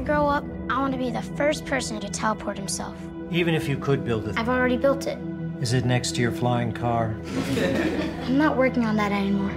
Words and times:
I 0.00 0.02
grow 0.02 0.26
up, 0.26 0.46
I 0.70 0.80
want 0.80 0.94
to 0.94 0.98
be 0.98 1.10
the 1.10 1.20
first 1.20 1.66
person 1.66 2.00
to 2.00 2.08
teleport 2.08 2.56
himself. 2.56 2.96
Even 3.30 3.54
if 3.54 3.68
you 3.68 3.76
could 3.76 4.02
build 4.02 4.28
it, 4.28 4.38
I've 4.38 4.48
already 4.48 4.78
built 4.78 5.06
it. 5.06 5.18
is 5.60 5.74
it 5.74 5.84
next 5.84 6.14
to 6.14 6.22
your 6.22 6.32
flying 6.32 6.72
car? 6.72 7.14
I'm 8.24 8.38
not 8.38 8.56
working 8.56 8.86
on 8.86 8.96
that 8.96 9.12
anymore. 9.12 9.50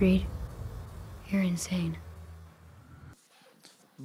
Reed, 0.00 0.26
you're 1.28 1.42
insane. 1.42 1.98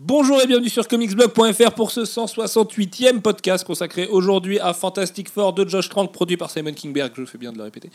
Bonjour 0.08 0.42
et 0.42 0.48
bienvenue 0.48 0.70
sur 0.70 0.88
comicsblog.fr 0.88 1.74
pour 1.74 1.92
ce 1.92 2.00
168e 2.00 3.20
podcast 3.20 3.66
consacré 3.66 4.08
aujourd'hui 4.08 4.58
à 4.58 4.72
Fantastic 4.72 5.28
Four 5.28 5.52
de 5.52 5.68
Josh 5.68 5.90
Trank, 5.90 6.14
produit 6.14 6.38
par 6.38 6.50
Simon 6.50 6.72
Kingberg, 6.72 7.12
je 7.18 7.26
fais 7.26 7.38
bien 7.38 7.52
de 7.52 7.58
le 7.58 7.66
répéter. 7.66 7.90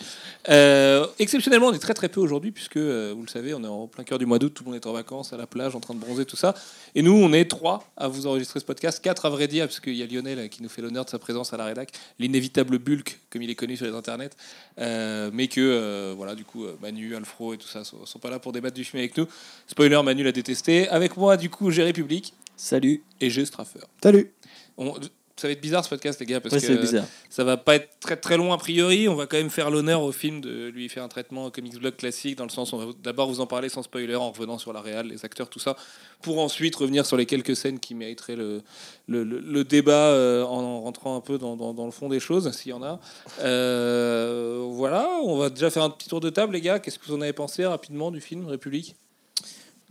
Euh, 0.51 1.07
exceptionnellement, 1.19 1.69
on 1.69 1.73
est 1.73 1.79
très 1.79 1.95
très 1.95 2.11
peu 2.11 2.21
aujourd'hui, 2.21 2.53
puisque 2.53 2.77
euh, 2.77 3.15
vous 3.17 3.23
le 3.23 3.29
savez, 3.29 3.55
on 3.55 3.65
est 3.65 3.67
en 3.67 3.87
plein 3.87 4.05
cœur 4.05 4.19
du 4.19 4.27
mois 4.27 4.39
d'août, 4.39 4.53
tout 4.55 4.63
le 4.63 4.73
monde 4.73 4.77
est 4.77 4.87
en 4.87 4.93
vacances, 4.93 5.33
à 5.33 5.39
la 5.39 5.47
plage, 5.47 5.75
en 5.75 5.81
train 5.81 5.95
de 5.95 6.01
bronzer, 6.01 6.27
tout 6.27 6.37
ça. 6.37 6.55
Et 6.95 7.01
nous, 7.01 7.15
on 7.15 7.33
est 7.33 7.47
trois 7.47 7.91
à 7.97 8.09
vous 8.09 8.27
enregistrer 8.27 8.61
ce 8.61 8.67
podcast, 8.67 9.03
quatre 9.03 9.25
à 9.25 9.31
vrai 9.31 9.49
dire, 9.49 9.65
puisqu'il 9.65 9.95
y 9.95 10.03
a 10.03 10.07
Lionel 10.07 10.39
euh, 10.39 10.49
qui 10.49 10.63
nous 10.63 10.69
fait 10.69 10.83
l'honneur 10.83 11.07
de 11.07 11.11
sa 11.11 11.19
présence 11.19 11.55
à 11.55 11.57
la 11.57 11.65
rédac, 11.65 11.93
l'inévitable 12.19 12.77
Bulk, 12.77 13.21
comme 13.31 13.41
il 13.41 13.49
est 13.49 13.55
connu 13.55 13.75
sur 13.75 13.87
les 13.87 13.95
internets, 13.95 14.37
mais 14.77 15.49
que, 15.49 16.13
voilà, 16.15 16.35
du 16.35 16.45
coup, 16.45 16.67
Manu, 16.83 17.17
Alfro 17.17 17.55
et 17.55 17.57
tout 17.57 17.69
ça 17.69 17.85
sont, 17.85 18.05
sont 18.05 18.19
pas 18.19 18.29
là 18.29 18.39
pour 18.39 18.53
débattre 18.53 18.75
du 18.75 18.85
film 18.85 18.99
avec 18.99 19.17
nous. 19.17 19.27
Spoiler, 19.67 20.03
Manu 20.05 20.25
l'a 20.25 20.33
détesté. 20.33 20.91
Avec 20.91 21.17
moi, 21.17 21.39
du 21.39 21.49
coup, 21.49 21.71
j'ai 21.71 21.83
Salut. 22.57 23.03
Et 23.21 23.31
j'ai 23.31 23.45
Straffer. 23.45 23.81
Salut. 24.03 24.33
On- 24.77 24.95
ça 25.35 25.49
va 25.49 25.53
être 25.53 25.61
bizarre 25.63 25.83
ce 25.83 25.89
podcast, 25.89 26.21
les 26.21 26.27
gars, 26.27 26.41
parce 26.41 26.55
Ouais, 26.55 26.61
que 26.61 26.81
bizarre. 26.81 27.07
ça 27.29 27.43
va 27.43 27.57
pas 27.57 27.75
être 27.75 27.89
très 27.99 28.17
très 28.17 28.37
long 28.37 28.53
a 28.53 28.59
priori. 28.59 29.09
On 29.09 29.17
va 29.17 29.27
quand 29.27 29.39
même 29.39 29.51
faire 29.51 29.71
l'honneur 29.71 30.03
au 30.03 30.13
film 30.13 30.41
de 30.41 30.69
lui 30.69 30.89
faire 30.89 31.03
un 31.03 31.09
traitement 31.09 31.51
comics 31.51 31.75
blog 31.81 31.97
classique, 31.97 32.37
dans 32.37 32.45
le 32.45 32.51
sens 32.51 32.73
où 32.73 32.77
on 32.77 32.87
va 32.87 32.93
d'abord 33.03 33.29
vous 33.29 33.41
en 33.41 33.47
parler 33.49 33.69
sans 33.69 33.83
spoiler, 33.83 34.15
en 34.15 34.31
revenant 34.31 34.59
sur 34.59 34.73
la 34.73 34.81
réal, 34.81 35.09
les 35.09 35.25
acteurs, 35.25 35.49
tout 35.49 35.59
ça, 35.59 35.75
pour 36.21 36.39
ensuite 36.39 36.77
revenir 36.77 37.07
sur 37.07 37.17
les 37.17 37.27
quelques 37.27 37.57
scènes 37.57 37.81
qui 37.81 37.95
mériteraient 37.97 38.37
le, 38.37 38.63
le, 39.09 39.25
le- 39.25 39.41
le 39.41 39.65
débat 39.65 39.93
euh, 40.11 40.45
en 40.45 40.81
rentrant 40.83 41.17
un 41.17 41.21
peu 41.21 41.39
dans, 41.39 41.57
dans- 41.57 41.75
dans 41.75 41.87
le 41.87 41.93
fond 41.93 42.09
des 42.09 42.21
choses, 42.21 42.49
s'il 42.53 42.71
y 42.71 42.75
en 42.75 42.83
a. 42.85 43.01
Euh, 43.41 44.65
voilà, 44.69 45.09
on 45.25 45.37
va 45.39 45.51
déjà 45.51 45.71
faire 45.71 45.83
un 45.83 45.91
petit 45.91 46.09
tour 46.09 46.21
de 46.21 46.31
table, 46.31 46.53
les 46.53 46.61
gars. 46.61 46.79
Qu'est-ce 46.79 46.99
que 47.01 47.07
vous 47.07 47.15
en 47.15 47.21
avez 47.21 47.33
pensé 47.33 47.65
rapidement 47.67 48.11
du 48.13 48.21
film 48.21 48.47
République? 48.47 48.95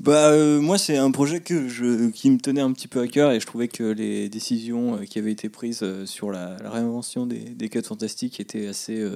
Bah 0.03 0.31
euh, 0.31 0.59
moi 0.59 0.79
c'est 0.79 0.97
un 0.97 1.11
projet 1.11 1.41
que 1.41 1.67
je 1.67 2.09
qui 2.09 2.31
me 2.31 2.39
tenait 2.39 2.61
un 2.61 2.71
petit 2.71 2.87
peu 2.87 3.01
à 3.01 3.07
cœur 3.07 3.31
et 3.33 3.39
je 3.39 3.45
trouvais 3.45 3.67
que 3.67 3.83
les 3.83 4.29
décisions 4.29 4.95
euh, 4.95 5.03
qui 5.03 5.19
avaient 5.19 5.31
été 5.31 5.47
prises 5.47 5.83
euh, 5.83 6.07
sur 6.07 6.31
la, 6.31 6.57
réinvention 6.63 7.27
des, 7.27 7.37
des 7.37 7.69
quêtes 7.69 7.85
fantastiques 7.85 8.39
étaient 8.39 8.65
assez 8.65 9.07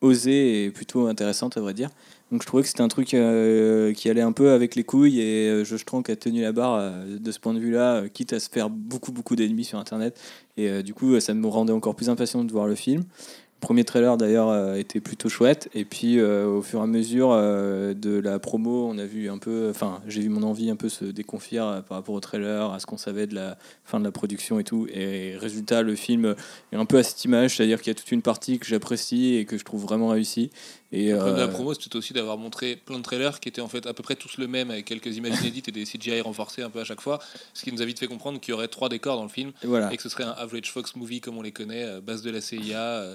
osées 0.00 0.66
et 0.66 0.70
plutôt 0.70 1.08
intéressantes 1.08 1.56
à 1.56 1.60
vrai 1.60 1.74
dire. 1.74 1.90
Donc 2.30 2.42
je 2.42 2.46
trouvais 2.46 2.62
que 2.62 2.68
c'était 2.68 2.82
un 2.82 2.88
truc 2.88 3.08
qui 3.08 3.16
allait 3.16 4.20
un 4.20 4.30
peu 4.30 4.50
avec 4.52 4.76
les 4.76 4.84
couilles 4.84 5.20
et 5.20 5.64
Josh 5.64 5.84
Trank 5.84 6.08
a 6.08 6.14
tenu 6.14 6.42
la 6.42 6.52
barre 6.52 6.92
de 7.06 7.32
ce 7.32 7.40
point 7.40 7.52
de 7.52 7.58
vue-là, 7.58 8.08
quitte 8.08 8.32
à 8.32 8.38
se 8.38 8.48
faire 8.48 8.70
beaucoup 8.70 9.10
beaucoup 9.10 9.34
d'ennemis 9.34 9.64
sur 9.64 9.80
internet 9.80 10.16
et 10.56 10.84
du 10.84 10.94
coup 10.94 11.18
ça 11.18 11.34
me 11.34 11.48
rendait 11.48 11.72
encore 11.72 11.96
plus 11.96 12.08
impatient 12.08 12.44
de 12.44 12.52
voir 12.52 12.68
le 12.68 12.76
film. 12.76 13.04
Premier 13.60 13.84
trailer 13.84 14.16
d'ailleurs 14.16 14.48
euh, 14.48 14.74
était 14.74 15.00
plutôt 15.00 15.28
chouette. 15.28 15.68
Et 15.74 15.84
puis 15.84 16.18
euh, 16.18 16.46
au 16.46 16.62
fur 16.62 16.80
et 16.80 16.82
à 16.82 16.86
mesure 16.86 17.30
euh, 17.32 17.92
de 17.92 18.18
la 18.18 18.38
promo 18.38 18.88
on 18.88 18.96
a 18.98 19.04
vu 19.04 19.28
un 19.28 19.38
peu 19.38 19.68
enfin 19.70 20.00
j'ai 20.06 20.22
vu 20.22 20.30
mon 20.30 20.42
envie 20.42 20.70
un 20.70 20.76
peu 20.76 20.88
se 20.88 21.04
déconfier 21.04 21.58
par 21.58 21.98
rapport 21.98 22.14
au 22.14 22.20
trailer 22.20 22.72
à 22.72 22.80
ce 22.80 22.86
qu'on 22.86 22.96
savait 22.96 23.26
de 23.26 23.34
la 23.34 23.58
fin 23.84 24.00
de 24.00 24.04
la 24.04 24.12
production 24.12 24.58
et 24.58 24.64
tout. 24.64 24.86
Et 24.92 25.36
résultat 25.36 25.82
le 25.82 25.94
film 25.94 26.34
est 26.72 26.76
un 26.76 26.86
peu 26.86 26.98
à 26.98 27.02
cette 27.02 27.22
image 27.24 27.56
c'est 27.56 27.64
à 27.64 27.66
dire 27.66 27.80
qu'il 27.80 27.88
y 27.88 27.96
a 27.96 27.98
toute 27.98 28.12
une 28.12 28.22
partie 28.22 28.58
que 28.58 28.66
j'apprécie 28.66 29.34
et 29.34 29.44
que 29.44 29.58
je 29.58 29.64
trouve 29.64 29.82
vraiment 29.82 30.08
réussie 30.08 30.50
et 30.92 31.10
Le 31.10 31.16
problème 31.16 31.36
de 31.36 31.40
la 31.40 31.46
euh, 31.46 31.50
promo, 31.52 31.72
c'était 31.74 31.94
aussi 31.96 32.12
d'avoir 32.12 32.36
montré 32.36 32.74
plein 32.76 32.98
de 32.98 33.02
trailers 33.04 33.38
qui 33.38 33.48
étaient 33.48 33.60
en 33.60 33.68
fait 33.68 33.86
à 33.86 33.94
peu 33.94 34.02
près 34.02 34.16
tous 34.16 34.38
le 34.38 34.48
même, 34.48 34.70
avec 34.72 34.84
quelques 34.86 35.16
images 35.16 35.40
inédites 35.40 35.68
et 35.68 35.72
des 35.72 35.84
CGI 35.84 36.20
renforcés 36.20 36.62
un 36.62 36.70
peu 36.70 36.80
à 36.80 36.84
chaque 36.84 37.00
fois, 37.00 37.20
ce 37.54 37.62
qui 37.64 37.72
nous 37.72 37.80
a 37.80 37.84
vite 37.84 37.98
fait 38.00 38.08
comprendre 38.08 38.40
qu'il 38.40 38.52
y 38.52 38.54
aurait 38.54 38.68
trois 38.68 38.88
décors 38.88 39.16
dans 39.16 39.22
le 39.22 39.28
film 39.28 39.50
et 39.62 39.66
voilà 39.66 39.92
et 39.92 39.96
que 39.96 40.02
ce 40.02 40.08
serait 40.08 40.24
un 40.24 40.30
average 40.36 40.70
Fox 40.72 40.96
movie 40.96 41.20
comme 41.20 41.38
on 41.38 41.42
les 41.42 41.52
connaît, 41.52 41.84
euh, 41.84 42.00
base 42.00 42.22
de 42.22 42.30
la 42.30 42.40
CIA, 42.40 42.80
euh, 42.80 43.14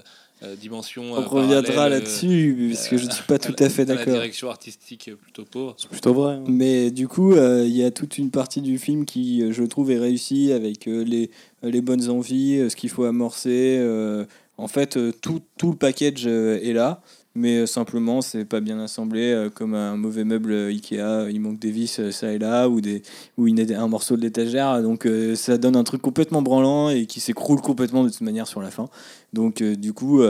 dimension. 0.60 1.12
on 1.14 1.16
euh, 1.16 1.26
reviendra 1.26 1.88
là-dessus 1.88 2.70
parce 2.72 2.88
que 2.88 2.96
je 2.98 3.06
ne 3.06 3.10
suis 3.10 3.24
pas 3.24 3.38
tout 3.38 3.52
la- 3.58 3.66
à 3.66 3.68
fait 3.70 3.84
La 3.84 3.94
d'accord 3.96 4.14
direction 4.14 4.48
artistique 4.50 5.10
plutôt 5.22 5.44
pauvre. 5.44 5.74
C'est 5.78 5.88
plutôt 5.88 6.14
vrai. 6.14 6.34
hein. 6.34 6.44
Mais 6.46 6.90
du 6.90 7.08
coup, 7.08 7.32
euh, 7.34 7.64
il 7.66 7.76
y 7.76 7.84
a 7.84 7.90
toute 7.90 8.16
une 8.18 8.30
partie 8.30 8.60
du 8.62 8.78
film 8.78 9.04
qui, 9.06 9.50
je 9.52 9.62
trouve, 9.64 9.90
est 9.90 9.98
réussie 9.98 10.52
avec 10.52 10.88
euh, 10.88 11.04
les, 11.04 11.30
les 11.62 11.80
bonnes 11.80 12.08
envies, 12.10 12.68
ce 12.70 12.76
qu'il 12.76 12.90
faut 12.90 13.04
amorcer. 13.04 13.76
euh, 13.80 14.24
en 14.58 14.68
fait, 14.68 14.98
tout, 15.20 15.40
tout 15.58 15.70
le 15.72 15.76
package 15.76 16.26
est 16.26 16.72
là, 16.72 17.02
mais 17.36 17.58
euh, 17.58 17.66
simplement, 17.66 18.22
c'est 18.22 18.44
pas 18.44 18.60
bien 18.60 18.80
assemblé 18.80 19.30
euh, 19.30 19.50
comme 19.50 19.74
un 19.74 19.96
mauvais 19.96 20.24
meuble 20.24 20.52
euh, 20.52 20.68
Ikea. 20.68 21.30
Il 21.30 21.40
manque 21.40 21.58
des 21.58 21.70
vis 21.70 22.00
ça 22.10 22.32
et 22.32 22.38
là, 22.38 22.68
ou, 22.68 22.80
des, 22.80 23.02
ou 23.36 23.46
un 23.46 23.88
morceau 23.88 24.16
de 24.16 24.22
l'étagère. 24.22 24.82
Donc, 24.82 25.08
ça 25.34 25.58
donne 25.58 25.76
un 25.76 25.84
truc 25.84 26.02
complètement 26.02 26.42
branlant 26.42 26.88
et 26.88 27.06
qui 27.06 27.20
s'écroule 27.20 27.60
complètement 27.60 28.04
de 28.04 28.08
toute 28.08 28.22
manière 28.22 28.46
sur 28.46 28.62
la 28.62 28.70
fin. 28.70 28.88
Donc, 29.32 29.62
du 29.62 29.92
coup, 29.92 30.22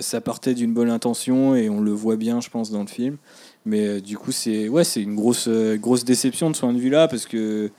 ça 0.00 0.20
partait 0.20 0.54
d'une 0.54 0.72
bonne 0.72 0.90
intention 0.90 1.54
et 1.54 1.68
on 1.68 1.80
le 1.80 1.92
voit 1.92 2.16
bien, 2.16 2.40
je 2.40 2.50
pense, 2.50 2.70
dans 2.70 2.80
le 2.80 2.88
film. 2.88 3.16
Mais 3.66 4.00
du 4.00 4.18
coup, 4.18 4.32
c'est 4.32 4.68
ouais, 4.68 4.84
c'est 4.84 5.02
une 5.02 5.14
grosse, 5.14 5.48
grosse 5.48 6.04
déception 6.04 6.50
de 6.50 6.56
ce 6.56 6.60
point 6.60 6.72
de 6.72 6.78
vue-là 6.78 7.08
parce 7.08 7.26
que 7.26 7.70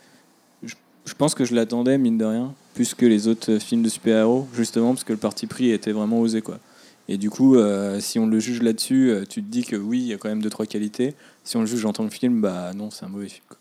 je, 0.64 0.76
je 1.06 1.14
pense 1.14 1.36
que 1.36 1.46
je 1.46 1.54
l'attendais, 1.54 1.98
mine 1.98 2.18
de 2.18 2.26
rien, 2.26 2.54
plus 2.74 2.94
que 2.94 3.06
les 3.06 3.28
autres 3.28 3.60
films 3.60 3.84
de 3.84 3.90
super-héros, 3.90 4.48
justement, 4.56 4.94
parce 4.94 5.04
que 5.04 5.14
le 5.14 5.20
parti 5.20 5.48
pris 5.48 5.72
était 5.72 5.92
vraiment 5.92 6.20
osé. 6.20 6.42
Quoi. 6.42 6.60
Et 7.08 7.18
du 7.18 7.30
coup, 7.30 7.56
euh, 7.56 8.00
si 8.00 8.18
on 8.20 8.26
le 8.28 8.40
juge 8.40 8.62
là-dessus, 8.62 9.10
euh, 9.12 9.26
tu 9.30 9.44
te 9.44 9.48
dis 9.50 9.64
que 9.64 9.76
oui, 9.76 10.00
il 10.00 10.08
y 10.08 10.14
a 10.14 10.18
quand 10.18 10.30
même 10.30 10.42
deux 10.42 10.50
trois 10.50 10.66
qualités. 10.66 11.14
Si 11.44 11.56
on 11.58 11.62
le 11.62 11.68
juge 11.68 11.86
en 11.86 11.94
tant 11.94 12.08
que 12.08 12.14
film, 12.14 12.42
bah 12.42 12.74
non, 12.74 12.90
c'est 12.90 13.06
un 13.06 13.10
mauvais 13.10 13.30
film. 13.30 13.44
quoi. 13.48 13.58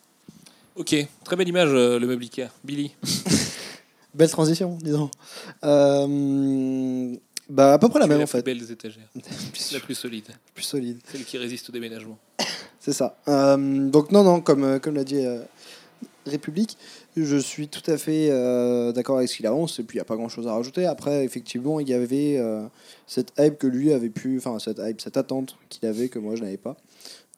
Ok, 0.77 0.97
très 1.25 1.37
belle 1.37 1.49
image, 1.49 1.69
euh, 1.73 1.99
le 1.99 2.07
meuble 2.07 2.23
Ikea. 2.25 2.49
Billy. 2.65 2.93
Belle 4.15 4.31
transition, 4.31 4.79
disons. 4.81 5.11
Euh, 5.65 7.17
bah, 7.49 7.73
à 7.75 7.79
peu 7.79 7.89
près 7.89 7.99
la 7.99 8.07
Tu 8.07 8.13
es 8.13 8.15
même 8.15 8.19
la 8.19 8.25
en 8.25 8.27
plus 8.27 8.39
fait. 8.39 8.43
belle 8.45 8.59
des 8.59 8.71
étagères. 8.73 9.09
La 9.73 9.81
plus 9.81 9.95
solide. 9.95 10.27
Plus 10.55 10.63
solide. 10.63 10.99
Celle 11.11 11.25
qui 11.25 11.37
résiste 11.37 11.69
au 11.69 11.73
déménagement. 11.73 12.17
C'est 12.79 12.93
ça. 12.93 13.17
Euh, 13.29 13.57
donc, 13.91 14.13
non, 14.13 14.23
non, 14.23 14.41
comme, 14.41 14.63
euh, 14.65 14.79
comme 14.79 14.95
l'a 14.95 15.05
dit 15.05 15.25
euh, 15.27 15.41
République, 16.27 16.77
je 17.17 17.37
suis 17.37 17.69
tout 17.69 17.89
à 17.91 17.97
fait 17.97 18.29
euh, 18.31 18.93
d'accord 18.93 19.19
avec 19.19 19.29
ce 19.29 19.37
qu'il 19.37 19.47
avance. 19.47 19.79
Et 19.79 19.83
puis, 19.83 19.97
il 19.97 19.99
n'y 19.99 20.03
a 20.03 20.07
pas 20.07 20.17
grand 20.17 20.29
chose 20.29 20.47
à 20.47 20.53
rajouter. 20.53 20.87
Après, 20.87 21.25
effectivement, 21.25 21.81
il 21.81 21.89
y 21.89 21.95
avait 21.95 22.37
euh, 22.39 22.63
cette 23.07 23.33
hype 23.39 23.59
que 23.59 23.67
lui 23.67 23.93
avait 23.93 24.11
pu. 24.11 24.39
Enfin, 24.39 24.59
cette 24.59 24.81
hype, 24.85 25.01
cette 25.01 25.17
attente 25.17 25.57
qu'il 25.69 25.89
avait 25.89 26.09
que 26.09 26.19
moi 26.19 26.35
je 26.37 26.43
n'avais 26.43 26.57
pas. 26.57 26.77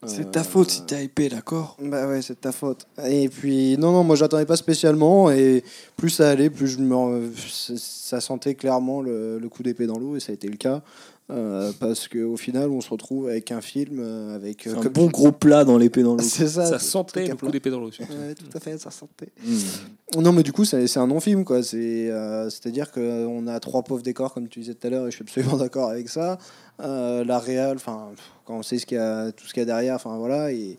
C'est 0.05 0.27
Euh, 0.27 0.31
ta 0.31 0.45
faute 0.45 0.71
si 0.71 0.83
t'es 0.85 1.05
hypé, 1.05 1.31
d'accord? 1.31 1.77
Bah 1.81 2.07
ouais, 2.07 2.21
c'est 2.21 2.41
ta 2.41 2.53
faute. 2.53 2.87
Et 3.09 3.31
puis, 3.31 3.77
non, 3.79 3.93
non, 3.93 4.05
moi 4.05 4.15
j'attendais 4.15 4.45
pas 4.45 4.57
spécialement. 4.57 5.31
Et 5.31 5.65
plus 5.97 6.11
ça 6.11 6.29
allait, 6.31 6.51
plus 6.51 6.67
je 6.67 6.79
me, 6.79 7.33
ça 7.35 8.21
sentait 8.21 8.55
clairement 8.55 9.01
le, 9.01 9.39
le 9.39 9.49
coup 9.49 9.63
d'épée 9.63 9.87
dans 9.87 9.99
l'eau. 9.99 10.15
Et 10.17 10.21
ça 10.21 10.33
a 10.33 10.35
été 10.35 10.49
le 10.49 10.59
cas. 10.59 10.83
Euh, 11.29 11.73
parce 11.81 12.07
qu'au 12.07 12.37
final, 12.37 12.71
on 12.71 12.81
se 12.81 12.89
retrouve 12.89 13.29
avec 13.29 13.51
un 13.51 13.61
film 13.61 13.99
euh, 13.99 14.37
avec. 14.37 14.67
Euh, 14.67 14.77
un 14.77 14.83
comme 14.83 14.93
bon 14.93 15.07
gros 15.07 15.33
plat 15.33 15.65
dans 15.65 15.77
l'épée 15.77 16.05
dans 16.05 16.15
l'eau. 16.15 16.23
C'est 16.23 16.47
ça. 16.47 16.67
Ça 16.67 16.79
sentait 16.79 17.25
truc 17.25 17.27
à 17.27 17.29
le 17.31 17.35
coup 17.35 17.47
plat. 17.47 17.51
d'épée 17.51 17.71
dans 17.71 17.81
l'eau. 17.81 17.91
Ouais, 17.99 18.35
tout 18.35 18.57
à 18.57 18.61
fait, 18.61 18.79
ça 18.79 18.93
sentait. 18.93 19.31
Mmh. 19.45 20.21
Non, 20.21 20.33
mais 20.33 20.45
du 20.45 20.53
coup, 20.53 20.65
c'est 20.65 20.87
c'est 20.87 21.01
un 21.01 21.09
non-film, 21.09 21.45
quoi. 21.45 21.65
C'est, 21.65 22.11
euh, 22.11 22.49
C'est-à-dire 22.49 22.93
qu'on 22.93 23.47
a 23.49 23.59
trois 23.59 23.83
pauvres 23.83 24.03
décors, 24.03 24.33
comme 24.33 24.47
tu 24.49 24.61
disais 24.61 24.75
tout 24.75 24.87
à 24.87 24.91
l'heure, 24.91 25.09
et 25.09 25.11
je 25.11 25.17
suis 25.17 25.25
absolument 25.25 25.57
d'accord 25.57 25.91
avec 25.91 26.09
ça. 26.09 26.39
Euh, 26.81 27.25
la 27.25 27.41
réal, 27.41 27.77
enfin, 27.77 28.11
pff, 28.15 28.25
quand 28.45 28.59
on 28.59 28.63
sait 28.63 28.79
ce 28.79 28.87
qu'il 28.87 28.99
y 28.99 29.01
a, 29.01 29.33
tout 29.33 29.47
ce 29.47 29.53
qu'il 29.53 29.63
y 29.63 29.65
a 29.65 29.67
derrière, 29.67 29.97
enfin 29.97 30.17
voilà. 30.19 30.53
Et, 30.53 30.79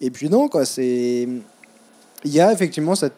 et 0.00 0.10
puis 0.10 0.30
non, 0.30 0.48
quoi. 0.48 0.64
C'est, 0.64 1.28
il 2.24 2.32
y 2.32 2.40
a 2.40 2.50
effectivement 2.50 2.94
cette 2.94 3.12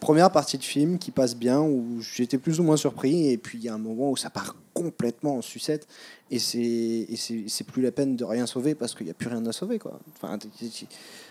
première 0.00 0.32
partie 0.32 0.58
de 0.58 0.64
film 0.64 0.98
qui 0.98 1.10
passe 1.10 1.36
bien, 1.36 1.60
où 1.60 2.00
j'étais 2.00 2.38
plus 2.38 2.58
ou 2.58 2.62
moins 2.62 2.76
surpris, 2.76 3.30
et 3.30 3.36
puis 3.36 3.58
il 3.58 3.64
y 3.64 3.68
a 3.68 3.74
un 3.74 3.78
moment 3.78 4.10
où 4.10 4.16
ça 4.16 4.30
part 4.30 4.56
complètement 4.72 5.36
en 5.36 5.42
sucette, 5.42 5.86
et 6.30 6.38
c'est, 6.38 7.64
plus 7.66 7.82
la 7.82 7.92
peine 7.92 8.16
de 8.16 8.24
rien 8.24 8.46
sauver 8.46 8.74
parce 8.74 8.94
qu'il 8.94 9.04
n'y 9.04 9.10
a 9.10 9.14
plus 9.14 9.28
rien 9.28 9.44
à 9.46 9.52
sauver, 9.52 9.78
quoi. 9.78 9.98
Enfin, 10.16 10.38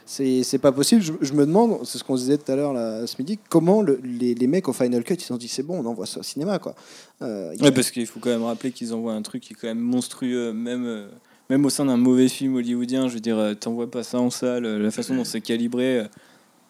c'est, 0.05 0.57
pas 0.57 0.71
possible. 0.71 1.01
Je, 1.01 1.33
me 1.33 1.45
demande, 1.45 1.79
c'est 1.85 1.97
ce 1.97 2.03
qu'on 2.03 2.15
disait 2.15 2.37
tout 2.37 2.51
à 2.51 2.55
l'heure 2.55 3.07
ce 3.07 3.15
midi, 3.17 3.39
comment 3.49 3.81
le- 3.81 3.99
les, 4.03 4.35
les 4.35 4.47
mecs 4.47 4.67
au 4.67 4.73
Final 4.73 5.03
Cut 5.03 5.15
ils 5.15 5.21
se 5.21 5.27
sont 5.27 5.37
dit 5.37 5.47
c'est 5.47 5.63
bon, 5.63 5.79
on 5.79 5.85
envoie 5.85 6.05
ça 6.05 6.19
au 6.19 6.23
cinéma, 6.23 6.59
quoi. 6.59 6.75
Euh, 7.21 7.53
parce 7.73 7.91
qu'il 7.91 8.05
faut 8.07 8.19
quand 8.19 8.29
même 8.29 8.43
rappeler 8.43 8.71
qu'ils 8.71 8.93
envoient 8.93 9.13
un 9.13 9.21
truc 9.21 9.43
qui 9.43 9.53
est 9.53 9.55
quand 9.55 9.67
même 9.67 9.79
monstrueux, 9.79 10.53
même, 10.53 10.85
euh, 10.85 11.07
même 11.49 11.65
au 11.65 11.69
sein 11.69 11.85
d'un 11.85 11.97
mauvais 11.97 12.27
film 12.27 12.55
hollywoodien. 12.55 13.07
Je 13.07 13.15
veux 13.15 13.19
dire, 13.19 13.37
euh, 13.37 13.53
t'envoies 13.53 13.89
pas 13.89 14.03
ça 14.03 14.19
en 14.19 14.29
salle, 14.29 14.65
la 14.65 14.91
façon 14.91 15.15
dont 15.15 15.23
c'est 15.23 15.41
calibré, 15.41 16.05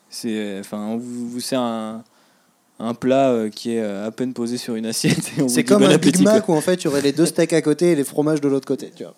c'est, 0.09 0.35
euh, 0.35 0.59
enfin, 0.59 0.79
on 0.79 0.97
vous, 0.97 1.29
vous 1.29 1.39
sert 1.39 1.61
un, 1.61 2.03
un 2.79 2.94
plat 2.94 3.31
euh, 3.31 3.50
qui 3.50 3.71
est 3.71 3.81
euh, 3.81 4.07
à 4.07 4.11
peine 4.11 4.33
posé 4.33 4.57
sur 4.57 4.75
une 4.75 4.85
assiette. 4.85 5.31
et 5.38 5.41
on 5.41 5.44
vous 5.44 5.50
c'est 5.50 5.63
dit 5.63 5.69
comme 5.69 5.81
bon 5.81 5.89
un 5.89 5.94
appétit, 5.94 6.19
Big 6.19 6.27
Mac 6.27 6.45
quoi. 6.45 6.56
où 6.56 6.57
en 6.57 6.61
fait 6.61 6.75
il 6.75 6.85
y 6.85 6.88
aurait 6.88 7.01
les 7.01 7.11
deux 7.11 7.25
steaks 7.25 7.53
à 7.53 7.61
côté 7.61 7.91
et 7.91 7.95
les 7.95 8.03
fromages 8.03 8.41
de 8.41 8.47
l'autre 8.47 8.67
côté, 8.67 8.91
tu 8.95 9.03
vois. 9.03 9.15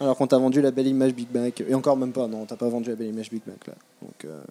Alors 0.00 0.16
qu'on 0.16 0.26
t'a 0.26 0.38
vendu 0.38 0.60
la 0.60 0.72
belle 0.72 0.88
image 0.88 1.14
Big 1.14 1.28
Mac. 1.32 1.62
Et 1.66 1.74
encore 1.74 1.96
même 1.96 2.12
pas, 2.12 2.26
non, 2.26 2.44
t'as 2.46 2.56
pas 2.56 2.68
vendu 2.68 2.90
la 2.90 2.96
belle 2.96 3.08
image 3.08 3.30
Big 3.30 3.42
Mac 3.46 3.66
là. 3.66 3.74
Donc, 4.02 4.24
euh, 4.24 4.42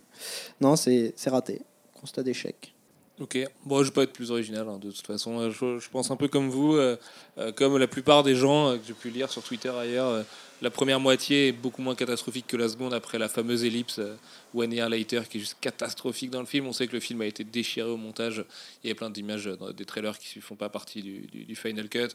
non, 0.62 0.76
c'est 0.76 1.14
c'est 1.16 1.30
raté. 1.30 1.62
Constat 2.00 2.24
d'échec. 2.24 2.74
Ok, 3.20 3.38
bon, 3.64 3.84
je 3.84 3.90
vais 3.90 3.94
pas 3.94 4.04
être 4.04 4.14
plus 4.14 4.32
original 4.32 4.68
hein, 4.68 4.80
de 4.82 4.90
toute 4.90 5.06
façon. 5.06 5.52
Je, 5.52 5.80
je 5.80 5.90
pense 5.90 6.10
un 6.10 6.16
peu 6.16 6.28
comme 6.28 6.50
vous, 6.50 6.76
euh, 6.76 6.98
euh, 7.38 7.52
comme 7.52 7.78
la 7.78 7.88
plupart 7.88 8.24
des 8.24 8.36
gens 8.36 8.70
euh, 8.70 8.78
que 8.78 8.82
j'ai 8.88 8.94
pu 8.94 9.12
lire 9.12 9.30
sur 9.30 9.44
Twitter 9.44 9.70
ailleurs. 9.70 10.26
La 10.64 10.72
première 10.72 11.02
moitié 11.02 11.50
est 11.50 11.52
beaucoup 11.52 11.82
moins 11.82 11.94
catastrophique 11.94 12.48
que 12.48 12.56
la 12.56 12.70
seconde 12.70 12.94
après 12.94 13.20
la 13.20 13.28
fameuse 13.28 13.66
ellipse 13.66 14.00
euh, 14.00 14.16
One 14.56 14.72
Year 14.72 14.88
Later 14.88 15.24
qui 15.30 15.38
est 15.38 15.42
juste 15.42 15.58
catastrophique 15.60 16.30
dans 16.30 16.40
le 16.40 16.46
film. 16.46 16.66
On 16.68 16.72
sait 16.72 16.88
que 16.88 16.94
le 16.94 17.02
film 17.02 17.20
a 17.20 17.26
été 17.26 17.44
déchiré 17.44 17.90
au 17.90 17.98
montage. 17.98 18.46
Il 18.82 18.88
y 18.88 18.92
a 18.92 18.96
plein 18.96 19.10
d'images 19.10 19.50
des 19.76 19.84
trailers 19.84 20.18
qui 20.18 20.40
ne 20.40 20.42
font 20.42 20.56
pas 20.56 20.70
partie 20.70 21.02
du, 21.02 21.56
final 21.56 21.90
cut. 21.90 22.08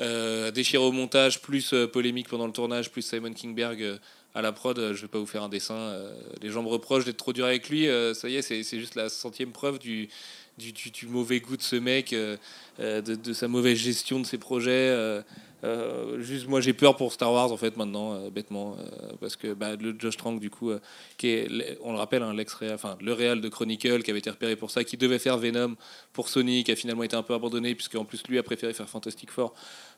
Euh, 0.00 0.50
déchiré 0.50 0.82
au 0.82 0.90
montage, 0.90 1.42
plus 1.42 1.74
euh, 1.74 1.86
polémique 1.86 2.28
pendant 2.28 2.46
le 2.46 2.52
tournage, 2.54 2.90
plus 2.90 3.02
Simon 3.02 3.34
Kingberg 3.34 4.00
à 4.34 4.40
la 4.40 4.52
prod. 4.52 4.78
je 4.78 5.02
vais 5.02 5.08
pas 5.08 5.18
vous 5.18 5.26
faire 5.26 5.42
un 5.42 5.50
dessin. 5.50 5.94
les 6.40 6.48
gens 6.48 6.62
me 6.62 6.68
reprochent 6.68 7.04
d'être 7.04 7.18
trop 7.18 7.34
dur 7.34 7.44
avec 7.44 7.68
lui. 7.68 7.86
ça 8.14 8.30
y 8.30 8.36
est, 8.36 8.40
c'est 8.40 8.78
juste 8.78 8.94
la 8.94 9.10
centième 9.10 9.52
preuve 9.52 9.78
du, 9.78 10.08
du, 10.58 11.06
mauvais 11.06 11.40
goût 11.40 11.56
de 11.56 11.62
ce 11.62 11.76
mec, 11.76 12.12
euh, 12.12 12.36
euh, 12.80 13.00
de, 13.00 13.32
sa 13.32 13.48
mauvaise 13.48 13.78
gestion 13.78 14.20
de 14.20 14.26
ses 14.26 14.38
projets. 14.38 14.90
euh, 15.64 16.20
juste, 16.20 16.48
moi, 16.48 16.60
j'ai 16.60 16.72
peur 16.72 16.96
pour 16.96 17.12
Star 17.12 17.32
Wars 17.32 17.52
en 17.52 17.56
fait 17.56 17.76
maintenant, 17.76 18.28
bêtement, 18.30 18.76
parce 19.20 19.36
que 19.36 19.54
bah, 19.54 19.76
le 19.76 19.94
Josh 19.98 20.16
Trank 20.16 20.40
du 20.40 20.50
coup, 20.50 20.72
qui 21.16 21.28
est, 21.28 21.78
on 21.82 21.92
le 21.92 21.98
rappelle, 21.98 22.22
hein, 22.22 22.34
l'ex 22.34 22.56
enfin 22.72 22.96
le 23.00 23.12
réal 23.12 23.40
de 23.40 23.48
Chronicle, 23.48 24.02
qui 24.02 24.10
avait 24.10 24.18
été 24.18 24.30
repéré 24.30 24.56
pour 24.56 24.70
ça, 24.70 24.82
qui 24.84 24.96
devait 24.96 25.20
faire 25.20 25.38
Venom 25.38 25.76
pour 26.12 26.28
Sony, 26.28 26.64
qui 26.64 26.72
a 26.72 26.76
finalement 26.76 27.04
été 27.04 27.16
un 27.16 27.22
peu 27.22 27.34
abandonné 27.34 27.74
puisque 27.74 27.94
en 27.94 28.04
plus 28.04 28.22
lui 28.28 28.38
a 28.38 28.42
préféré 28.42 28.72
faire 28.72 28.88
Fantastic 28.88 29.30
Four 29.30 29.54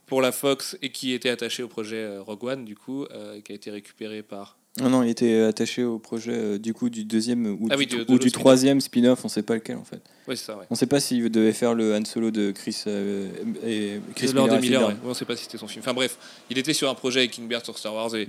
pour 0.06 0.20
la 0.20 0.32
Fox 0.32 0.76
et 0.82 0.90
qui 0.90 1.12
était 1.12 1.30
attaché 1.30 1.62
au 1.62 1.68
projet 1.68 2.18
Rogue 2.18 2.44
One 2.44 2.64
du 2.66 2.76
coup, 2.76 3.06
qui 3.44 3.52
a 3.52 3.54
été 3.54 3.70
récupéré 3.70 4.22
par 4.22 4.58
Non, 4.80 4.90
non, 4.90 5.02
il 5.04 5.10
était 5.10 5.40
attaché 5.42 5.84
au 5.84 5.98
projet 6.00 6.32
euh, 6.34 6.58
du 6.58 6.74
coup 6.74 6.90
du 6.90 7.04
deuxième 7.04 7.46
ou, 7.46 7.68
Ah 7.70 7.74
du, 7.76 7.80
oui, 7.80 7.86
de- 7.86 7.98
de 7.98 8.10
ou 8.10 8.14
le 8.14 8.18
du 8.18 8.28
spin-off. 8.28 8.32
troisième 8.32 8.80
spin-off, 8.80 9.24
on 9.24 9.28
sait 9.28 9.42
pas 9.44 9.54
lequel 9.54 9.76
en 9.76 9.84
fait. 9.84 10.00
Ouais, 10.26 10.34
c'est 10.34 10.46
ça, 10.46 10.56
ouais. 10.56 10.64
On 10.68 10.74
sait 10.74 10.86
pas 10.86 10.98
s'il 10.98 11.30
devait 11.30 11.52
faire 11.52 11.74
le 11.74 11.94
Han 11.94 12.04
Solo 12.04 12.32
de 12.32 12.50
Chris 12.50 12.82
euh, 12.88 13.28
et 13.64 14.00
Chris 14.16 14.28
de 14.28 14.32
Miller. 14.32 14.54
et 14.56 14.60
Miller, 14.60 14.88
ouais. 14.88 14.96
On 15.06 15.14
sait 15.14 15.24
pas 15.26 15.36
si 15.36 15.44
c'était 15.44 15.58
son 15.58 15.68
film. 15.68 15.82
Enfin 15.84 15.94
bref, 15.94 16.18
il 16.50 16.58
était 16.58 16.72
sur 16.72 16.90
un 16.90 16.94
projet 16.94 17.20
avec 17.20 17.30
Kingbert 17.32 17.64
sur 17.64 17.78
Star 17.78 17.94
Wars 17.94 18.16
et 18.16 18.28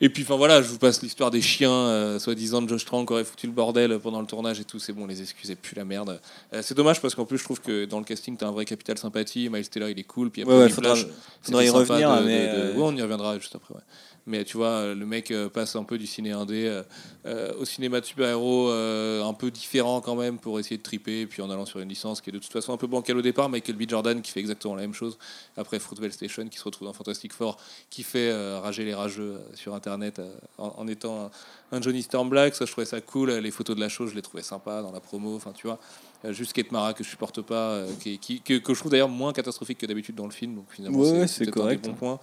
et 0.00 0.08
puis 0.08 0.22
enfin 0.22 0.36
voilà, 0.36 0.62
je 0.62 0.68
vous 0.68 0.78
passe 0.78 1.02
l'histoire 1.02 1.30
des 1.30 1.40
chiens, 1.40 1.70
euh, 1.70 2.18
soi-disant 2.18 2.62
de 2.62 2.68
Josh 2.68 2.84
Trank 2.84 3.06
qui 3.06 3.12
aurait 3.14 3.24
foutu 3.24 3.46
le 3.46 3.52
bordel 3.52 3.98
pendant 3.98 4.20
le 4.20 4.26
tournage 4.26 4.60
et 4.60 4.64
tout. 4.64 4.78
C'est 4.78 4.92
bon, 4.92 5.06
les 5.06 5.22
excuses 5.22 5.50
et 5.50 5.56
plus 5.56 5.74
la 5.74 5.84
merde. 5.84 6.20
Euh, 6.52 6.60
c'est 6.62 6.74
dommage 6.74 7.00
parce 7.00 7.14
qu'en 7.14 7.24
plus 7.24 7.38
je 7.38 7.44
trouve 7.44 7.60
que 7.60 7.84
dans 7.86 7.98
le 7.98 8.04
casting 8.04 8.36
t'as 8.36 8.48
un 8.48 8.52
vrai 8.52 8.64
capital 8.64 8.98
sympathie. 8.98 9.48
Miles 9.48 9.68
Taylor 9.68 9.88
il 9.88 9.98
est 9.98 10.04
cool, 10.04 10.30
puis 10.30 10.42
après 10.42 10.56
Ouais, 10.56 10.68
faudra, 10.68 10.94
c'était 10.96 11.12
faudra 11.42 11.64
y 11.64 11.70
revenir, 11.70 12.20
de- 12.20 12.24
mais. 12.26 12.46
de- 12.46 12.52
euh, 12.54 12.74
ouais, 12.74 12.82
on 12.82 12.96
y 12.96 13.02
reviendra 13.02 13.38
juste 13.38 13.54
après. 13.54 13.74
ouais. 13.74 13.80
Mais 14.28 14.44
tu 14.44 14.56
vois, 14.56 14.92
le 14.92 15.06
mec 15.06 15.32
passe 15.54 15.76
un 15.76 15.84
peu 15.84 15.98
du 15.98 16.06
ciné 16.08 16.32
indé 16.32 16.82
euh, 17.26 17.52
au 17.60 17.64
cinéma 17.64 18.00
de 18.00 18.04
super-héros 18.06 18.70
euh, 18.70 19.22
un 19.22 19.32
peu 19.34 19.52
différent 19.52 20.00
quand 20.00 20.16
même 20.16 20.38
pour 20.40 20.58
essayer 20.58 20.78
de 20.78 20.82
triper, 20.82 21.20
et 21.20 21.26
puis 21.28 21.42
en 21.42 21.48
allant 21.50 21.64
sur 21.64 21.78
une 21.78 21.88
licence 21.88 22.20
qui 22.20 22.30
est 22.30 22.32
de 22.32 22.40
toute 22.40 22.52
façon 22.52 22.72
un 22.72 22.76
peu 22.76 22.88
bancale 22.88 23.16
au 23.18 23.22
départ. 23.22 23.48
Michael 23.48 23.76
B. 23.76 23.88
Jordan 23.88 24.20
qui 24.20 24.32
fait 24.32 24.40
exactement 24.40 24.74
la 24.74 24.80
même 24.82 24.94
chose 24.94 25.16
après 25.56 25.78
Fruitvale 25.78 26.10
Station, 26.12 26.48
qui 26.48 26.58
se 26.58 26.64
retrouve 26.64 26.88
dans 26.88 26.92
Fantastic 26.92 27.32
Four, 27.32 27.56
qui 27.88 28.02
fait 28.02 28.30
euh, 28.32 28.58
rager 28.60 28.84
les 28.84 28.94
rageux 28.94 29.38
sur 29.54 29.74
Internet 29.76 29.85
euh, 29.88 30.30
en, 30.58 30.74
en 30.78 30.88
étant 30.88 31.30
un, 31.72 31.76
un 31.76 31.80
Johnny 31.82 32.02
Storm 32.02 32.28
Black. 32.28 32.54
Ça, 32.54 32.64
je 32.64 32.72
trouvais 32.72 32.86
ça 32.86 33.00
cool. 33.00 33.30
Les 33.30 33.50
photos 33.50 33.76
de 33.76 33.80
la 33.80 33.88
chose, 33.88 34.10
je 34.10 34.14
les 34.16 34.22
trouvais 34.22 34.42
sympa 34.42 34.82
dans 34.82 34.92
la 34.92 35.00
promo. 35.00 35.36
Enfin, 35.36 35.52
tu 35.52 35.66
vois, 35.66 35.78
Euh, 36.24 36.32
juste 36.32 36.52
Kate 36.54 36.72
Mara 36.72 36.94
que 36.94 37.04
je 37.04 37.08
supporte 37.10 37.42
pas, 37.42 37.72
euh, 37.72 37.88
qui, 38.00 38.18
qui- 38.18 38.40
que, 38.40 38.54
que 38.58 38.72
je 38.74 38.78
trouve 38.80 38.90
d'ailleurs 38.90 39.08
moins 39.10 39.32
catastrophique 39.32 39.78
que 39.78 39.86
d'habitude 39.86 40.14
dans 40.14 40.24
le 40.26 40.32
film. 40.32 40.54
Donc 40.54 40.64
finalement, 40.70 40.98
Ouais, 40.98 41.26
c'est- 41.26 41.44
peut-être 41.44 41.56
un 41.58 41.60
correct. 41.60 41.84
des 41.84 41.90
bons 41.90 41.94
points. 41.96 42.20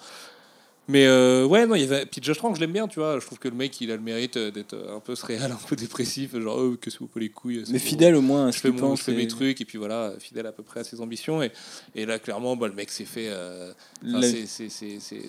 Mais 0.89 1.05
euh, 1.05 1.45
ouais, 1.45 1.65
non, 1.65 1.75
il 1.75 1.81
y 1.81 1.85
avait. 1.85 2.05
Puis 2.05 2.19
Josh 2.21 2.37
Trank, 2.37 2.55
je 2.55 2.59
l'aime 2.59 2.73
bien, 2.73 2.89
tu 2.89 2.99
vois. 2.99 3.17
Je 3.17 3.25
trouve 3.25 3.39
que 3.39 3.47
le 3.47 3.55
mec, 3.55 3.79
il 3.79 3.89
a 3.89 3.95
le 3.95 4.01
mérite 4.01 4.37
d'être 4.37 4.75
un 4.93 4.99
peu 4.99 5.15
surréal, 5.15 5.49
un 5.53 5.67
peu 5.69 5.77
dépressif, 5.77 6.37
genre, 6.37 6.57
oh, 6.57 6.75
que 6.75 6.89
c'est 6.89 6.99
vous 6.99 7.07
les 7.15 7.29
couilles. 7.29 7.63
Mais 7.67 7.79
bon. 7.79 7.85
fidèle 7.85 8.15
au 8.15 8.21
moins 8.21 8.51
Je 8.51 8.57
ce 8.57 8.61
fais, 8.63 8.71
mon- 8.71 8.93
je 8.97 9.03
fais 9.03 9.13
mes 9.13 9.27
trucs, 9.27 9.61
et 9.61 9.65
puis 9.65 9.77
voilà, 9.77 10.11
fidèle 10.19 10.45
à 10.45 10.51
peu 10.51 10.61
près 10.63 10.81
à 10.81 10.83
ses 10.83 10.99
ambitions. 10.99 11.41
Et, 11.41 11.51
et 11.95 12.05
là, 12.05 12.19
clairement, 12.19 12.57
bah, 12.57 12.67
le 12.67 12.73
mec 12.73 12.89
s'est 12.91 13.05
fait. 13.05 13.29
euh, 13.29 13.71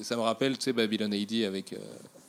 ça 0.03 0.17
me 0.17 0.23
rappelle, 0.23 0.57
tu 0.59 0.65
sais, 0.65 0.73
Babylon 0.73 1.13
AD 1.13 1.45
avec, 1.45 1.73
euh, 1.73 1.77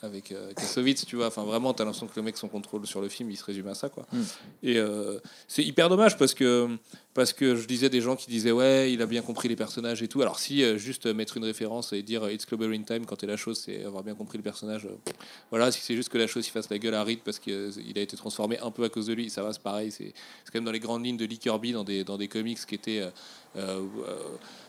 avec 0.06 0.32
euh, 0.32 0.54
Kassovitz, 0.54 1.06
tu 1.06 1.16
vois. 1.16 1.28
Enfin, 1.28 1.44
vraiment, 1.44 1.74
t'as 1.74 1.84
l'impression 1.84 2.08
que 2.08 2.14
le 2.16 2.22
mec, 2.22 2.38
son 2.38 2.48
contrôle 2.48 2.86
sur 2.88 3.02
le 3.02 3.10
film, 3.10 3.30
il 3.30 3.36
se 3.38 3.44
résume 3.44 3.68
à 3.68 3.74
ça, 3.76 3.90
quoi. 3.90 4.06
Mm. 4.12 4.22
Et 4.64 4.78
euh, 4.78 5.20
c'est 5.48 5.64
hyper 5.64 5.90
dommage 5.90 6.18
parce 6.18 6.34
que, 6.34 6.70
parce 7.14 7.34
que 7.34 7.56
je 7.56 7.68
disais 7.68 7.90
des 7.90 8.02
gens 8.02 8.16
qui 8.16 8.28
disaient, 8.30 8.52
ouais, 8.52 8.92
il 8.94 9.02
a 9.02 9.06
bien 9.06 9.22
compris 9.22 9.48
les 9.50 9.56
personnages 9.56 10.02
et 10.02 10.08
tout. 10.08 10.22
Alors, 10.22 10.40
si 10.40 10.64
euh, 10.64 10.78
juste 10.78 11.06
mettre 11.08 11.38
une 11.38 11.44
référence 11.46 11.94
et 11.94 12.02
dire 12.02 12.24
euh, 12.24 12.32
It's 12.32 12.46
Clobbering 12.46 12.86
Time 12.86 13.06
quand 13.06 13.18
t'es 13.18 13.28
la 13.28 13.38
chose, 13.38 13.62
c'est 13.66 13.84
avoir 13.84 14.04
bien 14.04 14.16
compris 14.16 14.38
le 14.38 14.44
personnage. 14.44 14.86
euh, 14.86 15.12
voilà, 15.50 15.72
si 15.72 15.82
c'est 15.82 15.96
juste 15.96 16.10
que 16.10 16.18
la 16.18 16.28
chose 16.28 16.48
il 16.48 16.52
fasse 16.52 16.70
la 16.70 16.78
gueule 16.78 16.96
à 16.96 17.04
Reed 17.04 17.20
parce 17.26 17.40
qu'il 17.40 17.94
a 17.96 18.02
été 18.02 18.16
transformé 18.16 18.60
un 18.60 18.72
peu 18.72 18.84
à 18.84 18.90
cause 18.90 19.08
de 19.08 19.14
lui, 19.14 19.30
ça 19.30 19.44
va, 19.44 19.54
c'est 19.54 19.62
pareil. 19.62 19.92
C'est 19.92 20.14
c'est 20.44 20.52
quand 20.52 20.60
même 20.60 20.66
dans 20.66 20.72
les 20.72 20.80
grandes 20.80 21.06
lignes 21.06 21.18
de 21.18 21.26
Lee 21.26 21.40
Kirby, 21.40 21.72
dans 21.72 21.84
des, 21.84 22.04
dans 22.04 22.18
des 22.18 22.28
comics 22.28 22.64
qui 22.66 22.76
étaient. 22.76 23.00
euh, 23.00 23.10
euh, 23.58 23.82
euh, 24.08 24.18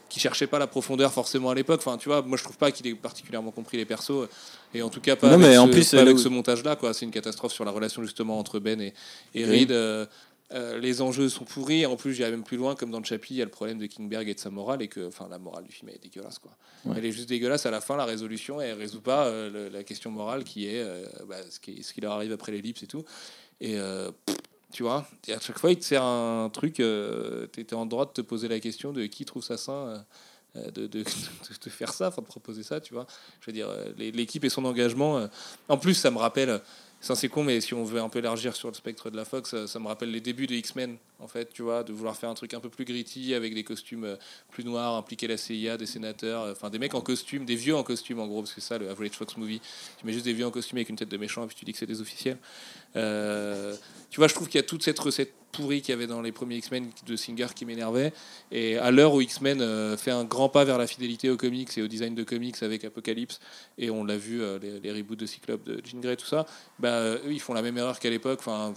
qui 0.09 0.19
cherchaient 0.19 0.47
pas 0.47 0.59
la 0.59 0.67
profondeur 0.67 1.11
forcément 1.13 1.49
à 1.49 1.55
l'époque. 1.55 1.79
Enfin, 1.85 1.97
tu 1.97 2.09
vois, 2.09 2.21
moi 2.21 2.37
je 2.37 2.43
trouve 2.43 2.57
pas 2.57 2.71
qu'il 2.71 2.87
ait 2.87 2.95
particulièrement 2.95 3.51
compris 3.51 3.77
les 3.77 3.85
persos. 3.85 4.27
Et 4.73 4.81
en 4.81 4.89
tout 4.89 5.01
cas, 5.01 5.15
pas 5.15 5.27
Non, 5.27 5.33
avec 5.35 5.47
mais 5.47 5.53
ce, 5.55 5.59
en 5.59 5.67
plus, 5.69 5.89
pas 5.91 5.97
là 5.97 6.01
avec 6.03 6.15
où- 6.15 6.19
ce 6.19 6.29
montage-là. 6.29 6.75
quoi. 6.75 6.93
C'est 6.93 7.05
une 7.05 7.11
catastrophe 7.11 7.53
sur 7.53 7.65
la 7.65 7.71
relation 7.71 8.01
justement 8.03 8.39
entre 8.39 8.59
Ben 8.59 8.79
et, 8.81 8.93
et 9.35 9.43
Oui. 9.45 9.59
Reed. 9.59 9.71
euh, 9.71 10.05
euh, 10.53 10.79
les 10.79 11.01
enjeux 11.01 11.27
sont 11.27 11.43
pourris. 11.43 11.85
En 11.85 11.97
plus, 11.97 12.13
j'irais 12.13 12.31
même 12.31 12.43
plus 12.43 12.55
loin, 12.55 12.73
comme 12.75 12.89
dans 12.89 12.99
le 12.99 13.05
chapitre, 13.05 13.31
il 13.33 13.37
y 13.37 13.41
a 13.41 13.45
le 13.45 13.51
problème 13.51 13.79
de 13.79 13.85
Kingberg 13.85 14.29
et 14.29 14.33
de 14.33 14.39
sa 14.39 14.49
morale, 14.49 14.81
et 14.81 14.87
que, 14.87 15.05
enfin, 15.05 15.27
la 15.29 15.37
morale 15.39 15.65
du 15.65 15.73
film 15.73 15.89
est 15.89 16.01
dégueulasse, 16.01 16.39
quoi. 16.39 16.51
Ouais. 16.85 16.95
Elle 16.97 17.05
est 17.05 17.11
juste 17.11 17.27
dégueulasse. 17.27 17.65
À 17.65 17.71
la 17.71 17.81
fin, 17.81 17.97
la 17.97 18.05
résolution, 18.05 18.61
elle 18.61 18.77
résout 18.77 19.01
pas 19.01 19.25
euh, 19.25 19.49
le- 19.49 19.67
la 19.69 19.83
question 19.83 20.09
morale 20.09 20.45
qui 20.45 20.67
est 20.67 20.79
euh, 20.81 21.05
bah, 21.27 21.35
ce, 21.49 21.59
qui, 21.59 21.83
ce 21.83 21.91
qui 21.93 21.99
leur 21.99 22.13
arrive 22.13 22.31
après 22.31 22.53
l'ellipse 22.53 22.81
et 22.83 22.87
tout. 22.87 23.03
Et 23.59 23.77
euh, 23.77 24.09
pff, 24.25 24.37
tu 24.73 24.83
vois, 24.83 25.07
à 25.29 25.39
chaque 25.39 25.59
fois, 25.59 25.71
il 25.71 25.79
te 25.79 25.85
sert 25.85 26.03
un 26.03 26.49
truc. 26.49 26.79
Euh, 26.79 27.47
tu 27.53 27.61
étais 27.61 27.75
en 27.75 27.85
droit 27.85 28.05
de 28.05 28.11
te 28.11 28.21
poser 28.21 28.47
la 28.47 28.59
question 28.59 28.91
de 28.93 29.05
qui 29.05 29.25
trouve 29.25 29.43
ça 29.43 29.57
sain. 29.57 30.03
euh, 30.55 30.71
de, 30.71 30.87
de, 30.87 31.03
de- 31.65 31.69
faire 31.69 31.93
ça, 31.93 32.09
de 32.09 32.21
proposer 32.21 32.63
ça, 32.63 32.81
tu 32.81 32.93
vois. 32.93 33.05
Je 33.41 33.45
veux 33.47 33.53
dire, 33.53 33.69
euh, 33.69 33.91
l'équipe 33.97 34.43
et 34.43 34.49
son 34.49 34.65
engagement. 34.65 35.17
euh, 35.19 35.27
En 35.69 35.77
plus, 35.77 35.93
ça 35.93 36.09
me 36.11 36.17
rappelle, 36.17 36.61
ça 36.99 37.15
c'est 37.15 37.29
con, 37.29 37.43
mais 37.43 37.61
si 37.61 37.73
on 37.73 37.83
veut 37.83 38.01
un 38.01 38.09
peu 38.09 38.19
élargir 38.19 38.55
sur 38.55 38.69
le 38.69 38.73
spectre 38.73 39.09
de 39.09 39.17
la 39.17 39.25
Fox, 39.25 39.51
ça, 39.51 39.67
ça 39.67 39.79
me 39.79 39.87
rappelle 39.87 40.11
les 40.11 40.21
débuts 40.21 40.47
de 40.47 40.55
X-Men, 40.55 40.97
en 41.19 41.27
fait, 41.27 41.53
tu 41.53 41.61
vois, 41.61 41.83
de 41.83 41.93
vouloir 41.93 42.15
faire 42.15 42.29
un 42.29 42.33
truc 42.33 42.53
un 42.53 42.59
peu 42.59 42.69
plus 42.69 42.85
gritty 42.85 43.33
avec 43.33 43.53
des 43.53 43.63
costumes 43.63 44.03
euh, 44.03 44.15
plus 44.51 44.63
noirs, 44.63 44.95
impliquer 44.95 45.27
la 45.27 45.37
CIA, 45.37 45.77
des 45.77 45.85
sénateurs, 45.85 46.41
euh, 46.43 46.51
enfin 46.53 46.69
des 46.69 46.79
mecs 46.79 46.95
en 46.95 47.01
costume, 47.01 47.45
des 47.45 47.55
vieux 47.55 47.75
en 47.75 47.83
costume 47.83 48.19
en 48.19 48.27
gros, 48.27 48.41
parce 48.41 48.53
que 48.53 48.61
ça 48.61 48.77
le 48.77 48.89
Average 48.89 49.11
Fox 49.11 49.37
Movie. 49.37 49.61
Tu 49.99 50.05
mets 50.05 50.13
juste 50.13 50.25
des 50.25 50.33
vieux 50.33 50.45
en 50.45 50.51
costume 50.51 50.77
avec 50.79 50.89
une 50.89 50.95
tête 50.95 51.09
de 51.09 51.17
méchant 51.17 51.43
et 51.43 51.47
puis 51.47 51.55
tu 51.55 51.65
dis 51.65 51.71
que 51.71 51.77
c'est 51.77 51.85
des 51.85 52.01
officiels. 52.01 52.37
Euh, 52.95 53.75
tu 54.09 54.19
vois, 54.19 54.27
je 54.27 54.33
trouve 54.33 54.47
qu'il 54.47 54.57
y 54.57 54.63
a 54.63 54.67
toute 54.67 54.83
cette 54.83 54.99
recette 54.99 55.33
pourrie 55.57 55.81
qu'il 55.81 55.91
y 55.93 55.97
avait 55.97 56.07
dans 56.07 56.21
les 56.21 56.31
premiers 56.31 56.55
X-Men 56.57 56.87
de 57.05 57.15
Singer 57.15 57.47
qui 57.55 57.65
m'énervait. 57.65 58.13
Et 58.51 58.77
à 58.77 58.91
l'heure 58.91 59.13
où 59.13 59.21
X-Men 59.21 59.61
euh, 59.61 59.97
fait 59.97 60.11
un 60.11 60.23
grand 60.23 60.49
pas 60.49 60.63
vers 60.63 60.77
la 60.77 60.87
fidélité 60.87 61.29
aux 61.29 61.37
comics 61.37 61.77
et 61.77 61.81
au 61.81 61.87
design 61.87 62.15
de 62.15 62.23
comics 62.23 62.61
avec 62.61 62.83
Apocalypse, 62.85 63.39
et 63.77 63.89
on 63.89 64.03
l'a 64.05 64.17
vu, 64.17 64.41
euh, 64.41 64.59
les, 64.61 64.79
les 64.79 64.91
reboots 64.91 65.17
de 65.19 65.25
Cyclope, 65.25 65.63
de 65.65 65.81
Jean 65.83 65.99
Grey, 65.99 66.15
tout 66.15 66.25
ça, 66.27 66.45
bah, 66.79 67.01
eux, 67.15 67.21
ils 67.31 67.41
font 67.41 67.53
la 67.53 67.61
même 67.61 67.77
erreur 67.77 67.99
qu'à 67.99 68.09
l'époque. 68.09 68.39
Enfin, 68.39 68.73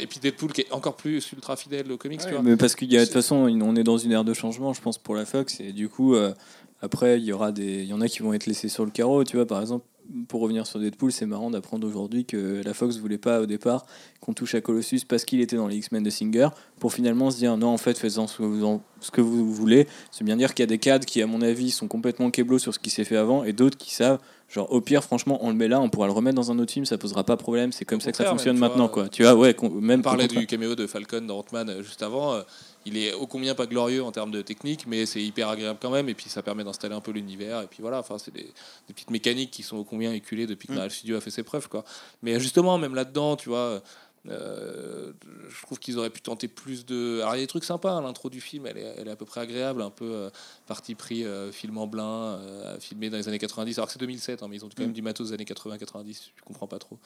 et 0.00 0.06
puis 0.06 0.18
Deadpool 0.20 0.52
qui 0.52 0.62
est 0.62 0.72
encore 0.72 0.96
plus 0.96 1.30
ultra 1.32 1.56
fidèle 1.56 1.90
aux 1.92 1.96
comics, 1.96 2.20
tu 2.20 2.26
Ouais, 2.26 2.32
vois. 2.32 2.42
mais 2.42 2.56
parce 2.56 2.74
qu'il 2.74 2.92
y 2.92 2.96
a 2.96 3.00
de 3.00 3.04
toute 3.04 3.12
façon, 3.14 3.36
on 3.36 3.76
est 3.76 3.84
dans 3.84 3.98
une 3.98 4.12
ère 4.12 4.24
de 4.24 4.34
changement, 4.34 4.72
je 4.72 4.80
pense, 4.80 4.98
pour 4.98 5.14
la 5.14 5.24
Fox, 5.24 5.60
et 5.60 5.72
du 5.72 5.88
coup, 5.88 6.14
euh, 6.14 6.34
après, 6.82 7.18
il 7.18 7.24
y 7.24 7.32
aura 7.32 7.52
des, 7.52 7.82
il 7.82 7.86
y 7.86 7.92
en 7.92 8.00
a 8.00 8.08
qui 8.08 8.20
vont 8.20 8.32
être 8.32 8.46
laissés 8.46 8.68
sur 8.68 8.84
le 8.84 8.90
carreau, 8.90 9.22
tu 9.24 9.36
vois, 9.36 9.46
par 9.46 9.60
exemple. 9.60 9.84
Pour 10.28 10.40
revenir 10.40 10.66
sur 10.66 10.80
Deadpool, 10.80 11.12
c'est 11.12 11.26
marrant 11.26 11.50
d'apprendre 11.50 11.86
aujourd'hui 11.86 12.24
que 12.24 12.62
la 12.64 12.74
Fox 12.74 12.96
voulait 12.96 13.18
pas 13.18 13.40
au 13.40 13.46
départ 13.46 13.86
qu'on 14.20 14.32
touche 14.32 14.54
à 14.56 14.60
Colossus 14.60 15.04
parce 15.06 15.24
qu'il 15.24 15.40
était 15.40 15.56
dans 15.56 15.68
les 15.68 15.76
X-Men 15.76 16.02
de 16.02 16.10
Singer, 16.10 16.48
pour 16.80 16.92
finalement 16.92 17.30
se 17.30 17.36
dire 17.36 17.56
non, 17.56 17.68
en 17.68 17.76
fait, 17.76 17.96
faites-en 17.96 18.26
ce 18.26 18.38
que 18.38 19.20
vous, 19.20 19.54
voulez. 19.54 19.86
C'est 20.10 20.24
bien 20.24 20.36
dire 20.36 20.54
qu'il 20.54 20.62
y 20.62 20.64
a 20.64 20.66
des 20.66 20.78
cadres 20.78 21.06
qui, 21.06 21.22
à 21.22 21.26
mon 21.26 21.42
avis, 21.42 21.70
sont 21.70 21.86
complètement 21.86 22.30
keblo 22.30 22.58
sur 22.58 22.74
ce 22.74 22.78
qui 22.78 22.90
s'est 22.90 23.04
fait 23.04 23.16
avant, 23.16 23.44
et 23.44 23.52
d'autres 23.52 23.78
qui 23.78 23.94
savent, 23.94 24.18
genre, 24.50 24.70
au 24.72 24.80
pire, 24.80 25.02
franchement, 25.04 25.38
on 25.42 25.48
le 25.50 25.54
met 25.56 25.68
là, 25.68 25.80
on 25.80 25.88
pourra 25.88 26.06
le 26.06 26.12
remettre 26.12 26.34
dans 26.36 26.50
un 26.50 26.58
autre 26.58 26.72
film, 26.72 26.84
ça 26.84 26.98
posera 26.98 27.24
pas 27.24 27.36
problème, 27.36 27.72
c'est 27.72 27.84
comme 27.84 28.00
ça 28.00 28.10
que 28.10 28.16
ça 28.16 28.24
fonctionne 28.26 28.58
même, 28.58 28.68
maintenant, 28.68 28.88
quoi. 28.88 29.08
Tu 29.08 29.22
vois, 29.22 29.34
ouais, 29.34 29.56
même 29.80 30.00
On 30.00 30.02
parlait 30.02 30.28
du 30.28 30.46
caméo 30.46 30.74
de 30.74 30.86
Falcon 30.86 31.22
dans 31.22 31.38
Ant-Man 31.38 31.70
euh, 31.70 31.82
juste 31.82 32.02
avant. 32.02 32.34
euh, 32.34 32.42
il 32.86 32.96
est 32.96 33.12
ô 33.12 33.26
combien 33.26 33.54
pas 33.54 33.66
glorieux 33.66 34.02
en 34.02 34.10
termes 34.10 34.30
de 34.30 34.40
technique, 34.40 34.86
mais 34.86 35.04
c'est 35.04 35.22
hyper 35.22 35.50
agréable 35.50 35.78
quand 35.82 35.90
même. 35.90 36.08
Et 36.08 36.14
puis 36.14 36.30
ça 36.30 36.42
permet 36.42 36.64
d'installer 36.64 36.94
un 36.94 37.02
peu 37.02 37.10
l'univers. 37.10 37.60
Et 37.60 37.66
puis 37.66 37.82
voilà, 37.82 37.98
enfin, 37.98 38.16
c'est 38.16 38.32
des, 38.32 38.44
des 38.88 38.94
petites 38.94 39.10
mécaniques 39.10 39.50
qui 39.50 39.62
sont 39.62 39.76
ô 39.76 39.84
combien 39.84 40.12
éculées 40.14 40.46
depuis 40.46 40.66
que 40.66 40.72
Mm. 40.72 40.76
Marvel 40.76 40.90
Studio 40.90 41.16
a 41.16 41.20
fait 41.20 41.30
ses 41.30 41.42
preuves. 41.42 41.68
Quoi. 41.68 41.84
Mais 42.22 42.40
justement, 42.40 42.78
même 42.78 42.94
là-dedans, 42.94 43.36
tu 43.36 43.50
vois, 43.50 43.82
Euh, 44.28 45.12
je 45.48 45.62
trouve 45.62 45.78
qu'ils 45.78 45.98
auraient 45.98 46.10
pu 46.10 46.20
tenter 46.20 46.46
plus 46.46 46.84
de. 46.84 47.20
Alors 47.20 47.34
il 47.34 47.38
y 47.38 47.40
a 47.40 47.44
des 47.44 47.48
trucs 47.48 47.64
sympas, 47.64 47.92
hein, 47.92 48.02
l'intro 48.02 48.28
du 48.28 48.40
film, 48.40 48.66
elle 48.66 48.76
est, 48.76 48.94
elle 48.98 49.08
est 49.08 49.10
à 49.10 49.16
peu 49.16 49.24
près 49.24 49.40
agréable, 49.40 49.80
un 49.80 49.90
peu 49.90 50.04
euh, 50.04 50.30
parti 50.66 50.94
pris 50.94 51.24
euh, 51.24 51.50
film 51.52 51.78
en 51.78 51.86
blanc, 51.86 52.36
euh, 52.38 52.78
filmé 52.78 53.08
dans 53.08 53.16
les 53.16 53.28
années 53.28 53.38
90. 53.38 53.78
Alors 53.78 53.86
que 53.86 53.92
c'est 53.94 53.98
2007, 53.98 54.42
hein, 54.42 54.46
mais 54.50 54.56
ils 54.56 54.64
ont 54.64 54.68
quand 54.68 54.82
même 54.82 54.92
du 54.92 55.00
matos 55.02 55.28
des 55.28 55.34
années 55.34 55.44
80-90, 55.44 56.20
je 56.36 56.42
comprends 56.44 56.66
pas 56.66 56.78
trop. 56.78 56.98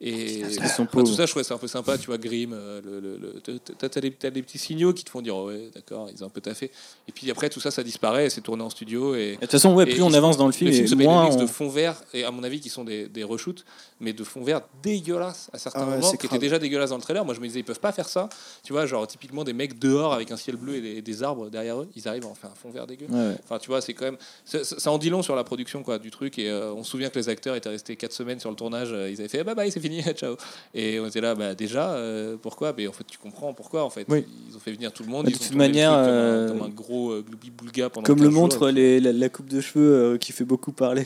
Et 0.00 0.38
Ils 0.38 0.54
sont 0.54 0.62
enfin, 0.62 0.86
pauvres. 0.86 1.06
tout 1.08 1.14
ça, 1.14 1.26
je 1.26 1.30
trouvais 1.30 1.44
ça 1.44 1.54
un 1.54 1.58
peu 1.58 1.66
sympa, 1.66 1.98
tu 1.98 2.06
vois, 2.06 2.18
Grimm, 2.18 2.52
le, 2.54 3.00
le- 3.00 3.16
le- 3.18 3.40
t'as- 3.40 3.88
t'as 3.88 4.00
des, 4.00 4.12
t'as 4.12 4.30
des 4.30 4.42
petits 4.42 4.58
signaux 4.58 4.92
qui 4.92 5.02
te 5.04 5.10
font 5.10 5.22
dire, 5.22 5.36
oh 5.36 5.48
ouais, 5.48 5.70
d'accord, 5.74 6.08
ils 6.14 6.22
ont 6.22 6.28
un 6.28 6.30
peu 6.30 6.40
taffé. 6.40 6.70
Et 7.08 7.12
puis 7.12 7.28
après, 7.32 7.50
tout 7.50 7.60
ça, 7.60 7.72
ça 7.72 7.82
disparaît, 7.82 8.26
et 8.26 8.30
c'est 8.30 8.40
tourné 8.42 8.62
en 8.62 8.70
studio. 8.70 9.16
Et, 9.16 9.20
Et 9.20 9.34
De 9.34 9.40
toute 9.40 9.50
façon, 9.50 9.74
ouais, 9.74 9.84
et 9.90 9.92
plus 9.92 10.02
on 10.02 10.10
je- 10.10 10.16
avance 10.16 10.36
dans 10.36 10.46
le 10.46 10.52
film, 10.52 10.70
le 10.70 10.74
film 10.76 10.86
et 10.86 10.88
se 10.88 10.94
moins 10.94 11.26
on- 11.26 11.36
de 11.36 11.46
fond 11.46 11.68
vert, 11.68 12.00
et 12.14 12.22
à 12.24 12.30
mon 12.30 12.44
avis, 12.44 12.60
qui 12.60 12.68
sont 12.68 12.84
des, 12.84 13.08
des 13.08 13.24
reshoots, 13.24 13.64
mais 13.98 14.12
de 14.12 14.22
fond 14.22 14.42
vert 14.44 14.62
dégueulasses 14.84 15.50
à 15.52 15.58
certains 15.58 15.80
Ah 15.82 15.86
ouais, 15.88 15.96
moments, 15.98 16.12
qui 16.12 16.26
étaient 16.26 16.38
déjà 16.38 16.59
dégueulasses 16.60 16.90
dans 16.90 16.96
le 16.96 17.02
trailer. 17.02 17.24
Moi, 17.24 17.34
je 17.34 17.40
me 17.40 17.46
disais, 17.46 17.60
ils 17.60 17.64
peuvent 17.64 17.80
pas 17.80 17.92
faire 17.92 18.08
ça. 18.08 18.28
Tu 18.62 18.72
vois, 18.72 18.86
genre, 18.86 19.06
typiquement 19.06 19.42
des 19.44 19.52
mecs 19.52 19.78
dehors 19.78 20.12
avec 20.14 20.30
un 20.30 20.36
ciel 20.36 20.56
bleu 20.56 20.76
et 20.76 20.80
des, 20.80 21.02
des 21.02 21.22
arbres 21.22 21.50
derrière 21.50 21.80
eux, 21.80 21.88
ils 21.96 22.06
arrivent 22.06 22.24
à 22.26 22.28
en 22.28 22.34
faire 22.34 22.50
un 22.50 22.54
fond 22.54 22.70
vert 22.70 22.86
dégueu. 22.86 23.06
Ouais, 23.08 23.18
ouais. 23.18 23.34
Enfin, 23.44 23.58
tu 23.58 23.68
vois, 23.68 23.80
c'est 23.80 23.94
quand 23.94 24.04
même. 24.04 24.16
Ça, 24.44 24.90
en 24.90 24.98
dit 24.98 25.10
long 25.10 25.22
sur 25.22 25.34
la 25.34 25.42
production 25.44 25.82
quoi, 25.82 25.98
du 25.98 26.10
truc. 26.10 26.38
Et 26.38 26.48
euh, 26.48 26.72
on 26.72 26.84
se 26.84 26.90
souvient 26.90 27.08
que 27.10 27.18
les 27.18 27.28
acteurs 27.28 27.56
étaient 27.56 27.68
restés 27.68 27.96
4 27.96 28.12
semaines 28.12 28.38
sur 28.40 28.50
le 28.50 28.56
tournage. 28.56 28.90
euh, 28.92 29.10
ils 29.10 29.18
avaient 29.20 29.28
fait 29.28 29.42
bye 29.44 29.54
bye, 29.54 29.70
c'est 29.72 29.80
fini, 29.80 30.02
ciao. 30.14 30.36
Et 30.74 31.00
on 31.00 31.06
était 31.06 31.20
là, 31.20 31.34
bah 31.34 31.54
déjà, 31.54 31.92
euh, 31.94 32.36
pourquoi? 32.40 32.74
Mais 32.76 32.86
en 32.86 32.92
fait, 32.92 33.04
tu 33.08 33.18
comprends 33.18 33.52
pourquoi. 33.54 33.84
En 33.84 33.90
fait, 33.90 34.04
Oui. 34.08 34.24
ils 34.50 34.56
ont 34.56 34.60
fait 34.60 34.72
venir 34.72 34.92
tout 34.92 35.02
le 35.02 35.08
monde. 35.10 35.26
Bah, 35.26 35.32
de 35.32 35.36
toute 35.38 35.54
manière, 35.54 35.90
comme 35.92 35.98
un- 36.08 36.48
comme, 36.48 36.62
un, 36.62 36.68
gros 36.68 37.20
gloubi-boulga 37.22 37.88
pendant 37.90 38.04
Comme 38.06 38.18
le 38.18 38.24
15 38.26 38.32
jours, 38.32 38.42
montre 38.42 38.70
les- 38.70 39.00
la, 39.00 39.12
la 39.12 39.28
coupe 39.28 39.48
de 39.48 39.60
cheveux 39.60 40.18
qui 40.20 40.32
fait 40.32 40.44
beaucoup 40.44 40.72
parler 40.72 41.04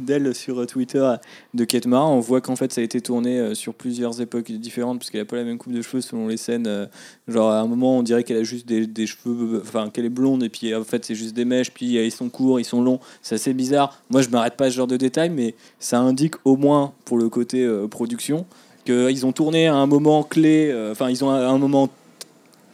d'elle 0.00 0.34
sur 0.34 0.66
Twitter 0.66 1.14
de 1.54 1.64
Kate 1.64 1.86
Mara, 1.86 2.06
on 2.06 2.20
voit 2.20 2.40
qu'en 2.40 2.56
fait 2.56 2.72
ça 2.72 2.80
a 2.80 2.84
été 2.84 3.00
tourné 3.00 3.54
sur 3.54 3.74
plusieurs 3.74 4.20
époques 4.20 4.50
différentes 4.52 4.93
parce 4.98 5.10
qu'elle 5.10 5.22
a 5.22 5.24
pas 5.24 5.36
la 5.36 5.44
même 5.44 5.58
coupe 5.58 5.72
de 5.72 5.82
cheveux 5.82 6.00
selon 6.00 6.28
les 6.28 6.36
scènes. 6.36 6.66
euh, 6.66 6.86
genre 7.28 7.50
à 7.50 7.60
un 7.60 7.66
moment 7.66 7.98
on 7.98 8.02
dirait 8.02 8.24
qu'elle 8.24 8.36
a 8.38 8.42
juste 8.42 8.66
des, 8.66 9.06
cheveux, 9.06 9.60
enfin 9.62 9.90
qu'elle 9.90 10.04
est 10.04 10.10
blonde 10.10 10.42
et 10.42 10.48
puis 10.48 10.74
en 10.74 10.84
fait 10.84 11.04
c'est 11.04 11.14
juste 11.14 11.34
des 11.34 11.44
mèches, 11.44 11.70
puis 11.70 11.98
euh, 11.98 12.04
ils 12.04 12.10
sont 12.10 12.28
courts, 12.28 12.60
ils 12.60 12.64
sont 12.64 12.82
longs, 12.82 13.00
c'est 13.22 13.36
assez 13.36 13.54
bizarre. 13.54 14.00
Moi 14.10 14.22
je 14.22 14.28
m'arrête 14.28 14.54
pas 14.54 14.66
à 14.66 14.70
ce 14.70 14.76
genre 14.76 14.86
de 14.86 14.96
détails, 14.96 15.30
mais 15.30 15.54
ça 15.78 15.98
indique 15.98 16.34
au 16.44 16.56
moins 16.56 16.92
pour 17.04 17.18
le 17.18 17.28
côté 17.28 17.64
euh, 17.64 17.86
production 17.86 18.46
qu'ils 18.84 19.24
ont 19.24 19.32
tourné 19.32 19.66
à 19.66 19.74
un 19.74 19.86
moment 19.86 20.22
clé, 20.22 20.70
euh, 20.70 20.92
enfin 20.92 21.08
ils 21.08 21.24
ont 21.24 21.30
un 21.30 21.58
moment 21.58 21.88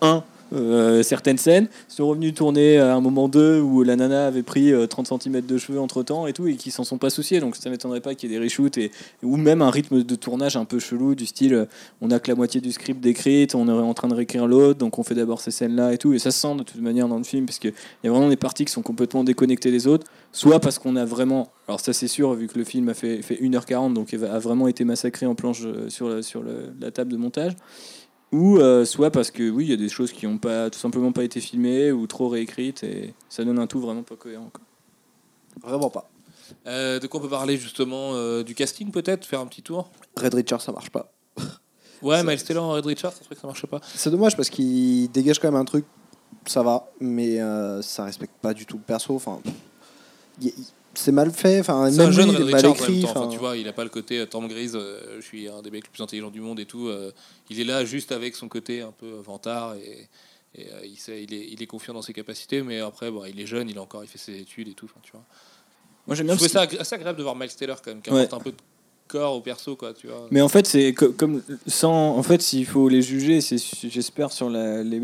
1 0.03 0.25
euh, 0.53 1.03
certaines 1.03 1.39
scènes 1.39 1.69
sont 1.89 2.09
revenus 2.09 2.35
tourner 2.35 2.79
à 2.79 2.95
un 2.95 3.01
moment 3.01 3.29
2 3.29 3.61
où 3.61 3.83
la 3.83 3.97
nana 3.97 4.27
avait 4.27 4.43
pris 4.43 4.73
euh, 4.73 4.87
30 4.87 5.23
cm 5.23 5.43
de 5.43 5.59
cheveux 5.59 5.81
entre 5.81 6.03
temps 6.03 6.27
et 6.27 6.33
tout 6.33 6.47
et 6.47 6.57
qui 6.57 6.71
s'en 6.71 6.85
sont 6.85 6.99
pas 6.99 7.11
souciés 7.11 7.41
donc 7.41 7.57
ça 7.57 7.71
m'étonnerait 7.71 8.01
pas 8.01 8.15
qu'il 8.15 8.31
y 8.31 8.35
ait 8.35 8.39
des 8.39 8.45
reshoots 8.45 8.79
et 8.79 8.91
ou 9.23 9.37
même 9.37 9.63
un 9.63 9.71
rythme 9.71 10.03
de 10.03 10.15
tournage 10.15 10.57
un 10.57 10.65
peu 10.65 10.79
chelou 10.79 11.15
du 11.15 11.27
style 11.27 11.55
euh, 11.55 11.65
on 12.01 12.11
a 12.11 12.19
que 12.19 12.31
la 12.31 12.35
moitié 12.35 12.61
du 12.61 12.73
script 12.73 13.01
décrite 13.01 13.55
on 13.55 13.69
est 13.69 13.73
en 13.73 13.95
train 13.95 14.09
de 14.09 14.15
réécrire 14.15 14.47
l'autre 14.47 14.79
donc 14.79 14.99
on 14.99 15.03
fait 15.03 15.15
d'abord 15.15 15.41
ces 15.41 15.51
scènes 15.51 15.77
là 15.77 15.93
et 15.93 15.99
tout. 15.99 16.13
Et 16.13 16.19
ça 16.19 16.31
se 16.31 16.41
sent 16.41 16.55
de 16.57 16.63
toute 16.63 16.81
manière 16.81 17.09
dans 17.09 17.19
le 17.19 17.25
film 17.25 17.47
parce 17.47 17.59
qu'il 17.59 17.73
y 18.05 18.09
a 18.09 18.11
vraiment 18.11 18.29
des 18.29 18.37
parties 18.37 18.65
qui 18.65 18.73
sont 18.73 18.83
complètement 18.83 19.25
déconnectées 19.25 19.71
des 19.71 19.87
autres 19.87 20.07
soit 20.33 20.61
parce 20.61 20.79
qu'on 20.79 20.97
a 20.97 21.05
vraiment 21.05 21.49
alors 21.69 21.81
ça 21.81 21.93
c'est 21.93 22.09
sûr 22.09 22.35
vu 22.35 22.47
que 22.49 22.59
le 22.59 22.65
film 22.65 22.89
a 22.89 22.95
fait, 22.95 23.23
fait 23.23 23.37
1h40 23.37 23.95
donc 23.95 24.13
a 24.15 24.39
vraiment 24.39 24.69
été 24.69 24.85
massacré 24.85 25.27
en 25.27 25.35
planche 25.35 25.63
euh, 25.65 25.89
sur, 25.89 26.25
sur 26.25 26.43
la 26.81 26.91
table 26.91 27.13
de 27.13 27.17
montage 27.17 27.53
ou 28.33 28.59
euh, 28.59 28.85
soit 28.85 29.11
parce 29.11 29.31
que 29.31 29.49
oui, 29.51 29.65
il 29.67 29.71
y 29.71 29.73
a 29.73 29.77
des 29.77 29.89
choses 29.89 30.13
qui 30.13 30.27
n'ont 30.27 30.39
pas 30.39 30.71
tout 30.71 30.79
simplement 30.79 31.13
pas 31.13 31.25
été 31.25 31.41
filmées 31.41 31.91
ou 31.93 32.07
trop 32.07 32.29
réécrites 32.29 32.83
et 32.85 33.15
ça 33.29 33.45
donne 33.45 33.59
un 33.59 33.67
tout 33.67 33.81
vraiment 33.81 34.03
pas 34.03 34.17
cohérent. 34.17 34.51
quoi. 34.53 35.69
Vraiment 35.69 35.91
pas. 35.91 36.09
Euh, 36.67 36.99
de 36.99 37.07
quoi 37.07 37.21
on 37.21 37.23
peut 37.23 37.29
parler 37.29 37.57
justement 37.57 38.15
euh, 38.15 38.43
du 38.43 38.55
casting 38.55 38.91
peut-être 38.91 39.25
Faire 39.25 39.41
un 39.41 39.47
petit 39.47 39.63
tour? 39.63 39.91
Red 40.17 40.35
Richard, 40.35 40.61
ça 40.61 40.73
marche 40.73 40.91
pas. 40.91 41.13
Ouais, 42.03 42.25
Miles 42.25 42.43
Taylor 42.43 42.65
en 42.65 42.73
Red 42.73 42.87
Richard, 42.87 43.13
c'est 43.13 43.27
vrai 43.27 43.35
que 43.35 43.41
ça 43.43 43.47
marchait 43.47 43.67
pas. 43.67 43.79
C'est 43.95 44.11
dommage 44.11 44.35
parce 44.35 44.49
qu'il 44.49 45.11
dégage 45.11 45.39
quand 45.39 45.49
même 45.53 45.61
un 45.61 45.67
truc, 45.67 45.85
ça 46.47 46.63
va, 46.63 46.89
mais 46.99 47.39
euh, 47.43 47.83
ça 47.83 48.05
respecte 48.05 48.33
pas 48.41 48.55
du 48.55 48.65
tout 48.65 48.79
le 48.79 48.83
perso. 48.83 49.15
Enfin, 49.15 49.39
y- 50.41 50.47
y- 50.49 50.53
c'est 50.95 51.13
mal 51.13 51.31
fait. 51.31 51.61
Enfin, 51.61 51.91
même 51.91 52.01
un 52.01 52.11
jeune 52.11 52.31
lui, 52.31 52.37
il 52.43 52.49
est 52.49 52.53
mal 52.53 52.67
écrit. 52.67 53.03
temps. 53.03 53.11
Enfin, 53.11 53.29
tu 53.29 53.39
vois, 53.39 53.57
il 53.57 53.67
a 53.69 53.73
pas 53.73 53.85
le 53.85 53.91
côté 53.91 54.19
euh, 54.19 54.27
Tom 54.27 54.49
Grise, 54.49 54.75
euh, 54.77 55.17
je 55.21 55.25
suis 55.25 55.49
un 55.49 55.63
des 55.63 55.71
mecs 55.71 55.85
les 55.85 55.91
plus 55.91 56.03
intelligents 56.03 56.31
du 56.31 56.41
monde 56.41 56.61
et 56.61 56.67
tout. 56.67 56.89
euh, 56.89 57.13
il 57.49 57.61
est 57.61 57.65
là 57.65 57.85
juste 57.85 58.13
avec 58.13 58.35
son 58.37 58.49
côté 58.49 58.81
un 58.83 58.93
peu 58.93 59.11
vantard 59.25 59.75
et, 59.77 60.09
et, 60.55 60.67
euh, 60.73 60.81
il, 60.85 60.97
sait, 60.99 61.23
il, 61.23 61.33
est, 61.35 61.47
il 61.51 61.63
est 61.63 61.67
confiant 61.67 61.95
dans 61.95 62.03
ses 62.03 62.13
capacités, 62.13 62.63
mais 62.63 62.81
après, 62.81 63.11
bon, 63.11 63.25
il 63.25 63.39
est 63.41 63.47
jeune, 63.47 63.69
il 63.69 63.79
a 63.79 63.83
encore 63.83 64.03
il 64.05 64.09
fait 64.09 64.19
ses 64.19 64.39
études 64.39 64.69
et 64.69 64.75
tout. 64.75 64.87
Enfin, 64.87 65.01
tu 65.03 65.13
vois. 65.13 65.23
Moi 66.07 66.17
j'aime 66.17 66.27
Je 66.27 66.33
bien 66.33 66.37
trouvais 66.37 66.51
parce 66.53 66.73
ça 66.75 66.81
assez 66.81 66.95
agréable 66.97 67.19
de 67.19 67.23
voir 67.23 67.37
Miles 67.37 67.55
Taylor 67.55 67.81
quand 67.83 67.91
même, 67.93 68.03
qui 68.03 68.11
Ouais. 68.11 68.23
apporte 68.25 68.41
un 68.41 68.45
peu 68.45 68.51
de 68.53 68.57
corps 69.11 69.35
au 69.37 69.41
perso, 69.41 69.75
quoi, 69.77 69.93
tu 69.93 70.07
vois. 70.07 70.27
Mais 70.31 70.41
en 70.41 70.49
fait, 70.49 70.67
c'est 70.67 70.95
co- 70.95 71.13
comme 71.13 71.43
sans. 71.67 72.17
En 72.17 72.23
fait, 72.23 72.41
s'il 72.43 72.67
faut 72.67 72.89
les 72.89 73.03
juger, 73.03 73.41
c'est 73.41 73.57
j'espère 73.89 74.31
sur 74.33 74.49
la, 74.51 74.83
les- 74.83 75.01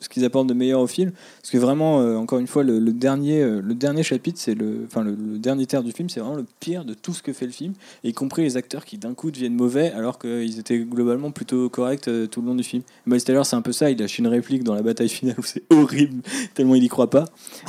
ce 0.00 0.08
qu'ils 0.08 0.24
apportent 0.24 0.46
de 0.46 0.54
meilleur 0.54 0.80
au 0.80 0.86
film, 0.86 1.10
parce 1.40 1.50
que 1.50 1.58
vraiment, 1.58 2.00
euh, 2.00 2.16
encore 2.16 2.38
une 2.38 2.46
fois, 2.46 2.62
le, 2.62 2.78
le 2.78 2.92
dernier, 2.92 3.42
euh, 3.42 3.60
le 3.60 3.74
dernier 3.74 4.02
chapitre, 4.04 4.38
c'est 4.40 4.54
le, 4.54 4.82
enfin 4.86 5.02
le, 5.02 5.10
le 5.10 5.38
dernier 5.38 5.66
tiers 5.66 5.82
du 5.82 5.90
film, 5.90 6.08
c'est 6.08 6.20
vraiment 6.20 6.36
le 6.36 6.46
pire 6.60 6.84
de 6.84 6.94
tout 6.94 7.12
ce 7.12 7.20
que 7.22 7.32
fait 7.32 7.46
le 7.46 7.52
film, 7.52 7.72
y 8.04 8.12
compris 8.12 8.42
les 8.42 8.56
acteurs 8.56 8.84
qui 8.84 8.96
d'un 8.98 9.14
coup 9.14 9.30
deviennent 9.32 9.56
mauvais, 9.56 9.90
alors 9.92 10.18
qu'ils 10.20 10.58
étaient 10.60 10.78
globalement 10.78 11.32
plutôt 11.32 11.68
corrects 11.68 12.06
euh, 12.08 12.26
tout 12.28 12.40
le 12.42 12.46
long 12.48 12.54
du 12.54 12.62
film. 12.62 12.82
Miles 13.06 13.24
Taylor, 13.24 13.44
c'est 13.44 13.56
un 13.56 13.62
peu 13.62 13.72
ça. 13.72 13.90
Il 13.90 13.98
lâche 13.98 14.18
une 14.20 14.28
réplique 14.28 14.62
dans 14.62 14.74
la 14.74 14.82
bataille 14.82 15.08
finale 15.08 15.34
où 15.38 15.42
c'est 15.42 15.64
horrible, 15.72 16.22
tellement 16.54 16.76
il 16.76 16.84
y 16.84 16.88
croit 16.88 17.10
pas. 17.10 17.24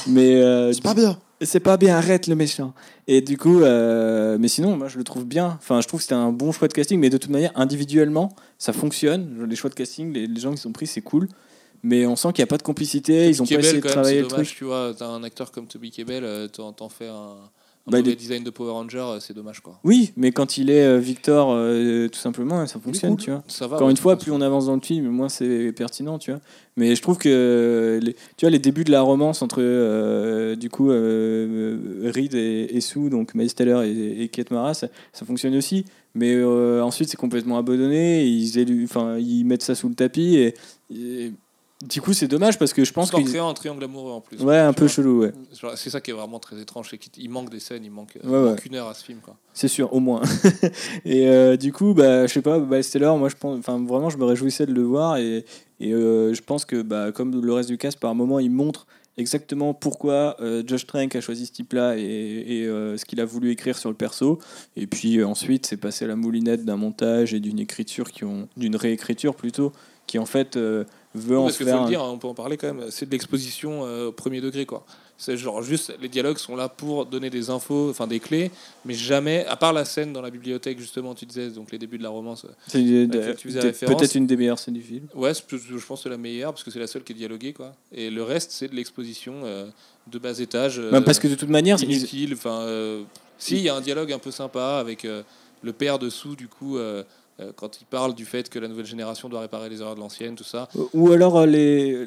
Mais 0.07 0.35
euh, 0.35 0.71
c'est 0.71 0.83
pas 0.83 0.93
bien. 0.93 1.17
C'est 1.41 1.59
pas 1.59 1.77
bien, 1.77 1.95
arrête 1.95 2.27
le 2.27 2.35
méchant. 2.35 2.73
Et 3.07 3.21
du 3.21 3.37
coup, 3.37 3.61
euh, 3.61 4.37
mais 4.39 4.47
sinon, 4.47 4.75
moi 4.75 4.87
je 4.87 4.97
le 4.97 5.03
trouve 5.03 5.25
bien. 5.25 5.57
Enfin, 5.59 5.81
je 5.81 5.87
trouve 5.87 5.99
que 5.99 6.03
c'était 6.03 6.15
un 6.15 6.31
bon 6.31 6.51
choix 6.51 6.67
de 6.67 6.73
casting, 6.73 6.99
mais 6.99 7.09
de 7.09 7.17
toute 7.17 7.31
manière, 7.31 7.51
individuellement, 7.55 8.35
ça 8.57 8.73
fonctionne. 8.73 9.45
Les 9.47 9.55
choix 9.55 9.69
de 9.69 9.75
casting, 9.75 10.13
les, 10.13 10.27
les 10.27 10.41
gens 10.41 10.51
qui 10.51 10.57
sont 10.57 10.71
pris, 10.71 10.87
c'est 10.87 11.01
cool. 11.01 11.27
Mais 11.81 12.05
on 12.05 12.15
sent 12.15 12.33
qu'il 12.33 12.41
n'y 12.41 12.47
a 12.47 12.47
pas 12.47 12.57
de 12.57 12.63
complicité, 12.63 13.29
ils 13.29 13.41
ont 13.41 13.45
pas 13.45 13.55
essayé 13.55 13.79
de 13.79 13.83
même, 13.83 13.91
travailler 13.93 14.21
le 14.21 14.27
dommage, 14.27 14.47
truc. 14.47 14.57
tu 14.57 14.65
vois. 14.65 14.93
T'as 14.97 15.07
un 15.07 15.23
acteur 15.23 15.51
comme 15.51 15.65
Toby 15.65 15.91
Kebbell, 15.91 16.23
euh, 16.25 16.47
t'en 16.47 16.89
fais 16.89 17.07
un 17.07 17.35
Bah, 17.89 17.97
il 17.99 18.01
mauvais 18.01 18.13
est- 18.13 18.15
design 18.15 18.43
de 18.43 18.49
Power 18.49 18.71
Ranger, 18.71 18.97
euh, 18.99 19.19
c'est 19.19 19.33
dommage, 19.33 19.59
quoi. 19.61 19.79
Oui, 19.83 20.11
mais 20.17 20.31
quand 20.31 20.57
il 20.57 20.69
est 20.69 20.83
euh, 20.85 20.97
Victor, 20.99 21.51
euh, 21.51 22.07
tout 22.07 22.19
simplement, 22.19 22.65
ça 22.67 22.79
fonctionne, 22.79 23.15
cool. 23.15 23.23
tu 23.23 23.31
vois. 23.31 23.43
Ça 23.47 23.67
va. 23.67 23.75
Encore 23.75 23.87
ouais, 23.87 23.91
une 23.91 23.97
fois, 23.97 24.17
plus 24.17 24.31
on 24.31 24.41
avance 24.41 24.65
dans 24.67 24.75
le 24.75 24.81
film, 24.81 25.07
moins 25.09 25.29
c'est 25.29 25.71
pertinent, 25.73 26.17
tu 26.19 26.31
vois. 26.31 26.39
Mais 26.77 26.95
je 26.95 27.01
trouve 27.01 27.17
que 27.17 27.99
les, 28.01 28.13
tu 28.13 28.45
vois 28.45 28.49
les 28.49 28.59
débuts 28.59 28.83
de 28.85 28.91
la 28.91 29.01
romance 29.01 29.41
entre 29.41 29.57
euh, 29.61 30.55
du 30.55 30.69
coup 30.69 30.87
Reed 30.89 32.33
et, 32.35 32.67
et 32.75 32.81
Sue, 32.81 33.09
donc 33.09 33.33
Miles 33.35 33.53
Taylor 33.53 33.83
et, 33.83 34.21
et 34.23 34.27
Kate 34.29 34.51
Mara, 34.51 34.73
ça, 34.73 34.87
ça 35.13 35.25
fonctionne 35.25 35.55
aussi. 35.55 35.85
Mais 36.15 36.41
ensuite, 36.43 37.09
c'est 37.09 37.17
complètement 37.17 37.57
abandonné. 37.57 38.25
Ils, 38.25 38.57
élu- 38.57 38.83
enfin, 38.85 39.17
ils 39.19 39.43
mettent 39.45 39.61
ça 39.63 39.75
sous 39.75 39.89
le 39.89 39.95
tapis 39.95 40.35
et, 40.35 40.53
et 40.93 41.31
du 41.81 42.01
coup, 42.01 42.11
c'est 42.11 42.27
dommage 42.27 42.59
parce 42.59 42.73
que 42.73 42.83
je 42.83 42.91
pense 42.91 43.09
créant 43.09 43.47
un 43.47 43.53
triangle 43.53 43.85
amoureux 43.85 44.11
en 44.11 44.19
plus. 44.19 44.37
ouais, 44.41 44.57
un 44.57 44.73
peu 44.73 44.85
vois. 44.85 44.93
chelou, 44.93 45.21
ouais. 45.21 45.31
C'est 45.75 45.89
ça 45.89 46.01
qui 46.01 46.11
est 46.11 46.13
vraiment 46.13 46.39
très 46.39 46.59
étrange, 46.59 46.89
c'est 46.89 46.97
qu'il 46.97 47.29
manque 47.29 47.49
des 47.49 47.61
scènes, 47.61 47.85
il 47.85 47.91
manque, 47.91 48.17
euh, 48.17 48.27
Ouais, 48.27 48.37
il 48.37 48.43
ouais. 48.43 48.49
manque 48.49 48.65
une 48.65 48.75
heure 48.75 48.89
à 48.89 48.93
ce 48.93 49.05
film. 49.05 49.19
Quoi. 49.23 49.37
C'est 49.53 49.69
sûr, 49.69 49.93
au 49.93 50.01
moins. 50.01 50.21
et 51.05 51.29
euh, 51.29 51.55
du 51.55 51.71
coup, 51.71 51.93
bah, 51.93 52.27
je 52.27 52.33
sais 52.33 52.41
pas, 52.41 52.59
Miles 52.59 52.83
Taylor, 52.83 53.17
moi, 53.17 53.29
je 53.29 53.37
pense, 53.37 53.57
enfin, 53.57 53.81
vraiment, 53.81 54.09
je 54.09 54.17
me 54.17 54.25
réjouissais 54.25 54.65
de 54.65 54.73
le 54.73 54.81
voir 54.81 55.17
et, 55.17 55.45
et 55.79 55.93
euh, 55.93 56.33
je 56.33 56.41
pense 56.41 56.65
que, 56.65 56.81
bah, 56.81 57.13
comme 57.13 57.41
le 57.41 57.53
reste 57.53 57.69
du 57.69 57.77
cast, 57.77 57.97
par 57.97 58.13
moment, 58.13 58.39
il 58.39 58.51
montre 58.51 58.85
exactement 59.15 59.73
pourquoi 59.73 60.37
Josh 60.65 60.85
Trank 60.85 61.13
a 61.13 61.19
choisi 61.19 61.45
ce 61.45 61.51
type-là 61.51 61.97
et, 61.97 62.01
et, 62.01 62.65
ce 62.65 63.03
qu'il 63.03 63.19
a 63.19 63.25
voulu 63.25 63.51
écrire 63.51 63.77
sur 63.77 63.89
le 63.89 63.95
perso. 63.95 64.39
Et 64.77 64.87
puis 64.87 65.21
ensuite, 65.25 65.65
c'est 65.65 65.75
passé 65.75 66.05
à 66.05 66.07
la 66.07 66.15
moulinette 66.15 66.63
d'un 66.63 66.77
montage 66.77 67.33
et 67.33 67.41
d'une 67.41 67.59
écriture 67.59 68.11
qui 68.11 68.23
ont, 68.23 68.47
d'une 68.55 68.77
réécriture 68.77 69.35
plutôt, 69.35 69.73
qui 70.07 70.19
en 70.19 70.25
fait 70.25 70.57
euh, 71.15 71.19
veut 71.19 71.37
en 71.37 71.43
Parce 71.45 71.57
faire. 71.57 71.67
faut 71.67 71.73
le 71.73 71.79
un- 71.79 71.89
dire, 71.89 72.01
hein, 72.01 72.09
on 72.13 72.17
peut 72.17 72.27
en 72.27 72.33
parler 72.33 72.57
quand 72.57 72.73
même, 72.73 72.85
c'est 72.91 73.05
de 73.05 73.11
l'exposition 73.11 73.85
euh, 73.85 74.07
au 74.07 74.11
premier 74.11 74.41
degré. 74.41 74.65
quoi. 74.65 74.85
C'est 75.21 75.35
genre 75.35 75.61
juste, 75.61 75.93
les 76.01 76.07
dialogues 76.07 76.37
sont 76.37 76.55
là 76.55 76.69
pour 76.69 77.05
donner 77.05 77.29
des 77.29 77.49
infos, 77.49 77.89
enfin 77.89 78.07
des 78.07 78.21
clés, 78.21 78.51
mais 78.85 78.93
jamais, 78.93 79.45
à 79.47 79.57
part 79.57 79.73
la 79.73 79.83
scène 79.83 80.13
dans 80.13 80.21
la 80.21 80.29
bibliothèque, 80.29 80.79
justement, 80.79 81.13
tu 81.13 81.25
disais, 81.25 81.49
donc 81.49 81.71
les 81.73 81.77
débuts 81.77 81.97
de 81.97 82.03
la 82.03 82.09
romance. 82.09 82.45
euh, 82.45 82.53
c'est 82.69 83.59
référence. 83.59 83.97
peut-être 83.97 84.15
une 84.15 84.27
des 84.27 84.37
meilleures 84.37 84.59
scènes 84.59 84.75
du 84.75 84.81
film. 84.81 85.07
Ouais, 85.13 85.33
je 85.33 85.41
pense 85.85 85.99
que 85.99 86.03
c'est 86.03 86.09
la 86.09 86.17
meilleure, 86.17 86.53
parce 86.53 86.63
que 86.63 86.71
c'est 86.71 86.79
la 86.79 86.87
seule 86.87 87.03
qui 87.03 87.11
est 87.11 87.15
dialoguée. 87.15 87.51
Quoi. 87.51 87.73
Et 87.91 88.09
le 88.09 88.23
reste, 88.23 88.51
c'est 88.51 88.69
de 88.69 88.75
l'exposition 88.75 89.41
euh, 89.43 89.67
de 90.07 90.19
bas 90.19 90.39
étage. 90.39 90.79
euh, 90.79 90.89
Bah, 90.91 91.01
parce 91.01 91.19
que 91.19 91.27
de 91.27 91.35
toute 91.35 91.49
manière, 91.49 91.81
inutile. 91.83 92.33
Enfin, 92.33 92.61
euh, 92.61 93.03
si, 93.37 93.55
il 93.57 93.61
y 93.63 93.67
a 93.69 93.75
un 93.75 93.81
dialogue 93.81 94.13
un 94.13 94.19
peu 94.19 94.31
sympa 94.31 94.77
avec 94.79 95.03
euh, 95.03 95.23
le 95.63 95.73
père 95.73 95.99
de 95.99 96.09
Sue, 96.09 96.37
du 96.37 96.47
coup, 96.47 96.77
euh, 96.77 96.79
euh, 96.99 97.03
quand 97.55 97.81
il 97.81 97.85
parle 97.85 98.13
du 98.15 98.25
fait 98.25 98.49
que 98.49 98.59
la 98.59 98.67
nouvelle 98.67 98.85
génération 98.85 99.29
doit 99.29 99.41
réparer 99.41 99.69
les 99.69 99.81
erreurs 99.81 99.95
de 99.95 99.99
l'ancienne, 99.99 100.35
tout 100.35 100.43
ça. 100.43 100.67
Ou 100.93 101.11
alors 101.11 101.37
euh, 101.37 101.45
les, 101.45 102.05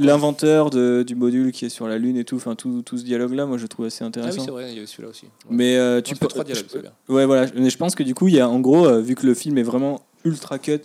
l'inventeur 0.00 0.70
du 0.70 1.14
module 1.14 1.52
qui 1.52 1.64
est 1.66 1.68
sur 1.68 1.88
la 1.88 1.98
Lune 1.98 2.16
et 2.16 2.24
tout, 2.24 2.36
enfin 2.36 2.54
tout, 2.54 2.82
tout 2.82 2.98
ce 2.98 3.04
dialogue-là, 3.04 3.46
moi 3.46 3.58
je 3.58 3.66
trouve 3.66 3.86
assez 3.86 4.02
Ah 4.04 4.06
oui, 4.06 4.08
intéressant. 4.08 4.44
c'est 4.44 4.50
vrai, 4.50 4.70
il 4.70 4.74
y 4.74 4.78
avait 4.78 4.86
celui-là 4.86 5.08
aussi. 5.10 5.24
Ouais. 5.26 5.30
mais 5.50 5.76
euh, 5.76 6.00
tu 6.00 6.14
peux 6.14 6.26
trois 6.26 6.44
dialogues, 6.44 6.64
je- 6.66 6.72
c'est 6.72 6.82
bien. 6.82 6.92
Ouais, 7.08 7.26
voilà. 7.26 7.46
Mais 7.56 7.70
je 7.70 7.76
pense 7.76 7.94
que 7.94 8.02
du 8.02 8.14
coup, 8.14 8.28
il 8.28 8.34
y 8.34 8.40
a 8.40 8.48
en 8.48 8.60
gros, 8.60 8.86
euh, 8.86 9.00
vu 9.00 9.14
que 9.14 9.26
le 9.26 9.34
film 9.34 9.58
est 9.58 9.62
vraiment 9.62 10.02
ultra 10.24 10.58
cut 10.58 10.80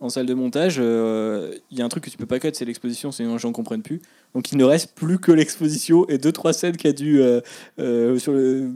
en 0.00 0.08
salle 0.08 0.26
de 0.26 0.34
montage, 0.34 0.76
euh, 0.80 1.52
il 1.70 1.78
y 1.78 1.82
a 1.82 1.84
un 1.84 1.88
truc 1.88 2.04
que 2.04 2.10
tu 2.10 2.16
peux 2.16 2.26
pas 2.26 2.40
cut, 2.40 2.50
c'est 2.54 2.64
l'exposition, 2.64 3.12
sinon 3.12 3.34
les 3.34 3.38
gens 3.38 3.52
comprennent 3.52 3.82
plus. 3.82 4.02
Donc 4.34 4.50
il 4.50 4.58
ne 4.58 4.64
reste 4.64 4.94
plus 4.94 5.18
que 5.18 5.30
l'exposition 5.30 6.08
et 6.08 6.18
deux 6.18 6.32
trois 6.32 6.52
scènes 6.52 6.76
qui 6.76 6.88
a 6.88 6.92
dû 6.92 7.20
euh, 7.22 7.40
euh, 7.78 8.18
sur 8.18 8.32
le 8.32 8.70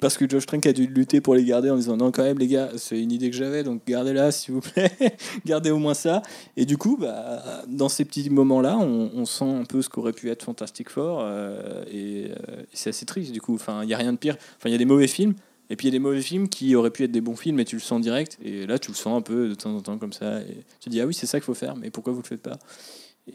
parce 0.00 0.16
que 0.16 0.28
Josh 0.28 0.46
Trank 0.46 0.66
a 0.66 0.72
dû 0.72 0.86
lutter 0.86 1.20
pour 1.20 1.34
les 1.34 1.44
garder 1.44 1.70
en 1.70 1.76
disant 1.76 1.96
non 1.96 2.10
quand 2.10 2.22
même 2.22 2.38
les 2.38 2.48
gars 2.48 2.70
c'est 2.76 3.00
une 3.00 3.12
idée 3.12 3.30
que 3.30 3.36
j'avais 3.36 3.62
donc 3.62 3.82
gardez-la 3.86 4.32
s'il 4.32 4.54
vous 4.54 4.60
plaît. 4.60 4.90
Gardez 5.46 5.70
au 5.70 5.78
moins 5.78 5.94
ça. 5.94 6.22
Et 6.56 6.64
du 6.64 6.76
coup 6.78 6.96
bah, 6.98 7.62
dans 7.68 7.88
ces 7.88 8.04
petits 8.04 8.30
moments 8.30 8.60
là 8.60 8.78
on, 8.78 9.24
sent 9.26 9.44
un 9.44 9.64
peu 9.64 9.82
ce 9.82 9.88
qu'aurait 9.88 10.12
pu 10.12 10.30
être 10.30 10.44
Fantastic 10.44 10.88
Four 10.88 11.20
euh, 11.20 11.84
et, 11.92 12.30
euh, 12.30 12.62
c'est 12.72 12.90
assez 12.90 13.06
triste 13.06 13.32
du 13.32 13.40
coup. 13.40 13.54
Enfin 13.54 13.82
il 13.82 13.90
y 13.90 13.94
a 13.94 13.98
rien 13.98 14.12
de 14.12 14.18
pire. 14.18 14.36
Enfin 14.56 14.68
il 14.68 14.72
y 14.72 14.74
a 14.74 14.78
des 14.78 14.86
mauvais 14.86 15.06
films 15.06 15.34
et 15.68 15.76
puis 15.76 15.86
il 15.86 15.90
y 15.90 15.94
a 15.94 15.98
des 15.98 16.02
mauvais 16.02 16.22
films 16.22 16.48
qui 16.48 16.74
auraient 16.74 16.90
pu 16.90 17.04
être 17.04 17.12
des 17.12 17.20
bons 17.20 17.36
films 17.36 17.60
et 17.60 17.64
tu 17.64 17.76
le 17.76 17.82
sens 17.82 18.00
direct 18.00 18.38
et 18.42 18.66
là 18.66 18.78
tu 18.78 18.90
le 18.90 18.96
sens 18.96 19.18
un 19.18 19.22
peu 19.22 19.48
de 19.48 19.54
temps 19.54 19.76
en 19.76 19.80
temps 19.80 19.98
comme 19.98 20.12
ça 20.12 20.40
et 20.40 20.64
tu 20.80 20.86
te 20.86 20.90
dis 20.90 21.00
ah 21.00 21.06
oui 21.06 21.14
c'est 21.14 21.26
ça 21.26 21.38
qu'il 21.38 21.44
faut 21.44 21.54
faire 21.54 21.76
mais 21.76 21.90
pourquoi 21.90 22.12
vous 22.12 22.22
le 22.22 22.26
faites 22.26 22.42
pas? 22.42 22.58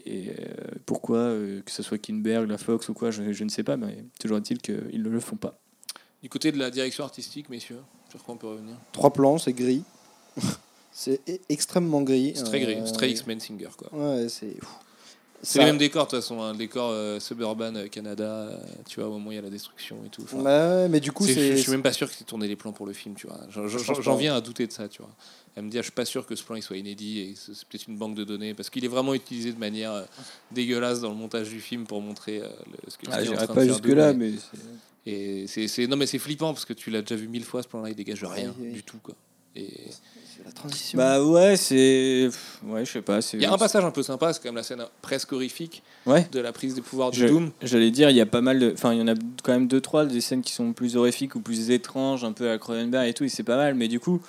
Et 0.04 0.28
euh, 0.28 0.32
pourquoi 0.84 1.30
que 1.64 1.70
ce 1.70 1.82
soit 1.82 1.96
Kinberg 1.96 2.48
la 2.48 2.58
Fox 2.58 2.88
ou 2.88 2.92
quoi 2.92 3.12
je, 3.12 3.32
je 3.32 3.44
ne 3.44 3.48
sais 3.48 3.62
pas 3.62 3.76
mais 3.76 4.04
toujours 4.20 4.38
est-il 4.38 4.58
qu'ils 4.58 5.02
ne 5.02 5.08
le 5.08 5.20
font 5.20 5.36
pas 5.36 5.60
Du 6.26 6.30
côté 6.30 6.50
de 6.50 6.58
la 6.58 6.72
direction 6.72 7.04
artistique, 7.04 7.48
messieurs, 7.48 7.78
sur 8.10 8.20
quoi 8.24 8.34
on 8.34 8.36
peut 8.36 8.48
revenir 8.48 8.74
Trois 8.90 9.12
plans, 9.12 9.38
c'est 9.38 9.52
gris. 9.52 9.84
c'est 10.90 11.20
e- 11.28 11.38
extrêmement 11.48 12.02
gris. 12.02 12.32
C'est 12.34 12.42
très 12.42 12.58
gris, 12.58 12.78
c'est 12.84 12.94
très 12.94 13.10
X-Men 13.12 13.38
Singer, 13.38 13.68
quoi. 13.78 13.96
Ouais, 13.96 14.28
c'est. 14.28 14.56
C'est 15.40 15.60
les 15.60 15.66
mêmes 15.66 15.78
décors, 15.78 16.06
de 16.06 16.10
toute 16.10 16.18
façon, 16.20 16.42
un 16.42 16.56
décor 16.56 16.90
euh, 16.90 17.20
suburban 17.20 17.76
euh, 17.76 17.86
Canada, 17.86 18.24
euh, 18.24 18.58
tu 18.88 18.98
vois, 18.98 19.08
au 19.08 19.12
moment 19.12 19.28
où 19.28 19.32
il 19.32 19.36
y 19.36 19.38
a 19.38 19.42
la 19.42 19.50
destruction 19.50 19.98
et 20.04 20.08
tout. 20.08 20.22
Enfin, 20.24 20.38
Ouais, 20.38 20.88
mais 20.88 20.98
du 20.98 21.12
coup, 21.12 21.24
c'est- 21.24 21.34
je, 21.34 21.56
c'est. 21.58 21.62
suis 21.62 21.70
même 21.70 21.84
pas 21.84 21.92
sûr 21.92 22.10
que 22.10 22.16
tu 22.16 22.24
tourné 22.24 22.48
les 22.48 22.56
plans 22.56 22.72
pour 22.72 22.86
le 22.86 22.92
film, 22.92 23.14
tu 23.14 23.28
vois. 23.28 23.38
J'en- 23.48 24.16
viens 24.16 24.34
à 24.34 24.40
douter 24.40 24.66
de 24.66 24.72
ça, 24.72 24.88
tu 24.88 25.02
vois. 25.02 25.12
À 25.58 25.62
me 25.62 25.70
dire, 25.70 25.80
je 25.80 25.86
suis 25.86 25.92
pas 25.92 26.04
sûr 26.04 26.26
que 26.26 26.36
ce 26.36 26.42
plan 26.44 26.54
il 26.56 26.62
soit 26.62 26.76
inédit 26.76 27.20
et 27.20 27.34
c'est 27.34 27.52
peut-être 27.66 27.86
une 27.88 27.96
banque 27.96 28.14
de 28.14 28.24
données 28.24 28.52
parce 28.52 28.68
qu'il 28.68 28.84
est 28.84 28.88
vraiment 28.88 29.14
utilisé 29.14 29.52
de 29.52 29.58
manière 29.58 29.92
euh, 29.92 30.02
dégueulasse 30.52 31.00
dans 31.00 31.08
le 31.08 31.16
montage 31.16 31.48
du 31.48 31.60
film 31.60 31.86
pour 31.86 32.02
montrer 32.02 32.40
euh, 32.40 32.48
le- 32.70 32.90
ce 32.90 32.98
que 32.98 33.06
ah, 33.10 33.20
en 33.22 33.34
train 33.46 33.54
pas 33.54 33.64
de 33.64 33.68
jusque 33.72 33.86
là 33.86 34.12
mais 34.12 34.32
c'est- 34.32 35.10
Et 35.10 35.46
c'est 35.46 35.66
c'est- 35.68 35.86
non 35.86 35.96
mais 35.96 36.06
c'est 36.06 36.18
flippant 36.18 36.52
parce 36.52 36.64
que 36.66 36.74
tu 36.74 36.90
l'as 36.90 37.00
déjà 37.00 37.16
vu 37.16 37.26
mille 37.28 37.44
fois 37.44 37.62
ce 37.62 37.68
plan-là, 37.68 37.88
il 37.88 37.94
dégage 37.94 38.22
rien 38.24 38.52
Oui, 38.58 38.66
oui. 38.68 38.72
du 38.74 38.82
tout 38.82 38.98
quoi. 39.02 39.14
Et 39.54 39.70
c'est 39.88 40.44
la 40.44 40.52
transition. 40.52 40.98
bah 40.98 41.24
ouais 41.24 41.56
c'est 41.56 42.28
ouais 42.64 42.84
je 42.84 42.90
sais 42.92 43.00
pas 43.00 43.22
c'est 43.22 43.38
il 43.38 43.42
y 43.42 43.46
a 43.46 43.52
un 43.52 43.56
passage 43.56 43.82
un 43.82 43.90
peu 43.90 44.02
sympa, 44.02 44.34
c'est 44.34 44.40
quand 44.42 44.48
même 44.50 44.56
la 44.56 44.62
scène 44.62 44.84
presque 45.00 45.32
horrifique 45.32 45.82
ouais 46.04 46.28
de 46.30 46.40
la 46.40 46.52
prise 46.52 46.74
des 46.74 46.82
pouvoirs 46.82 47.12
de 47.12 47.16
Je- 47.16 47.26
Doom. 47.28 47.50
J'allais 47.62 47.90
dire, 47.90 48.10
il 48.10 48.16
y 48.16 48.20
a 48.20 48.26
pas 48.26 48.42
mal 48.42 48.58
de. 48.58 48.72
Enfin, 48.74 48.92
il 48.92 48.98
y 48.98 49.02
en 49.02 49.08
a 49.08 49.14
quand 49.42 49.52
même 49.52 49.68
deux, 49.68 49.80
trois 49.80 50.04
des 50.04 50.20
scènes 50.20 50.42
qui 50.42 50.52
sont 50.52 50.74
plus 50.74 50.98
horrifiques 50.98 51.34
ou 51.34 51.40
plus 51.40 51.70
étranges, 51.70 52.24
un 52.24 52.32
peu 52.32 52.50
à 52.50 52.58
Cronenberg 52.58 53.08
et 53.08 53.14
tout, 53.14 53.24
et 53.24 53.30
c'est 53.30 53.42
pas 53.42 53.56
mal. 53.56 53.74
Mais 53.74 53.88
du 53.88 53.98
coup, 54.00 54.20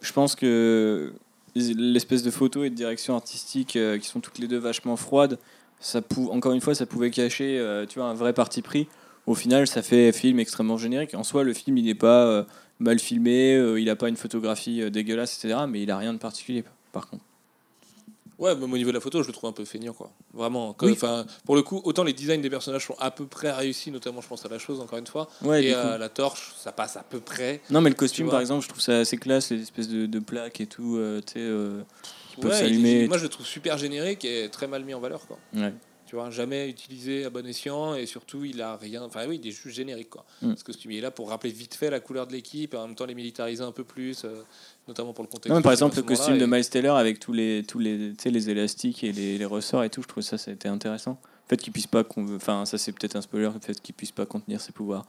je 0.00 0.12
pense 0.12 0.34
que 0.34 1.12
l'espèce 1.54 2.22
de 2.22 2.30
photo 2.30 2.64
et 2.64 2.70
de 2.70 2.74
direction 2.74 3.14
artistique 3.16 3.76
euh, 3.76 3.98
qui 3.98 4.06
sont 4.06 4.20
toutes 4.20 4.38
les 4.38 4.46
deux 4.46 4.58
vachement 4.58 4.96
froides, 4.96 5.38
ça 5.80 6.00
pou- 6.02 6.30
encore 6.30 6.52
une 6.52 6.60
fois, 6.60 6.74
ça 6.74 6.86
pouvait 6.86 7.10
cacher 7.10 7.58
euh, 7.58 7.86
tu 7.86 7.98
vois, 7.98 8.08
un 8.08 8.14
vrai 8.14 8.32
parti 8.32 8.62
pris. 8.62 8.86
Au 9.26 9.34
final, 9.34 9.66
ça 9.66 9.82
fait 9.82 10.12
film 10.12 10.38
extrêmement 10.40 10.78
générique. 10.78 11.14
En 11.14 11.24
soi, 11.24 11.44
le 11.44 11.52
film, 11.52 11.76
il 11.78 11.84
n'est 11.84 11.94
pas 11.94 12.24
euh, 12.26 12.44
mal 12.78 12.98
filmé, 12.98 13.54
il 13.78 13.84
n'a 13.84 13.96
pas 13.96 14.08
une 14.08 14.16
photographie 14.16 14.90
dégueulasse, 14.90 15.36
etc. 15.44 15.60
Mais 15.68 15.82
il 15.82 15.90
a 15.90 15.98
rien 15.98 16.12
de 16.14 16.18
particulier, 16.18 16.64
par 16.92 17.08
contre. 17.08 17.24
Ouais, 18.40 18.54
même 18.56 18.72
au 18.72 18.76
niveau 18.76 18.90
de 18.90 18.94
la 18.94 19.00
photo, 19.00 19.22
je 19.22 19.26
le 19.28 19.32
trouve 19.32 19.50
un 19.50 19.52
peu 19.52 19.64
feignant, 19.64 19.92
quoi. 19.92 20.10
Vraiment. 20.32 20.72
Comme- 20.72 20.88
Oui. 20.88 20.94
Enfin, 20.96 21.26
pour 21.44 21.54
le 21.56 21.62
coup, 21.62 21.80
autant 21.84 22.02
les 22.02 22.12
designs 22.14 22.40
des 22.40 22.50
personnages 22.50 22.86
sont 22.86 22.96
à 22.98 23.10
peu 23.10 23.26
près 23.26 23.52
réussis, 23.52 23.90
notamment, 23.90 24.20
je 24.22 24.28
pense 24.28 24.44
à 24.46 24.48
la 24.48 24.58
chose, 24.58 24.80
encore 24.80 24.98
une 24.98 25.06
fois. 25.06 25.28
Ouais, 25.42 25.62
et 25.66 25.74
à 25.74 25.98
la 25.98 26.08
torche, 26.08 26.54
ça 26.58 26.72
passe 26.72 26.96
à 26.96 27.02
peu 27.02 27.20
près. 27.20 27.60
Non, 27.70 27.80
mais 27.82 27.90
le 27.90 27.96
costume, 27.96 28.30
par 28.30 28.40
exemple, 28.40 28.64
je 28.64 28.68
trouve 28.68 28.80
ça 28.80 28.98
assez 29.00 29.18
classe, 29.18 29.50
les 29.50 29.60
espèces 29.62 29.88
de, 29.88 30.06
de 30.06 30.18
plaques 30.18 30.60
et 30.60 30.66
tout, 30.66 30.96
euh, 30.96 31.20
tu 31.20 31.34
sais, 31.34 31.40
euh, 31.40 31.82
qui 32.30 32.36
peuvent 32.40 32.50
Ouais, 32.50 32.56
s'allumer. 32.58 33.06
moi, 33.08 33.18
je 33.18 33.24
le 33.24 33.28
trouve 33.28 33.46
super 33.46 33.76
générique 33.76 34.24
et 34.24 34.48
très 34.50 34.66
mal 34.66 34.84
mis 34.84 34.94
en 34.94 35.00
valeur, 35.00 35.26
quoi. 35.26 35.38
Ouais. 35.54 35.72
Tu 36.06 36.16
vois, 36.16 36.28
jamais 36.30 36.68
utilisé 36.68 37.24
à 37.24 37.30
bon 37.30 37.46
escient 37.46 37.94
et 37.94 38.04
surtout, 38.04 38.44
il 38.44 38.60
a 38.62 38.76
rien. 38.76 39.02
Enfin, 39.04 39.26
oui, 39.28 39.38
il 39.40 39.46
est 39.46 39.52
juste 39.52 39.68
générique, 39.76 40.10
quoi. 40.10 40.24
Mm. 40.42 40.54
Ce 40.56 40.64
costume, 40.64 40.90
il 40.90 40.98
est 40.98 41.02
là 41.02 41.12
pour 41.12 41.28
rappeler 41.28 41.52
vite 41.52 41.74
fait 41.76 41.88
la 41.88 42.00
couleur 42.00 42.26
de 42.26 42.32
l'équipe 42.32 42.74
et 42.74 42.76
en 42.76 42.88
même 42.88 42.96
temps 42.96 43.04
les 43.06 43.14
militariser 43.14 43.62
un 43.62 43.70
peu 43.70 43.84
plus, 43.84 44.24
euh, 44.24 44.42
notamment 44.90 45.12
pour 45.12 45.24
le 45.24 45.28
contexte. 45.28 45.48
Non, 45.50 45.56
mais 45.56 45.62
par 45.62 45.72
exemple, 45.72 45.96
le 45.96 46.02
costume 46.02 46.38
de 46.38 46.46
Miles 46.46 46.68
Taylor 46.68 46.96
avec 46.96 47.18
tous 47.20 47.32
les, 47.32 47.64
tous 47.66 47.78
les, 47.78 48.12
tu 48.12 48.24
sais, 48.24 48.30
les 48.30 48.50
élastiques 48.50 49.02
et 49.04 49.12
les, 49.12 49.38
les 49.38 49.44
ressorts 49.44 49.84
et 49.84 49.90
tout, 49.90 50.02
je 50.02 50.08
trouve 50.08 50.22
ça, 50.22 50.36
ça 50.36 50.50
a 50.50 50.54
été 50.54 50.68
intéressant. 50.68 51.18
Le 51.22 51.56
fait 51.56 51.62
qu'il 51.62 51.72
puisse 51.72 51.86
pas. 51.86 52.04
Enfin, 52.36 52.64
ça, 52.66 52.76
c'est 52.78 52.92
peut-être 52.92 53.16
un 53.16 53.22
spoiler, 53.22 53.48
le 53.54 53.60
fait 53.60 53.80
qu'il 53.80 53.94
puisse 53.94 54.12
pas 54.12 54.26
contenir 54.26 54.60
ses 54.60 54.72
pouvoirs. 54.72 55.06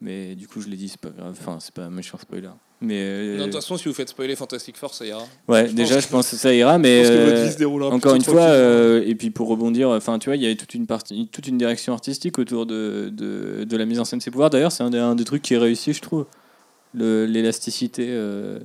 Mais 0.00 0.34
du 0.34 0.48
coup, 0.48 0.60
je 0.60 0.68
l'ai 0.68 0.76
dit, 0.76 0.88
c'est 0.88 1.00
pas 1.00 1.10
grave. 1.10 1.36
Enfin, 1.40 1.58
c'est 1.60 1.72
pas 1.72 1.84
un 1.84 1.90
méchant 1.90 2.18
spoiler. 2.18 2.48
Mais. 2.80 2.98
euh, 2.98 3.38
de 3.38 3.44
toute 3.44 3.54
façon, 3.54 3.76
si 3.76 3.86
vous 3.88 3.94
faites 3.94 4.08
spoiler 4.08 4.34
Fantastic 4.34 4.76
Four, 4.76 4.92
ça 4.92 5.06
ira. 5.06 5.22
ouais, 5.46 5.68
je 5.68 5.72
déjà, 5.74 5.94
pense 5.94 6.04
je 6.04 6.08
pense 6.08 6.30
que 6.30 6.36
ça 6.36 6.52
ira, 6.52 6.78
mais. 6.78 7.04
Je 7.04 7.08
pense 7.08 7.16
que 7.54 7.64
votre 7.64 7.82
euh, 7.84 7.90
Encore 7.96 8.14
une 8.16 8.24
fois, 8.24 8.40
euh, 8.42 9.04
et 9.06 9.14
puis 9.14 9.30
pour 9.30 9.46
rebondir, 9.46 9.90
enfin 9.90 10.18
tu 10.18 10.28
vois, 10.28 10.36
il 10.36 10.42
y 10.42 10.46
avait 10.46 10.56
toute 10.56 10.74
une 10.74 10.88
partie, 10.88 11.28
toute 11.30 11.46
une 11.46 11.56
direction 11.58 11.92
artistique 11.92 12.38
autour 12.40 12.66
de, 12.66 13.10
de, 13.12 13.62
de 13.62 13.76
la 13.76 13.84
mise 13.84 14.00
en 14.00 14.04
scène 14.04 14.18
de 14.18 14.24
ses 14.24 14.32
pouvoirs. 14.32 14.50
D'ailleurs, 14.50 14.72
c'est 14.72 14.82
un 14.82 14.90
des, 14.90 14.98
un 14.98 15.14
des 15.14 15.24
trucs 15.24 15.42
qui 15.42 15.54
est 15.54 15.58
réussi, 15.58 15.92
je 15.92 16.00
trouve. 16.02 16.26
Le- 16.94 17.24
L'élasticité. 17.26 18.06
euh, 18.10 18.58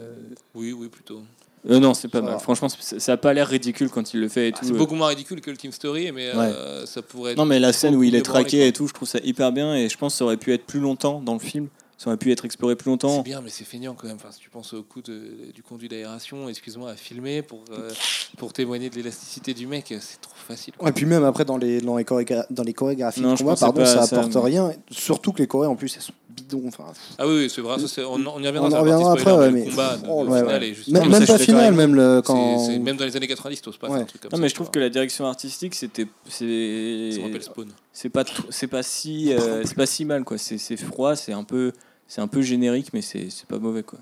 Oui, 0.56 0.74
oui, 0.74 0.88
plutôt. 0.90 1.22
euh, 1.70 1.80
non, 1.80 1.94
c'est 1.94 2.08
pas 2.08 2.22
mal. 2.22 2.40
Franchement, 2.40 2.68
c'est- 2.70 3.00
ça 3.00 3.14
a 3.14 3.18
pas 3.18 3.34
l'air 3.34 3.48
ridicule 3.48 3.90
quand 3.90 4.14
il 4.14 4.20
le 4.20 4.28
fait 4.30 4.50
et 4.50 4.52
Ah, 4.56 4.60
tout. 4.60 4.66
c'est 4.66 4.74
euh. 4.74 4.78
beaucoup 4.78 4.96
moins 4.96 5.08
ridicule 5.08 5.40
que 5.42 5.50
le 5.52 5.58
Team 5.58 5.72
Story, 5.72 6.12
mais 6.12 6.28
euh, 6.36 6.86
ça 6.86 7.02
pourrait 7.02 7.32
être. 7.34 7.38
Non, 7.38 7.46
mais 7.46 7.60
la 7.60 7.74
scène 7.74 7.96
où 7.96 8.04
il 8.04 8.16
est 8.16 8.22
traqué 8.22 8.68
et 8.68 8.74
tout, 8.74 8.88
je 8.88 8.94
trouve 8.94 9.08
ça 9.08 9.20
hyper 9.24 9.52
bien 9.52 9.76
et 9.76 9.88
je 9.90 9.98
pense 9.98 10.14
que 10.14 10.18
ça 10.20 10.26
aurait 10.26 10.38
pu 10.38 10.54
être 10.54 10.66
plus 10.66 10.80
longtemps 10.80 11.22
dans 11.22 11.34
le 11.34 11.40
film. 11.40 11.68
Ça 12.00 12.10
aurait 12.12 12.18
pu 12.18 12.32
être 12.32 12.46
exploré 12.46 12.76
plus 12.76 12.84
C'est 12.84 12.90
longtemps. 12.92 13.22
bien, 13.24 13.42
mais 13.42 13.50
c'est 13.50 13.64
feignant 13.64 13.96
quand 13.96 14.06
même. 14.06 14.18
Enfin, 14.18 14.30
si 14.32 14.38
tu 14.40 14.52
penses 14.52 14.72
au 14.74 14.84
coup 14.84 15.02
de- 15.02 15.52
du 15.52 15.64
conduit 15.64 15.90
d'aération, 15.90 16.48
excuse-moi, 16.48 16.92
à 16.92 16.96
filmer 16.96 17.42
pour, 17.42 17.64
euh, 17.72 17.90
pour 18.38 18.54
témoigner 18.54 18.92
de 18.92 18.96
l'élasticité 18.98 19.56
du 19.56 19.66
mec, 19.66 19.86
c'est 20.00 20.22
trop 20.22 20.36
facile. 20.48 20.76
quoi. 20.78 20.90
Et 20.90 20.92
puis 20.92 21.08
même 21.08 21.24
après 21.24 21.44
dans 21.44 21.58
les, 21.58 21.82
dans 21.82 21.98
les, 21.98 22.04
chorégra- 22.04 22.46
dans 22.52 22.62
les 22.62 22.74
chorégraphies 22.74 23.22
Non, 23.22 23.34
de 23.34 23.40
combat, 23.40 23.56
pardon, 23.56 23.84
ça 23.84 24.04
apporte 24.04 24.36
mais- 24.36 24.42
rien. 24.42 24.74
Surtout 24.92 25.32
que 25.32 25.40
les 25.40 25.48
chorés 25.48 25.66
en 25.66 25.76
plus 25.76 25.96
elles 25.96 26.04
sont 26.04 26.14
bidons. 26.38 26.64
Enfin, 26.68 26.86
Ah 27.18 27.28
oui, 27.28 27.34
oui, 27.36 27.50
c'est 27.54 27.62
vrai. 27.62 27.78
Ça, 27.80 27.88
c'est- 27.88 28.04
on, 28.04 28.14
on 28.16 28.40
y 28.42 28.48
reviendra. 28.48 28.70
On 28.70 28.74
en 28.74 28.80
reviendra 28.82 29.12
après, 29.14 29.32
ouais, 29.34 29.48
le 29.48 29.52
mais- 29.54 29.66
combat, 29.66 29.98
Oh, 30.08 30.24
ouais, 30.26 30.40
final 30.40 30.62
ouais. 30.62 30.70
est 30.70 30.74
juste- 30.74 30.90
même 30.90 31.10
même 31.10 31.26
ça, 31.26 31.34
pas 31.34 31.40
final, 31.40 31.74
même 31.74 31.96
le, 31.96 32.22
quand. 32.24 32.60
c'est- 32.66 32.80
même 32.80 32.96
dans 32.98 33.06
les 33.06 33.16
années 33.18 33.28
90, 33.28 33.62
t'oses 33.62 33.78
pas 33.78 33.88
Ouais. 33.88 33.94
faire 33.96 34.04
un 34.04 34.06
truc 34.06 34.22
comme 34.22 34.32
Non, 34.32 34.38
ça. 34.38 34.42
mais 34.42 34.50
je 34.50 34.56
trouve 34.56 34.70
que 34.72 34.80
la 34.80 34.90
direction 34.90 35.26
artistique, 35.26 35.76
c'était. 35.76 36.08
c'est- 36.30 37.12
Ça 37.14 37.22
rappelle 37.24 37.44
Spawn. 37.44 37.68
c'est 37.92 38.10
pas 38.10 38.24
c'est 38.50 38.68
pas 38.68 38.84
si 38.84 39.34
euh, 39.34 39.64
c'est 39.66 39.76
pas 39.76 39.86
si 39.86 40.06
mal 40.06 40.24
quoi 40.24 40.38
c'est 40.38 40.58
c'est 40.58 40.78
froid 40.78 41.16
c'est 41.16 41.34
un 41.34 41.44
peu 41.44 41.72
c'est 42.08 42.22
un 42.22 42.28
peu 42.28 42.42
générique 42.42 42.90
mais 42.94 43.02
c'est 43.02 43.28
c'est 43.30 43.48
pas 43.48 43.58
mauvais 43.58 43.84
quoi 43.84 44.00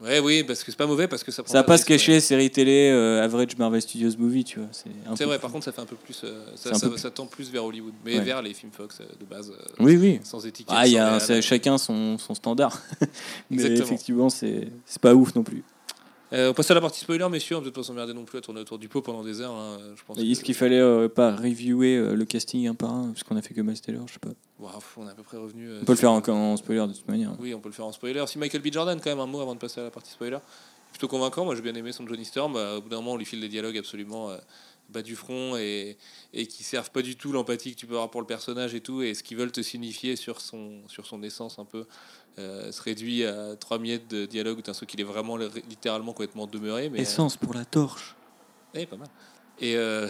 Ouais, 0.00 0.18
oui, 0.18 0.42
parce 0.42 0.62
que 0.64 0.70
c'est 0.70 0.76
pas 0.76 0.86
mauvais, 0.88 1.06
parce 1.08 1.22
que 1.22 1.30
ça 1.30 1.42
prend 1.42 1.52
ça 1.52 1.58
va 1.58 1.64
pas 1.64 1.78
se 1.78 1.84
cacher 1.84 2.18
série 2.20 2.50
télé 2.50 2.90
euh, 2.92 3.22
average 3.22 3.56
Marvel 3.56 3.80
Studios 3.80 4.10
movie 4.18 4.44
tu 4.44 4.58
vois 4.58 4.68
c'est 4.72 5.24
vrai, 5.24 5.38
par 5.38 5.50
contre, 5.52 5.64
ça 5.64 5.72
fait 5.72 5.80
un 5.80 5.86
peu 5.86 5.96
plus. 5.96 6.20
euh, 6.24 6.44
ça, 6.56 6.74
ça, 6.74 6.88
peu 6.90 6.96
ça 6.96 7.10
tend 7.10 7.26
plus 7.26 7.50
vers 7.50 7.64
Hollywood, 7.64 7.94
mais 8.04 8.18
Ouais. 8.18 8.24
vers 8.24 8.42
les 8.42 8.52
films 8.54 8.72
Fox 8.72 8.98
euh, 9.00 9.04
de 9.18 9.24
base, 9.24 9.52
oui 9.78 9.96
oui 9.96 10.20
sans 10.24 10.44
étiquette. 10.44 10.74
ah 10.76 10.86
y 10.86 10.98
a 10.98 11.40
chacun 11.40 11.78
son, 11.78 12.18
son 12.18 12.34
standard 12.34 12.82
mais 13.50 13.56
Exactement. 13.62 13.86
effectivement 13.86 14.28
c'est 14.30 14.68
c'est 14.84 15.00
pas 15.00 15.14
ouf 15.14 15.34
non 15.36 15.42
plus 15.44 15.62
Euh, 16.34 16.50
on 16.50 16.54
passe 16.54 16.70
à 16.70 16.74
la 16.74 16.80
partie 16.80 17.00
spoiler, 17.00 17.26
messieurs. 17.30 17.56
On 17.56 17.60
ne 17.60 17.64
peut 17.64 17.70
pas 17.72 17.82
s'emmerder 17.82 18.12
non 18.12 18.24
plus 18.24 18.38
à 18.38 18.40
tourner 18.40 18.60
autour 18.60 18.78
du 18.78 18.88
pot 18.88 19.00
pendant 19.02 19.22
des 19.22 19.40
heures. 19.40 19.52
hein, 19.52 19.78
Je 19.96 20.02
pense. 20.04 20.18
est-ce 20.18 20.40
que- 20.40 20.44
qu'il 20.46 20.54
fallait 20.54 20.80
euh, 20.80 21.08
pas 21.08 21.34
reviewer 21.36 21.96
euh, 21.96 22.14
le 22.14 22.24
casting 22.24 22.66
un 22.66 22.74
par 22.74 22.92
un 22.92 23.08
parce 23.12 23.22
qu'on 23.22 23.36
a 23.36 23.42
fait 23.42 23.54
que 23.54 23.60
Miles 23.60 23.80
Taylor 23.80 24.06
je 24.08 24.14
sais 24.14 24.18
pas 24.18 24.30
on 24.96 25.06
est 25.06 25.10
à 25.10 25.14
peu 25.14 25.22
près 25.22 25.36
revenu. 25.36 25.70
on 25.80 25.84
peut 25.84 25.92
le 25.92 25.98
faire 25.98 26.10
en, 26.10 26.26
en 26.26 26.56
spoiler 26.56 26.86
de 26.86 26.92
toute 26.92 27.06
manière 27.08 27.32
Oui, 27.38 27.54
on 27.54 27.60
peut 27.60 27.68
le 27.68 27.74
faire 27.74 27.86
en 27.86 27.92
spoiler. 27.92 28.24
Si 28.26 28.38
Michael 28.38 28.62
B. 28.62 28.72
Jordan, 28.72 28.98
quand 29.02 29.10
même, 29.10 29.20
un 29.20 29.26
mot 29.26 29.40
avant 29.40 29.54
de 29.54 29.60
passer 29.60 29.80
à 29.80 29.84
la 29.84 29.90
partie 29.90 30.10
spoiler. 30.10 30.38
Plutôt 30.90 31.08
convaincant. 31.08 31.44
Moi, 31.44 31.54
j'ai 31.56 31.62
bien 31.62 31.74
aimé 31.74 31.92
son 31.92 32.06
Johnny 32.06 32.24
Storm. 32.24 32.56
Euh, 32.56 32.78
au 32.78 32.80
bout 32.80 32.88
d'un 32.88 32.96
moment, 32.96 33.12
on 33.12 33.16
lui 33.16 33.24
file 33.24 33.40
des 33.40 33.48
dialogues 33.48 33.76
absolument 33.78 34.30
bas 34.90 35.02
du 35.02 35.16
front 35.16 35.56
et, 35.56 35.96
et 36.34 36.46
qui 36.46 36.62
servent 36.62 36.90
pas 36.90 37.02
du 37.02 37.16
tout 37.16 37.32
l'empathie 37.32 37.74
que 37.74 37.80
tu 37.80 37.86
peux 37.86 37.94
avoir 37.94 38.10
pour 38.10 38.20
le 38.20 38.26
personnage 38.26 38.74
et 38.74 38.80
tout. 38.80 39.02
Et 39.02 39.14
ce 39.14 39.22
qu'ils 39.22 39.36
veulent 39.36 39.50
te 39.52 39.62
signifier 39.62 40.14
sur 40.14 40.40
son, 40.40 40.82
sur 40.88 41.06
son 41.06 41.22
essence, 41.22 41.58
un 41.58 41.64
peu, 41.64 41.86
euh, 42.38 42.72
se 42.72 42.82
réduit 42.82 43.24
à 43.24 43.56
trois 43.56 43.78
miettes 43.78 44.08
de 44.08 44.26
dialogue 44.26 44.58
où 44.58 44.62
tu 44.62 44.86
qu'il 44.86 45.00
est 45.00 45.04
vraiment 45.04 45.36
littéralement 45.36 46.12
complètement 46.12 46.46
demeuré. 46.46 46.90
Mais, 46.90 47.00
essence 47.00 47.36
pour 47.36 47.54
la 47.54 47.64
torche 47.64 48.16
eh, 48.74 48.86
pas 48.86 48.96
mal. 48.96 49.08
Et, 49.60 49.76
euh, 49.76 50.08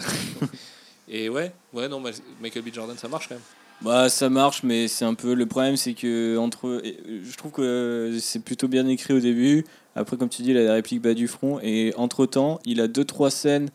et 1.07 1.29
ouais, 1.29 1.53
ouais, 1.73 1.87
non, 1.87 2.01
Michael 2.41 2.63
B. 2.63 2.73
Jordan, 2.73 2.97
ça 2.97 3.07
marche 3.07 3.29
quand 3.29 3.35
même. 3.35 3.43
Bah 3.81 4.07
ça 4.07 4.29
marche 4.29 4.63
mais 4.63 4.87
c'est 4.87 5.03
un 5.03 5.15
peu 5.15 5.33
le 5.33 5.45
problème 5.45 5.75
c'est 5.75 5.93
que 5.93 6.37
entre 6.37 6.69
euh, 6.69 7.21
je 7.21 7.35
trouve 7.35 7.51
que 7.51 8.17
c'est 8.21 8.39
plutôt 8.39 8.69
bien 8.69 8.87
écrit 8.87 9.13
au 9.13 9.19
début 9.19 9.65
après 9.97 10.15
comme 10.15 10.29
tu 10.29 10.43
dis 10.43 10.51
il 10.51 10.57
a 10.57 10.63
la 10.63 10.73
réplique 10.75 11.01
bas 11.01 11.13
du 11.13 11.27
front 11.27 11.59
et 11.61 11.93
entre 11.97 12.25
temps 12.25 12.61
il 12.63 12.79
a 12.79 12.87
deux 12.87 13.03
trois 13.03 13.29
scènes 13.29 13.69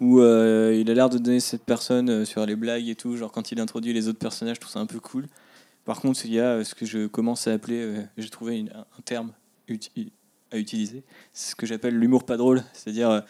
où 0.00 0.20
euh, 0.20 0.76
il 0.76 0.90
a 0.90 0.94
l'air 0.94 1.08
de 1.08 1.18
donner 1.18 1.38
cette 1.38 1.62
personne 1.62 2.24
sur 2.24 2.44
les 2.46 2.56
blagues 2.56 2.88
et 2.88 2.96
tout 2.96 3.16
genre 3.16 3.30
quand 3.30 3.52
il 3.52 3.60
introduit 3.60 3.92
les 3.92 4.08
autres 4.08 4.18
personnages 4.18 4.56
je 4.56 4.60
trouve 4.60 4.72
ça 4.72 4.80
un 4.80 4.86
peu 4.86 4.98
cool 4.98 5.28
par 5.88 6.02
contre 6.02 6.20
il 6.26 6.34
y 6.34 6.38
a 6.38 6.44
euh, 6.44 6.64
ce 6.64 6.74
que 6.74 6.84
je 6.84 7.06
commence 7.06 7.48
à 7.48 7.54
appeler 7.54 7.80
euh, 7.80 8.02
j'ai 8.18 8.28
trouvé 8.28 8.62
un 8.74 9.02
terme 9.06 9.32
à 10.52 10.58
utiliser 10.58 11.02
c'est 11.32 11.52
ce 11.52 11.56
que 11.56 11.64
j'appelle 11.64 11.94
l'humour 11.94 12.24
pas 12.24 12.36
drôle 12.36 12.62
c'est-à-dire 12.74 13.08
euh, 13.08 13.20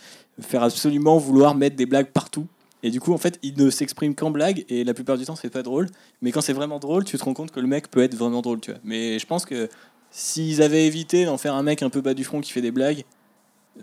faire 0.41 0.65
absolument 0.65 1.19
vouloir 1.19 1.55
mettre 1.55 1.77
des 1.77 1.87
blagues 1.87 2.11
partout 2.11 2.49
et 2.85 2.91
du 2.91 3.01
coup, 3.01 3.13
en 3.13 3.19
fait, 3.19 3.41
il 3.43 3.59
ne 3.59 3.71
s'exprime 3.71 4.15
qu'en 4.15 4.31
blague, 4.31 4.65
et 4.69 4.85
la 4.85 4.95
plupart 4.95 5.19
du 5.19 5.25
temps, 5.25 5.35
c'est 5.35 5.51
pas 5.51 5.65
drôle. 5.65 5.89
Mais 6.23 6.31
quand 6.31 6.41
c'est 6.41 6.53
vraiment 6.53 6.79
drôle, 6.79 7.05
tu 7.05 7.19
te 7.19 7.25
rends 7.25 7.35
compte 7.35 7.51
que 7.51 7.59
le 7.59 7.67
mec 7.67 7.91
peut 7.91 8.01
être 8.05 8.15
vraiment 8.15 8.41
drôle, 8.41 8.61
tu 8.61 8.71
vois. 8.71 8.79
Mais 8.85 9.19
je 9.19 9.27
pense 9.27 9.45
que 9.45 9.69
s'ils 10.13 10.63
avaient 10.63 10.87
évité 10.87 11.25
d'en 11.25 11.39
faire 11.39 11.55
un 11.55 11.65
mec 11.65 11.83
un 11.83 11.91
peu 11.91 12.03
bas 12.03 12.15
du 12.15 12.23
front 12.23 12.41
qui 12.41 12.53
fait 12.53 12.61
des 12.61 12.71
blagues, 12.71 13.05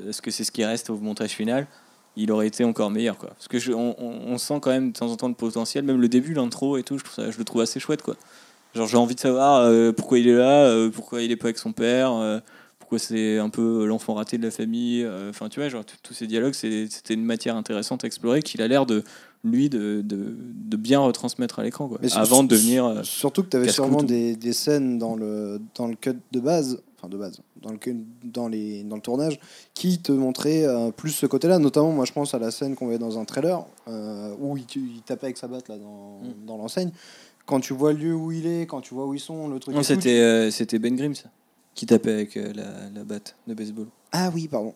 parce 0.01 0.21
que 0.21 0.31
c'est 0.31 0.45
ce 0.45 0.51
qui 0.53 0.63
reste 0.63 0.89
au 0.89 0.95
montage 0.95 1.31
final, 1.31 1.67
il 2.15 2.31
aurait 2.31 2.47
été 2.47 2.63
encore 2.63 2.89
meilleur, 2.89 3.17
quoi. 3.17 3.31
Parce 3.31 3.49
que 3.49 3.59
je- 3.59 3.73
on, 3.73 4.37
sent 4.37 4.59
quand 4.61 4.71
même 4.71 4.91
de 4.93 4.97
temps 4.97 5.11
en 5.11 5.17
temps 5.17 5.27
le 5.27 5.33
potentiel, 5.33 5.83
même 5.83 5.99
le 5.99 6.07
début, 6.07 6.33
l'intro 6.33 6.77
et 6.77 6.83
tout, 6.83 6.97
je, 6.97 7.03
ça, 7.11 7.31
je 7.31 7.37
le 7.37 7.43
trouve 7.43 7.61
assez 7.61 7.79
chouette, 7.79 8.01
quoi. 8.01 8.15
Genre, 8.75 8.87
j'ai 8.87 8.97
envie 8.97 9.15
de 9.15 9.19
savoir 9.19 9.61
euh, 9.61 9.91
pourquoi 9.93 10.19
il 10.19 10.27
est 10.27 10.35
là, 10.35 10.65
euh, 10.65 10.89
pourquoi 10.89 11.21
il 11.21 11.31
est 11.31 11.37
pas 11.37 11.45
avec 11.45 11.57
son 11.57 11.71
père, 11.71 12.11
euh, 12.13 12.39
pourquoi 12.77 12.99
c'est 12.99 13.37
un 13.37 13.49
peu 13.49 13.85
l'enfant 13.85 14.13
raté 14.15 14.37
de 14.37 14.43
la 14.43 14.51
famille. 14.51 15.07
Enfin, 15.29 15.47
tu 15.49 15.59
vois, 15.59 15.69
genre, 15.69 15.83
tous 16.03 16.13
ces 16.13 16.27
dialogues, 16.27 16.53
c'était 16.53 17.13
une 17.13 17.23
matière 17.23 17.55
intéressante 17.55 18.03
à 18.03 18.07
explorer 18.07 18.41
qu'il 18.41 18.61
a 18.61 18.67
l'air 18.67 18.85
de, 18.85 19.03
lui, 19.43 19.69
de, 19.69 20.01
de, 20.03 20.35
de 20.37 20.77
bien 20.77 20.99
retransmettre 20.99 21.59
à 21.59 21.63
l'écran, 21.63 21.89
Avant 22.15 22.43
de 22.43 22.49
devenir. 22.49 22.99
Surtout 23.03 23.43
que 23.43 23.49
tu 23.49 23.57
avais 23.57 23.69
sûrement 23.69 24.03
des, 24.03 24.35
des 24.35 24.53
scènes 24.53 24.99
dans 24.99 25.15
le, 25.15 25.59
dans 25.75 25.87
le 25.87 25.95
cut 25.95 26.17
de 26.31 26.39
base, 26.39 26.81
enfin 26.97 27.07
de 27.07 27.17
base, 27.17 27.39
dans 27.61 27.71
le, 27.71 27.79
dans 28.23 28.47
les, 28.49 28.83
dans 28.83 28.97
le 28.97 29.01
tournage, 29.01 29.39
qui 29.73 29.97
te 29.99 30.11
montraient 30.11 30.67
plus 30.95 31.11
ce 31.11 31.25
côté-là. 31.25 31.57
Notamment, 31.57 31.91
moi 31.91 32.05
je 32.05 32.11
pense 32.11 32.35
à 32.35 32.39
la 32.39 32.51
scène 32.51 32.75
qu'on 32.75 32.85
voyait 32.85 32.99
dans 32.99 33.17
un 33.17 33.25
trailer, 33.25 33.65
où 33.87 34.57
il, 34.57 34.65
il 34.75 35.01
tapait 35.01 35.27
avec 35.27 35.37
sa 35.37 35.47
batte 35.47 35.69
là, 35.69 35.77
dans, 35.77 36.19
Mm. 36.25 36.45
dans 36.45 36.57
l'enseigne. 36.57 36.91
Quand 37.45 37.59
tu 37.59 37.73
vois 37.73 37.93
le 37.93 37.99
lieu 37.99 38.15
où 38.15 38.31
il 38.31 38.47
est, 38.47 38.65
quand 38.65 38.81
tu 38.81 38.93
vois 38.93 39.05
où 39.05 39.13
ils 39.13 39.19
sont, 39.19 39.47
le 39.47 39.59
truc. 39.59 39.75
Non, 39.75 39.83
c'était 39.83 40.19
euh, 40.19 40.51
c'était 40.51 40.79
Ben 40.79 40.95
Grimm, 40.95 41.13
ça, 41.13 41.29
qui 41.73 41.85
tapait 41.85 42.11
avec 42.11 42.37
euh, 42.37 42.51
la, 42.53 42.89
la 42.93 43.03
batte 43.03 43.35
de 43.47 43.53
baseball. 43.53 43.87
Ah 44.11 44.31
oui, 44.33 44.47
pardon. 44.47 44.73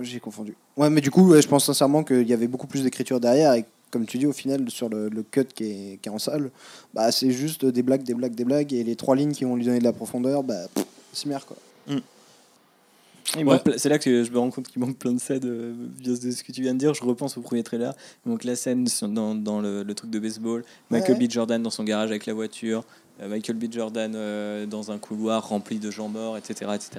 J'ai 0.00 0.20
confondu. 0.20 0.56
Ouais, 0.76 0.88
mais 0.88 1.00
du 1.00 1.10
coup, 1.10 1.28
ouais, 1.28 1.42
je 1.42 1.48
pense 1.48 1.66
sincèrement 1.66 2.02
qu'il 2.04 2.28
y 2.28 2.32
avait 2.32 2.48
beaucoup 2.48 2.66
plus 2.66 2.82
d'écriture 2.82 3.20
derrière 3.20 3.52
et 3.54 3.64
comme 3.90 4.06
tu 4.06 4.16
dis, 4.16 4.26
au 4.26 4.32
final, 4.32 4.70
sur 4.70 4.88
le, 4.88 5.10
le 5.10 5.22
cut 5.22 5.44
qui 5.54 5.64
est, 5.64 5.98
qui 6.00 6.08
est 6.08 6.12
en 6.12 6.18
salle, 6.18 6.50
bah, 6.94 7.12
c'est 7.12 7.30
juste 7.30 7.66
des 7.66 7.82
blagues, 7.82 8.02
des 8.02 8.14
blagues, 8.14 8.34
des 8.34 8.44
blagues 8.44 8.72
et 8.72 8.82
les 8.82 8.96
trois 8.96 9.14
lignes 9.14 9.32
qui 9.32 9.44
vont 9.44 9.54
lui 9.54 9.66
donner 9.66 9.80
de 9.80 9.84
la 9.84 9.92
profondeur, 9.92 10.42
bah, 10.42 10.62
c'est 11.12 11.26
merde 11.26 11.44
quoi. 11.44 11.56
Il 11.88 12.00
C'est 13.76 13.88
là 13.88 13.98
que 13.98 14.24
je 14.24 14.30
me 14.30 14.38
rends 14.38 14.50
compte 14.50 14.68
qu'il 14.68 14.80
manque 14.80 14.96
plein 14.98 15.12
de 15.12 15.20
scènes 15.20 15.40
euh, 15.44 15.72
via 15.98 16.14
ce 16.16 16.30
ce 16.30 16.42
que 16.44 16.52
tu 16.52 16.62
viens 16.62 16.74
de 16.74 16.78
dire. 16.78 16.92
Je 16.94 17.02
repense 17.04 17.36
au 17.36 17.40
premier 17.40 17.62
trailer. 17.62 17.94
Il 18.26 18.30
manque 18.30 18.44
la 18.44 18.56
scène 18.56 18.86
dans, 19.02 19.34
dans 19.34 19.60
le, 19.60 19.82
le 19.82 19.94
truc 19.94 20.10
de 20.10 20.18
baseball. 20.18 20.64
Michael 20.90 21.16
Ouais. 21.18 21.26
B. 21.26 21.30
Jordan 21.30 21.62
dans 21.62 21.70
son 21.70 21.84
garage 21.84 22.10
avec 22.10 22.26
la 22.26 22.34
voiture. 22.34 22.84
euh, 23.20 23.28
Michael 23.28 23.56
B. 23.56 23.72
Jordan 23.72 24.12
euh, 24.14 24.66
dans 24.66 24.90
un 24.90 24.98
couloir 24.98 25.48
rempli 25.48 25.78
de 25.78 25.90
gens 25.90 26.08
morts, 26.08 26.36
etc. 26.36 26.70
etc. 26.74 26.90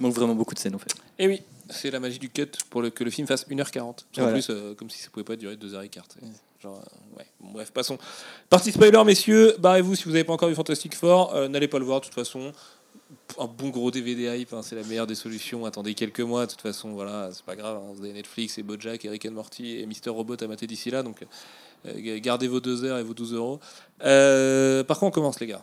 Il 0.00 0.02
manque 0.04 0.14
vraiment 0.14 0.34
beaucoup 0.34 0.54
de 0.54 0.58
scènes 0.60 0.74
en 0.74 0.78
fait. 0.78 0.94
Et 1.18 1.26
oui, 1.26 1.42
c'est 1.70 1.90
la 1.90 1.98
magie 2.00 2.18
du 2.18 2.30
cut 2.30 2.46
pour 2.70 2.80
le, 2.82 2.90
que 2.90 3.02
le 3.04 3.10
film 3.10 3.26
fasse 3.26 3.46
1h40. 3.48 3.80
En 3.82 3.94
Voilà. 4.16 4.32
plus, 4.32 4.46
euh, 4.50 4.74
comme 4.74 4.88
si 4.90 4.98
ça 5.02 5.08
pouvait 5.10 5.24
pas 5.24 5.36
durer 5.36 5.56
2h15. 5.56 6.00
Genre, 6.62 6.76
euh, 6.76 7.18
ouais. 7.18 7.26
Bon, 7.40 7.50
bref, 7.52 7.70
passons. 7.72 7.98
Partie 8.50 8.72
spoiler, 8.72 9.02
messieurs. 9.04 9.54
Barrez-vous 9.58 9.94
si 9.96 10.04
vous 10.04 10.10
n'avez 10.10 10.24
pas 10.24 10.32
encore 10.32 10.48
vu 10.48 10.54
Fantastic 10.54 10.94
Four. 10.96 11.34
euh, 11.34 11.46
N'allez 11.48 11.68
pas 11.68 11.78
le 11.78 11.84
voir, 11.84 12.00
de 12.00 12.06
toute 12.06 12.14
façon. 12.14 12.52
Un 13.38 13.46
bon 13.46 13.68
gros 13.68 13.90
DVD 13.90 14.38
hype, 14.38 14.52
hein, 14.54 14.62
c'est 14.62 14.74
la 14.74 14.82
meilleure 14.82 15.06
des 15.06 15.14
solutions. 15.14 15.66
Attendez 15.66 15.94
quelques 15.94 16.20
mois, 16.20 16.46
de 16.46 16.50
toute 16.50 16.62
façon, 16.62 16.92
voilà, 16.92 17.28
c'est 17.32 17.44
pas 17.44 17.56
grave. 17.56 17.76
hein. 17.76 17.92
Vous 17.94 18.02
avez 18.02 18.12
Netflix 18.14 18.56
et 18.58 18.62
Bojack, 18.62 19.04
et 19.04 19.10
Rick 19.10 19.26
and 19.26 19.32
Morty 19.32 19.78
et 19.78 19.86
Mister 19.86 20.08
Robot 20.10 20.36
à 20.42 20.46
mater 20.46 20.66
d'ici 20.66 20.90
là. 20.90 21.02
Donc, 21.02 21.16
euh, 21.86 22.18
gardez 22.20 22.48
vos 22.48 22.60
2 22.60 22.84
heures 22.84 22.98
et 22.98 23.02
vos 23.02 23.14
12 23.14 23.34
euros. 23.34 23.60
Euh, 24.02 24.82
par 24.82 24.98
contre, 24.98 25.18
on 25.18 25.20
commence, 25.20 25.40
les 25.40 25.46
gars? 25.46 25.62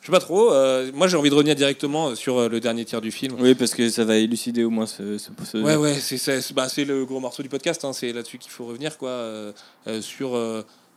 Je 0.00 0.06
sais 0.06 0.12
pas 0.12 0.20
trop. 0.20 0.52
euh, 0.52 0.90
moi, 0.92 1.08
j'ai 1.08 1.16
envie 1.16 1.30
de 1.30 1.34
revenir 1.34 1.54
directement 1.54 2.14
sur 2.14 2.46
le 2.50 2.60
dernier 2.60 2.84
tiers 2.84 3.00
du 3.00 3.10
film. 3.10 3.36
Oui, 3.40 3.54
parce 3.54 3.72
que 3.72 3.88
ça 3.88 4.04
va 4.04 4.16
élucider 4.18 4.62
au 4.62 4.68
moins 4.70 4.84
ce. 4.86 5.16
ce, 5.16 5.30
ce- 5.50 5.56
Ouais, 5.56 5.76
ouais, 5.76 5.94
c'est 5.98 6.52
bah, 6.52 6.66
le 6.76 7.04
gros 7.06 7.20
morceau 7.20 7.42
du 7.42 7.48
podcast. 7.48 7.82
hein, 7.86 7.94
c'est 7.94 8.12
là-dessus 8.12 8.36
qu'il 8.36 8.50
faut 8.52 8.66
revenir, 8.66 8.98
quoi. 8.98 9.52
sur 10.02 10.36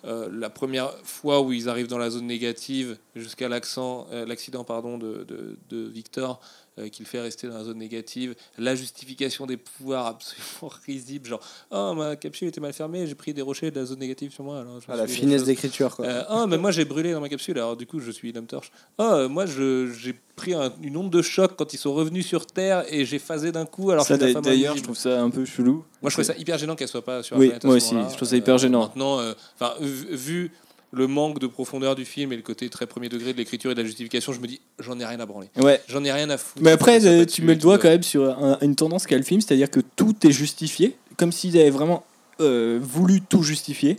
euh, 0.07 0.29
la 0.31 0.49
première 0.49 0.93
fois 1.03 1.41
où 1.41 1.51
ils 1.51 1.67
arrivent 1.69 1.87
dans 1.87 1.97
la 1.97 2.09
zone 2.09 2.27
négative, 2.27 2.97
jusqu'à 3.15 3.47
euh, 3.47 4.25
l'accident, 4.25 4.63
pardon, 4.63 4.97
de 4.97 5.57
Victor, 5.69 6.39
euh, 6.79 6.89
qui 6.89 7.03
le 7.03 7.07
fait 7.07 7.19
rester 7.21 7.47
dans 7.47 7.57
la 7.57 7.63
zone 7.63 7.77
négative. 7.77 8.35
La 8.57 8.75
justification 8.75 9.45
des 9.45 9.57
pouvoirs 9.57 10.05
absolument 10.07 10.73
risible, 10.85 11.27
genre, 11.27 11.39
oh 11.71 11.93
ma 11.95 12.15
capsule 12.15 12.47
était 12.47 12.61
mal 12.61 12.73
fermée, 12.73 13.07
j'ai 13.07 13.15
pris 13.15 13.33
des 13.33 13.41
rochers 13.41 13.71
de 13.71 13.79
la 13.79 13.85
zone 13.85 13.99
négative 13.99 14.31
sur 14.33 14.43
moi. 14.43 14.59
Alors 14.61 14.79
je 14.81 14.87
me 14.87 14.93
Ah, 14.93 14.97
la 14.97 15.07
finesse 15.07 15.43
d'écriture 15.43 15.95
quoi. 15.95 16.05
Euh, 16.05 16.23
ah, 16.27 16.45
mais 16.47 16.57
moi 16.57 16.71
j'ai 16.71 16.85
brûlé 16.85 17.11
dans 17.13 17.21
ma 17.21 17.29
capsule, 17.29 17.57
alors 17.57 17.75
du 17.77 17.85
coup 17.85 17.99
je 17.99 18.11
suis 18.11 18.31
l'homme 18.31 18.47
torche. 18.47 18.71
Euh, 18.99 19.27
moi 19.29 19.45
j'ai 19.45 20.13
pris 20.35 20.53
un- 20.53 20.71
une 20.81 20.97
onde 20.97 21.09
de 21.11 21.21
choc 21.21 21.53
quand 21.57 21.73
ils 21.73 21.77
sont 21.77 21.93
revenus 21.93 22.25
sur 22.25 22.45
Terre 22.45 22.85
et 22.93 23.05
j'ai 23.05 23.19
phasé 23.19 23.51
d'un 23.51 23.65
coup. 23.65 23.89
Alors 23.91 24.05
Ça, 24.05 24.17
d'ailleurs, 24.17 24.77
je 24.77 24.83
trouve 24.83 24.95
ça 24.97 25.19
un 25.21 25.29
peu 25.31 25.45
chelou. 25.45 25.83
Moi, 26.01 26.09
je 26.09 26.15
trouvais 26.15 26.23
ça 26.31 26.35
hyper 26.37 26.57
gênant 26.59 26.75
qu'elle 26.75 26.87
soit 26.87 27.03
pas 27.03 27.23
sur 27.23 27.37
Oui, 27.37 27.51
moi 27.63 27.75
aussi, 27.75 27.95
je 28.11 28.15
trouve 28.15 28.27
ça 28.27 28.35
hyper 28.37 28.57
gênant. 28.59 28.81
Maintenant, 28.83 29.19
euh, 29.19 29.33
enfin, 29.59 29.73
vu, 29.81 30.15
vu 30.15 30.51
le 30.91 31.07
manque 31.07 31.39
de 31.39 31.47
profondeur 31.47 31.95
du 31.95 32.05
film 32.05 32.31
et 32.31 32.35
le 32.37 32.41
côté 32.41 32.69
très 32.69 32.87
premier 32.87 33.09
degré 33.09 33.33
de 33.33 33.37
l'écriture 33.37 33.71
et 33.71 33.75
de 33.75 33.81
la 33.81 33.85
justification, 33.85 34.31
je 34.33 34.39
me 34.39 34.47
dis, 34.47 34.61
j'en 34.79 34.97
ai 34.99 35.05
rien 35.05 35.19
à 35.19 35.25
branler. 35.25 35.47
Ouais. 35.57 35.81
J'en 35.87 36.03
ai 36.03 36.11
rien 36.11 36.29
à 36.29 36.37
foutre. 36.37 36.63
Mais 36.63 36.71
après, 36.71 37.05
euh, 37.05 37.25
tu 37.25 37.41
et 37.41 37.45
le 37.45 37.55
doigt 37.57 37.75
tout, 37.77 37.81
quand 37.83 37.87
euh. 37.89 37.91
même 37.91 38.03
sur 38.03 38.23
un- 38.23 38.57
une 38.61 38.75
tendance 38.75 39.05
qu'a 39.05 39.17
le 39.17 39.23
film, 39.23 39.41
c'est-à-dire 39.41 39.69
que 39.69 39.81
tout 39.95 40.15
est 40.25 40.31
justifié, 40.31 40.95
comme 41.17 41.31
s'ils 41.31 41.57
avaient 41.59 41.69
vraiment 41.69 42.05
euh, 42.39 42.79
voulu 42.81 43.21
tout 43.21 43.43
justifier. 43.43 43.97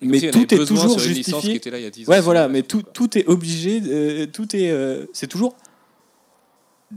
Comme 0.00 0.10
Mais 0.10 0.18
si 0.18 0.30
tout 0.30 0.52
est 0.54 0.64
toujours 0.66 0.96
qui 0.96 1.02
justifié. 1.14 1.54
était 1.54 1.70
là 1.70 1.78
il 1.78 1.84
y 1.84 1.86
a 1.86 1.90
10 1.90 2.08
ans, 2.08 2.12
Ouais, 2.12 2.20
voilà, 2.20 2.48
mais 2.48 2.62
tout, 2.62 2.82
tout 2.82 3.16
est 3.16 3.26
obligé, 3.28 3.80
euh, 3.86 4.26
tout 4.26 4.54
est. 4.56 4.70
euh, 4.70 5.06
c'est 5.12 5.26
toujours 5.26 5.54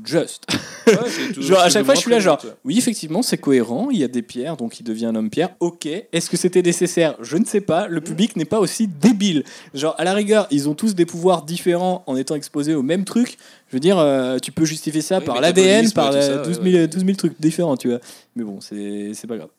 just. 0.05 0.43
Ouais, 0.87 0.93
c'est 1.07 1.33
tout- 1.33 1.41
Genre, 1.41 1.59
à 1.59 1.69
chaque 1.69 1.85
fois, 1.85 1.95
je 1.95 1.99
suis 1.99 2.11
là, 2.11 2.19
genre, 2.19 2.39
oui, 2.63 2.77
effectivement, 2.77 3.21
c'est 3.21 3.37
cohérent, 3.37 3.89
il 3.91 3.99
y 3.99 4.03
a 4.03 4.07
des 4.07 4.21
pierres, 4.21 4.55
donc 4.57 4.79
il 4.79 4.83
devient 4.83 5.07
un 5.07 5.15
homme 5.15 5.29
pierre. 5.29 5.49
Ok, 5.59 5.85
est-ce 5.85 6.29
que 6.29 6.37
c'était 6.37 6.61
nécessaire? 6.61 7.15
Je 7.21 7.37
ne 7.37 7.45
sais 7.45 7.61
pas, 7.61 7.87
le 7.87 8.01
public 8.01 8.35
n'est 8.35 8.45
pas 8.45 8.59
aussi 8.59 8.87
débile. 8.87 9.43
Genre, 9.73 9.95
à 9.97 10.03
la 10.03 10.13
rigueur, 10.13 10.47
ils 10.51 10.69
ont 10.69 10.73
tous 10.75 10.95
des 10.95 11.05
pouvoirs 11.05 11.43
différents 11.43 12.03
en 12.07 12.15
étant 12.15 12.35
exposés 12.35 12.75
au 12.75 12.83
même 12.83 13.03
truc. 13.05 13.37
Je 13.69 13.75
veux 13.75 13.79
dire, 13.79 13.97
euh, 13.99 14.37
tu 14.39 14.51
peux 14.51 14.65
justifier 14.65 15.01
ça 15.01 15.19
Oui, 15.19 15.25
par 15.25 15.41
l'ADN, 15.41 15.91
par 15.91 16.13
ça, 16.13 16.37
12, 16.37 16.59
ouais, 16.59 16.71
000, 16.71 16.77
ouais. 16.83 16.87
12 16.87 17.05
000 17.05 17.15
trucs 17.17 17.39
différents, 17.41 17.77
tu 17.77 17.89
vois. 17.89 17.99
Mais 18.35 18.43
bon, 18.43 18.59
c'est 18.61 19.13
pas 19.27 19.37
grave. 19.37 19.49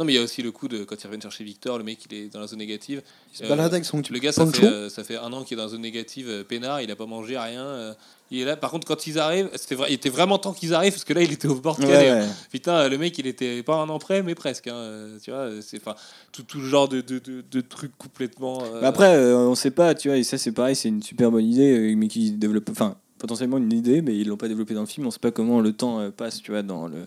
Non, 0.00 0.06
mais 0.06 0.14
il 0.14 0.16
y 0.16 0.18
a 0.18 0.22
aussi 0.22 0.40
le 0.42 0.50
coup 0.50 0.66
de 0.66 0.82
quand 0.84 0.96
ils 0.98 1.04
reviennent 1.06 1.20
chercher 1.20 1.44
Victor, 1.44 1.76
le 1.76 1.84
mec 1.84 1.98
il 2.10 2.16
est 2.16 2.32
dans 2.32 2.40
la 2.40 2.46
zone 2.46 2.58
négative. 2.60 3.02
Il 3.34 3.36
se 3.38 3.44
Euh, 3.44 3.48
balade 3.50 3.70
avec 3.74 3.84
son 3.84 4.00
petit 4.00 4.14
Le 4.14 4.18
gars, 4.18 4.32
ça 4.32 4.46
poncho. 4.46 4.62
fait, 4.62 4.66
euh, 4.66 4.88
ça 4.88 5.04
fait 5.04 5.18
un 5.18 5.30
an 5.34 5.44
qu'il 5.44 5.56
est 5.56 5.58
dans 5.58 5.64
la 5.64 5.68
zone 5.68 5.82
négative, 5.82 6.26
euh, 6.30 6.42
peinard, 6.42 6.80
il 6.80 6.90
a 6.90 6.96
pas 6.96 7.04
mangé, 7.04 7.36
rien. 7.38 7.60
euh, 7.62 7.92
il 8.30 8.40
est 8.40 8.44
là. 8.46 8.56
Par 8.56 8.70
contre, 8.70 8.86
quand 8.86 9.06
ils 9.06 9.18
arrivent, 9.18 9.50
c'était 9.56 9.74
vrai, 9.74 9.90
il 9.90 9.94
était 9.94 10.08
vraiment 10.08 10.38
temps 10.38 10.54
qu'ils 10.54 10.72
arrivent, 10.72 10.92
parce 10.94 11.04
que 11.04 11.12
là, 11.12 11.20
il 11.20 11.32
était 11.32 11.48
au 11.48 11.56
bord 11.56 11.76
de 11.78 11.84
hein. 11.84 12.26
Putain, 12.50 12.76
euh, 12.78 12.88
le 12.88 12.96
mec, 12.96 13.18
il 13.18 13.26
était 13.26 13.62
pas 13.62 13.74
un 13.74 13.88
an 13.90 13.98
près, 13.98 14.22
mais 14.22 14.34
presque. 14.34 14.68
hein, 14.68 14.74
euh, 14.74 15.18
tu 15.22 15.32
vois, 15.32 15.50
c'est 15.60 15.76
enfin 15.76 15.94
tout, 16.32 16.44
tout 16.44 16.60
le 16.60 16.66
genre 16.66 16.88
de, 16.88 17.02
de, 17.02 17.18
de, 17.18 17.44
de 17.50 17.60
trucs 17.60 17.94
complètement. 17.98 18.62
euh, 18.64 18.80
Mais 18.80 18.86
après, 18.86 19.14
euh, 19.16 19.36
on 19.36 19.54
sait 19.54 19.70
pas, 19.72 19.94
tu 19.94 20.08
vois, 20.08 20.16
et 20.16 20.22
ça 20.22 20.38
c'est 20.38 20.52
pareil, 20.52 20.76
c'est 20.76 20.88
une 20.88 21.02
super 21.02 21.30
bonne 21.30 21.44
idée, 21.44 21.76
euh, 21.92 21.94
mais 21.96 22.08
qui 22.08 22.30
développe, 22.30 22.70
enfin, 22.70 22.96
potentiellement 23.20 23.58
une 23.58 23.72
idée, 23.72 24.02
mais 24.02 24.16
ils 24.16 24.26
l'ont 24.26 24.36
pas 24.36 24.48
développé 24.48 24.74
dans 24.74 24.80
le 24.80 24.86
film, 24.86 25.06
on 25.06 25.10
sait 25.12 25.20
pas 25.20 25.30
comment 25.30 25.60
le 25.60 25.72
temps 25.72 26.00
euh, 26.00 26.10
passe, 26.10 26.42
tu 26.42 26.50
vois, 26.50 26.62
dans 26.62 26.88
le. 26.88 27.04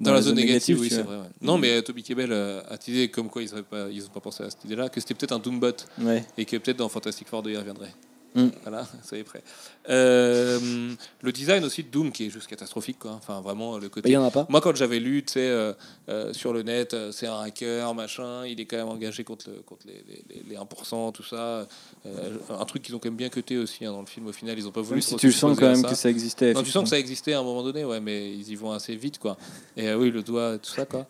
dans, 0.00 0.12
la, 0.12 0.22
zone 0.22 0.36
négative, 0.36 0.78
oui, 0.80 0.88
tu 0.88 0.94
c'est 0.94 1.02
vois. 1.02 1.16
vrai. 1.16 1.24
ouais. 1.26 1.30
Non, 1.42 1.58
mais 1.58 1.70
euh, 1.76 1.82
Toby 1.82 2.02
Kebbell 2.02 2.32
euh, 2.32 2.62
a 2.70 2.78
teasé 2.78 3.10
comme 3.10 3.28
quoi 3.28 3.42
ils 3.42 3.54
n'ont 3.54 3.62
pas, 3.62 3.88
ils 3.90 4.04
ont 4.04 4.08
pas 4.10 4.20
pensé 4.20 4.44
à 4.44 4.50
cette 4.50 4.64
idée-là, 4.64 4.88
que 4.88 5.00
c'était 5.00 5.14
peut-être 5.14 5.32
un 5.32 5.38
Doombot 5.38 5.72
Ouais. 6.00 6.24
et 6.38 6.44
que 6.44 6.56
peut-être 6.56 6.78
dans 6.78 6.88
Fantastic 6.88 7.28
Four 7.28 7.42
2 7.42 7.50
il 7.50 7.58
reviendrait. 7.58 7.92
Mm. 8.36 8.48
Voilà, 8.62 8.86
soyez 9.02 9.24
prêts. 9.24 9.42
Euh, 9.88 10.92
le 11.22 11.32
design 11.32 11.64
aussi 11.64 11.82
de 11.82 11.88
Doom 11.88 12.12
qui 12.12 12.26
est 12.26 12.30
juste 12.30 12.46
catastrophique, 12.46 12.98
quoi. 12.98 13.12
Enfin, 13.12 13.40
vraiment, 13.40 13.78
le 13.78 13.88
côté. 13.88 14.10
Il 14.10 14.12
y 14.12 14.16
en 14.16 14.24
a 14.24 14.30
pas. 14.30 14.46
Moi, 14.50 14.60
quand 14.60 14.76
j'avais 14.76 15.00
lu, 15.00 15.24
tu 15.24 15.32
sais, 15.32 15.48
euh, 15.48 15.72
euh, 16.10 16.32
sur 16.34 16.52
le 16.52 16.62
net, 16.62 16.92
euh, 16.92 17.12
c'est 17.12 17.26
un 17.26 17.40
hacker, 17.40 17.94
machin, 17.94 18.44
il 18.46 18.60
est 18.60 18.66
quand 18.66 18.76
même 18.76 18.88
engagé 18.88 19.24
contre, 19.24 19.48
le, 19.48 19.62
contre 19.62 19.86
les, 19.86 20.04
les, 20.28 20.42
les 20.50 20.56
1%, 20.56 21.12
tout 21.12 21.22
ça. 21.22 21.66
Un 22.04 22.64
truc 22.66 22.82
qu'ils 22.82 22.94
ont 22.94 22.98
quand 22.98 23.08
même 23.08 23.16
bien 23.16 23.30
cuté 23.30 23.56
aussi 23.56 23.86
hein, 23.86 23.92
dans 23.92 24.00
le 24.00 24.06
film. 24.06 24.26
Au 24.26 24.32
final, 24.32 24.58
ils 24.58 24.68
ont 24.68 24.72
pas 24.72 24.82
voulu. 24.82 24.96
Même 24.96 25.02
si 25.02 25.16
tu 25.16 25.32
sens 25.32 25.58
quand 25.58 25.66
même 25.66 25.82
ça. 25.82 25.88
que 25.88 25.94
ça 25.94 26.10
existait. 26.10 26.52
Non, 26.52 26.62
tu 26.62 26.70
sens 26.70 26.84
que 26.84 26.90
ça 26.90 26.98
existait 26.98 27.32
à 27.32 27.40
un 27.40 27.42
moment 27.42 27.62
donné, 27.62 27.84
ouais, 27.84 28.00
mais 28.00 28.32
ils 28.32 28.50
y 28.50 28.54
vont 28.54 28.72
assez 28.72 28.94
vite, 28.96 29.18
quoi. 29.18 29.38
Et 29.78 29.92
oui, 29.94 30.10
le 30.10 30.22
doigt, 30.22 30.58
tout 30.58 30.70
ça, 30.70 30.84
quoi. 30.84 31.06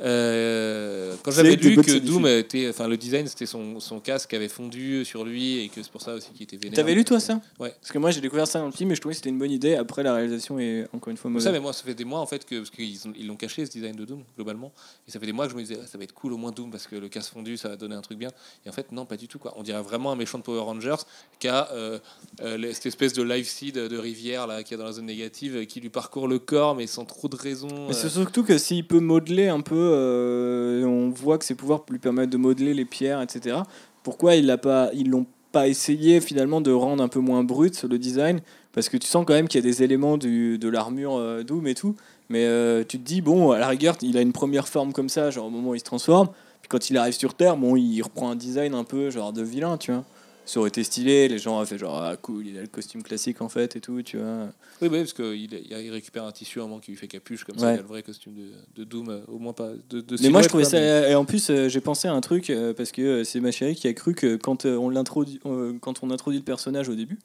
Euh, 0.00 1.14
quand 1.22 1.30
j'avais 1.30 1.56
lu 1.56 1.76
que. 1.76 1.98
Doom 1.98 2.26
était, 2.26 2.68
enfin 2.68 2.88
le 2.88 2.96
design 2.96 3.26
c'était 3.26 3.46
son, 3.46 3.80
son 3.80 4.00
casque 4.00 4.30
qui 4.30 4.36
avait 4.36 4.48
fondu 4.48 5.04
sur 5.04 5.24
lui 5.24 5.60
et 5.60 5.68
que 5.68 5.82
c'est 5.82 5.90
pour 5.90 6.02
ça 6.02 6.14
aussi 6.14 6.30
qu'il 6.32 6.42
était 6.42 6.56
vénère. 6.56 6.76
T'avais 6.76 6.94
lu 6.94 7.04
toi 7.04 7.20
ça? 7.20 7.40
Ouais. 7.58 7.74
Parce 7.80 7.92
que 7.92 7.98
moi 7.98 8.10
j'ai 8.10 8.20
découvert 8.20 8.46
ça 8.46 8.58
dans 8.58 8.66
le 8.66 8.72
film 8.72 8.90
et 8.90 8.94
je 8.94 9.00
trouvais 9.00 9.14
que 9.14 9.16
c'était 9.16 9.30
une 9.30 9.38
bonne 9.38 9.50
idée. 9.50 9.74
Après 9.74 10.02
la 10.02 10.14
réalisation 10.14 10.58
est 10.58 10.86
encore 10.92 11.10
une 11.10 11.16
fois 11.16 11.30
mauvaise. 11.30 11.44
savez, 11.44 11.60
moi, 11.60 11.72
ça 11.72 11.82
fait 11.84 11.94
des 11.94 12.04
mois 12.04 12.20
en 12.20 12.26
fait 12.26 12.44
que 12.44 12.56
parce 12.56 12.70
qu'ils 12.70 12.98
ils 13.16 13.26
l'ont 13.26 13.36
caché 13.36 13.64
ce 13.66 13.70
design 13.70 13.96
de 13.96 14.04
Doom 14.04 14.22
globalement, 14.36 14.72
et 15.06 15.10
ça 15.10 15.18
fait 15.18 15.26
des 15.26 15.32
mois 15.32 15.46
que 15.46 15.52
je 15.52 15.56
me 15.56 15.62
disais 15.62 15.78
ah, 15.82 15.86
ça 15.86 15.98
va 15.98 16.04
être 16.04 16.14
cool 16.14 16.32
au 16.32 16.36
moins 16.36 16.52
Doom 16.52 16.70
parce 16.70 16.86
que 16.86 16.96
le 16.96 17.08
casque 17.08 17.32
fondu 17.32 17.56
ça 17.56 17.70
va 17.70 17.76
donner 17.76 17.94
un 17.94 18.02
truc 18.02 18.18
bien. 18.18 18.30
Et 18.64 18.68
en 18.68 18.72
fait 18.72 18.92
non, 18.92 19.06
pas 19.06 19.16
du 19.16 19.28
tout 19.28 19.38
quoi. 19.38 19.54
On 19.56 19.62
dirait 19.62 19.82
vraiment 19.82 20.12
un 20.12 20.16
méchant 20.16 20.38
de 20.38 20.42
Power 20.42 20.60
Rangers 20.60 21.02
qui 21.38 21.48
a 21.48 21.70
euh, 21.72 21.98
euh, 22.42 22.72
cette 22.72 22.86
espèce 22.86 23.12
de 23.12 23.22
life 23.22 23.48
seed 23.48 23.76
de 23.76 23.98
rivière 23.98 24.46
là 24.46 24.62
qui 24.62 24.74
est 24.74 24.76
dans 24.76 24.84
la 24.84 24.92
zone 24.92 25.06
négative 25.06 25.56
euh, 25.56 25.64
qui 25.64 25.80
lui 25.80 25.88
parcourt 25.88 26.28
le 26.28 26.38
corps 26.38 26.74
mais 26.74 26.86
sans 26.86 27.04
trop 27.04 27.28
de 27.28 27.36
raison. 27.36 27.68
Mais 27.88 27.94
c'est 27.94 28.06
euh. 28.06 28.10
surtout 28.10 28.42
que 28.42 28.58
s'il 28.58 28.86
peut 28.86 29.00
modeler 29.00 29.48
un 29.48 29.60
peu, 29.60 29.85
euh, 29.86 30.84
on 30.84 31.10
voit 31.10 31.38
que 31.38 31.44
ses 31.44 31.54
pouvoirs 31.54 31.84
lui 31.90 31.98
permettent 31.98 32.30
de 32.30 32.36
modeler 32.36 32.74
les 32.74 32.84
pierres, 32.84 33.20
etc. 33.20 33.58
Pourquoi 34.02 34.34
il 34.34 34.56
pas, 34.62 34.90
ils 34.94 35.10
l'ont 35.10 35.26
pas 35.52 35.68
essayé 35.68 36.20
finalement 36.20 36.60
de 36.60 36.70
rendre 36.70 37.02
un 37.02 37.08
peu 37.08 37.20
moins 37.20 37.44
brut 37.44 37.84
le 37.84 37.98
design? 37.98 38.40
Parce 38.72 38.88
que 38.88 38.96
tu 38.96 39.06
sens 39.06 39.24
quand 39.26 39.34
même 39.34 39.48
qu'il 39.48 39.64
y 39.64 39.66
a 39.66 39.68
des 39.68 39.82
éléments 39.82 40.18
de 40.18 40.68
l'armure 40.68 41.16
euh, 41.16 41.42
Doom 41.42 41.66
et 41.66 41.74
tout. 41.74 41.96
Mais 42.28 42.44
euh, 42.44 42.84
tu 42.86 42.98
te 42.98 43.04
dis 43.04 43.20
bon, 43.20 43.52
à 43.52 43.58
la 43.58 43.68
rigueur, 43.68 43.96
il 44.02 44.16
a 44.18 44.20
une 44.20 44.32
première 44.32 44.68
forme 44.68 44.92
comme 44.92 45.08
ça, 45.08 45.30
genre 45.30 45.46
au 45.46 45.50
moment 45.50 45.70
où 45.70 45.74
il 45.74 45.80
se 45.80 45.84
transforme. 45.84 46.28
Puis 46.60 46.68
quand 46.68 46.90
il 46.90 46.96
arrive 46.98 47.14
sur 47.14 47.34
Terre, 47.34 47.56
bon, 47.56 47.76
il 47.76 48.02
reprend 48.02 48.30
un 48.30 48.36
design 48.36 48.74
un 48.74 48.84
peu 48.84 49.10
genre 49.10 49.32
de 49.32 49.42
vilain, 49.42 49.76
tu 49.76 49.92
vois. 49.92 50.04
Ça 50.46 50.60
aurait 50.60 50.68
été 50.70 50.82
stylé. 50.82 51.28
Les 51.28 51.38
gens 51.38 51.56
auraient 51.56 51.66
fait 51.66 51.76
genre, 51.76 51.98
ah 52.02 52.16
cool, 52.16 52.46
il 52.46 52.56
a 52.56 52.62
le 52.62 52.66
costume 52.68 53.02
classique 53.02 53.42
en 53.42 53.48
fait 53.50 53.76
et 53.76 53.80
tout, 53.80 54.00
tu 54.02 54.16
vois. 54.16 54.48
Oui, 54.80 54.88
bah, 54.88 54.96
parce 54.98 55.12
qu'il 55.12 55.52
il 55.52 55.90
récupère 55.90 56.24
un 56.24 56.32
tissu 56.32 56.60
à 56.60 56.62
un 56.62 56.66
moment 56.66 56.80
qui 56.80 56.92
lui 56.92 56.98
fait 56.98 57.08
capuche, 57.08 57.44
comme 57.44 57.58
ça, 57.58 57.72
il 57.74 57.78
a 57.78 57.82
le 57.82 57.88
vrai 57.88 58.02
costume 58.02 58.34
de, 58.34 58.52
de 58.76 58.84
Doom, 58.84 59.08
euh, 59.10 59.20
au 59.28 59.38
moins 59.38 59.52
pas 59.52 59.72
de, 59.90 60.00
de 60.00 60.16
Mais 60.22 60.30
moi, 60.30 60.40
je 60.42 60.48
trouvais 60.48 60.64
ça. 60.64 60.78
mais- 60.78 61.10
Et 61.10 61.14
en 61.14 61.24
plus, 61.26 61.50
euh, 61.50 61.68
j'ai 61.68 61.80
pensé 61.82 62.08
à 62.08 62.14
un 62.14 62.20
truc 62.22 62.48
euh, 62.50 62.72
parce 62.72 62.92
que 62.92 63.24
c'est 63.24 63.40
ma 63.40 63.50
chérie 63.50 63.74
qui 63.74 63.88
a 63.88 63.92
cru 63.92 64.14
que 64.14 64.36
quand 64.36 64.64
on 64.64 64.88
l'introduit, 64.88 65.38
quand 65.80 66.02
on 66.02 66.10
introduit 66.10 66.38
le 66.40 66.44
personnage 66.44 66.88
au 66.88 66.94
début, 66.94 67.18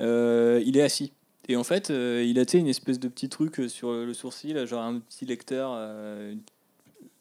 euh, 0.00 0.62
il 0.64 0.76
est 0.76 0.82
assis. 0.82 1.12
Et 1.48 1.54
en 1.56 1.62
fait, 1.64 1.90
euh, 1.90 2.24
il 2.26 2.38
a 2.40 2.44
une 2.54 2.66
espèce 2.66 2.98
de 2.98 3.06
petit 3.06 3.28
truc 3.28 3.62
sur 3.68 3.92
le 3.92 4.12
sourcil, 4.14 4.66
genre 4.66 4.82
un 4.82 4.98
petit 4.98 5.26
lecteur, 5.26 5.70
euh, 5.76 6.34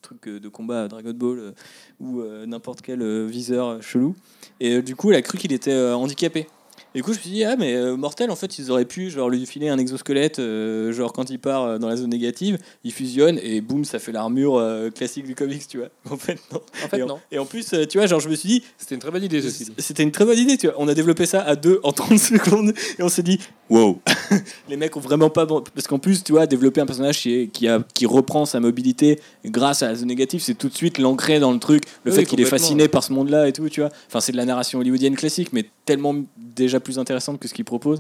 truc 0.06 0.28
euh, 0.28 0.40
de 0.40 0.50
combat 0.50 0.84
à 0.84 0.88
Dragon 0.88 1.14
Ball 1.14 1.40
euh, 1.40 1.52
ou 2.00 2.22
euh, 2.22 2.46
n'importe 2.46 2.82
quel 2.82 3.26
viseur 3.26 3.82
chelou. 3.82 4.16
Et 4.60 4.82
du 4.82 4.96
coup, 4.96 5.12
elle 5.12 5.18
a 5.18 5.22
cru 5.22 5.38
qu'il 5.38 5.52
était 5.52 5.78
handicapé. 5.92 6.48
Et 6.96 7.00
du 7.00 7.04
coup, 7.04 7.12
je 7.12 7.18
me 7.18 7.22
suis 7.24 7.30
dit, 7.32 7.44
ah, 7.44 7.58
mais 7.58 7.76
euh, 7.76 7.98
Mortel, 7.98 8.32
en 8.32 8.38
fait, 8.38 8.58
ils 8.58 8.72
auraient 8.72 8.86
pu 8.86 9.10
genre, 9.10 9.30
lui 9.30 9.46
filer 9.46 9.68
un 9.68 9.78
exosquelette, 9.78 10.40
euh, 10.40 10.94
genre 10.94 11.12
quand 11.12 11.30
il 11.30 11.40
part 11.40 11.64
euh, 11.64 11.78
dans 11.78 11.90
la 11.90 11.98
zone 11.98 12.10
négative, 12.10 12.58
il 12.86 12.94
fusionne 12.94 13.38
et 13.44 13.60
boum, 13.60 13.84
ça 13.84 14.00
fait 14.00 14.14
l'armure 14.14 14.64
classique 14.96 15.26
du 15.26 15.36
comics, 15.36 15.68
tu 15.68 15.78
vois. 15.80 15.90
En 16.10 16.16
fait, 16.18 16.40
non. 16.54 16.62
En 16.86 16.88
fait, 16.88 16.98
et, 17.00 17.04
en, 17.04 17.08
non. 17.08 17.20
et 17.34 17.38
en 17.38 17.46
plus, 17.46 17.76
tu 17.90 17.98
vois, 17.98 18.08
genre, 18.08 18.22
je 18.22 18.30
me 18.30 18.36
suis 18.36 18.48
dit, 18.48 18.64
C'était 18.78 18.96
une 18.96 19.02
très 19.02 19.12
bonne 19.12 19.24
idée, 19.24 19.42
ceci 19.42 19.68
c'était 19.78 20.04
une 20.04 20.12
très 20.12 20.24
bonne 20.24 20.38
idée, 20.40 20.58
tu 20.58 20.68
vois. 20.68 20.76
On 20.80 20.88
a 20.88 20.94
développé 20.94 21.26
ça 21.26 21.42
à 21.42 21.58
deux 21.58 21.82
en 21.84 21.92
30 21.92 22.18
secondes 22.18 22.74
et 22.98 23.04
on 23.04 23.10
s'est 23.10 23.24
dit, 23.24 23.40
wow. 23.70 24.00
Les 24.70 24.78
mecs 24.78 24.96
ont 24.96 25.02
vraiment 25.02 25.30
pas. 25.30 25.46
bon- 25.46 25.64
Parce 25.74 25.88
qu'en 25.88 26.00
plus, 26.00 26.24
tu 26.24 26.32
vois, 26.32 26.48
développer 26.48 26.80
un 26.80 26.86
personnage 26.86 27.20
qui, 27.20 27.50
qui, 27.50 27.68
a, 27.68 27.84
qui 27.94 28.06
reprend 28.06 28.46
sa 28.46 28.62
mobilité 28.62 29.20
grâce 29.44 29.84
à 29.84 29.88
la 29.90 29.96
zone 29.96 30.08
négative, 30.08 30.42
c'est 30.42 30.56
tout 30.56 30.70
de 30.70 30.76
suite 30.76 30.98
l'ancrer 30.98 31.40
dans 31.40 31.52
le 31.52 31.60
truc. 31.60 31.84
Le 32.06 32.12
Oui, 32.12 32.18
fait 32.20 32.26
qu'il 32.26 32.40
est 32.40 32.46
fasciné 32.46 32.88
par 32.88 33.04
ce 33.04 33.12
monde-là 33.12 33.50
et 33.50 33.52
tout, 33.54 33.68
tu 33.68 33.82
vois. 33.82 33.90
Enfin, 34.08 34.22
c'est 34.22 34.32
de 34.32 34.38
la 34.38 34.46
narration 34.46 34.80
hollywoodienne 34.80 35.16
classique, 35.18 35.50
mais 35.52 35.66
tellement 35.84 36.16
déjà 36.38 36.80
plus 36.86 36.98
intéressante 37.00 37.40
que 37.40 37.48
ce 37.50 37.54
qu'il 37.54 37.66
propose 37.66 38.00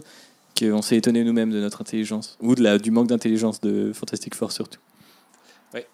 qu'on 0.57 0.81
s'est 0.81 0.95
étonné 0.95 1.25
nous-mêmes 1.25 1.51
de 1.51 1.59
notre 1.59 1.81
intelligence. 1.81 2.37
Ou 2.39 2.55
de 2.55 2.63
la, 2.63 2.77
du 2.77 2.89
manque 2.91 3.07
d'intelligence 3.07 3.59
de 3.59 3.91
Fantastic 3.93 4.33
Four 4.35 4.53
surtout. 4.53 4.79
Ouais, 5.73 5.85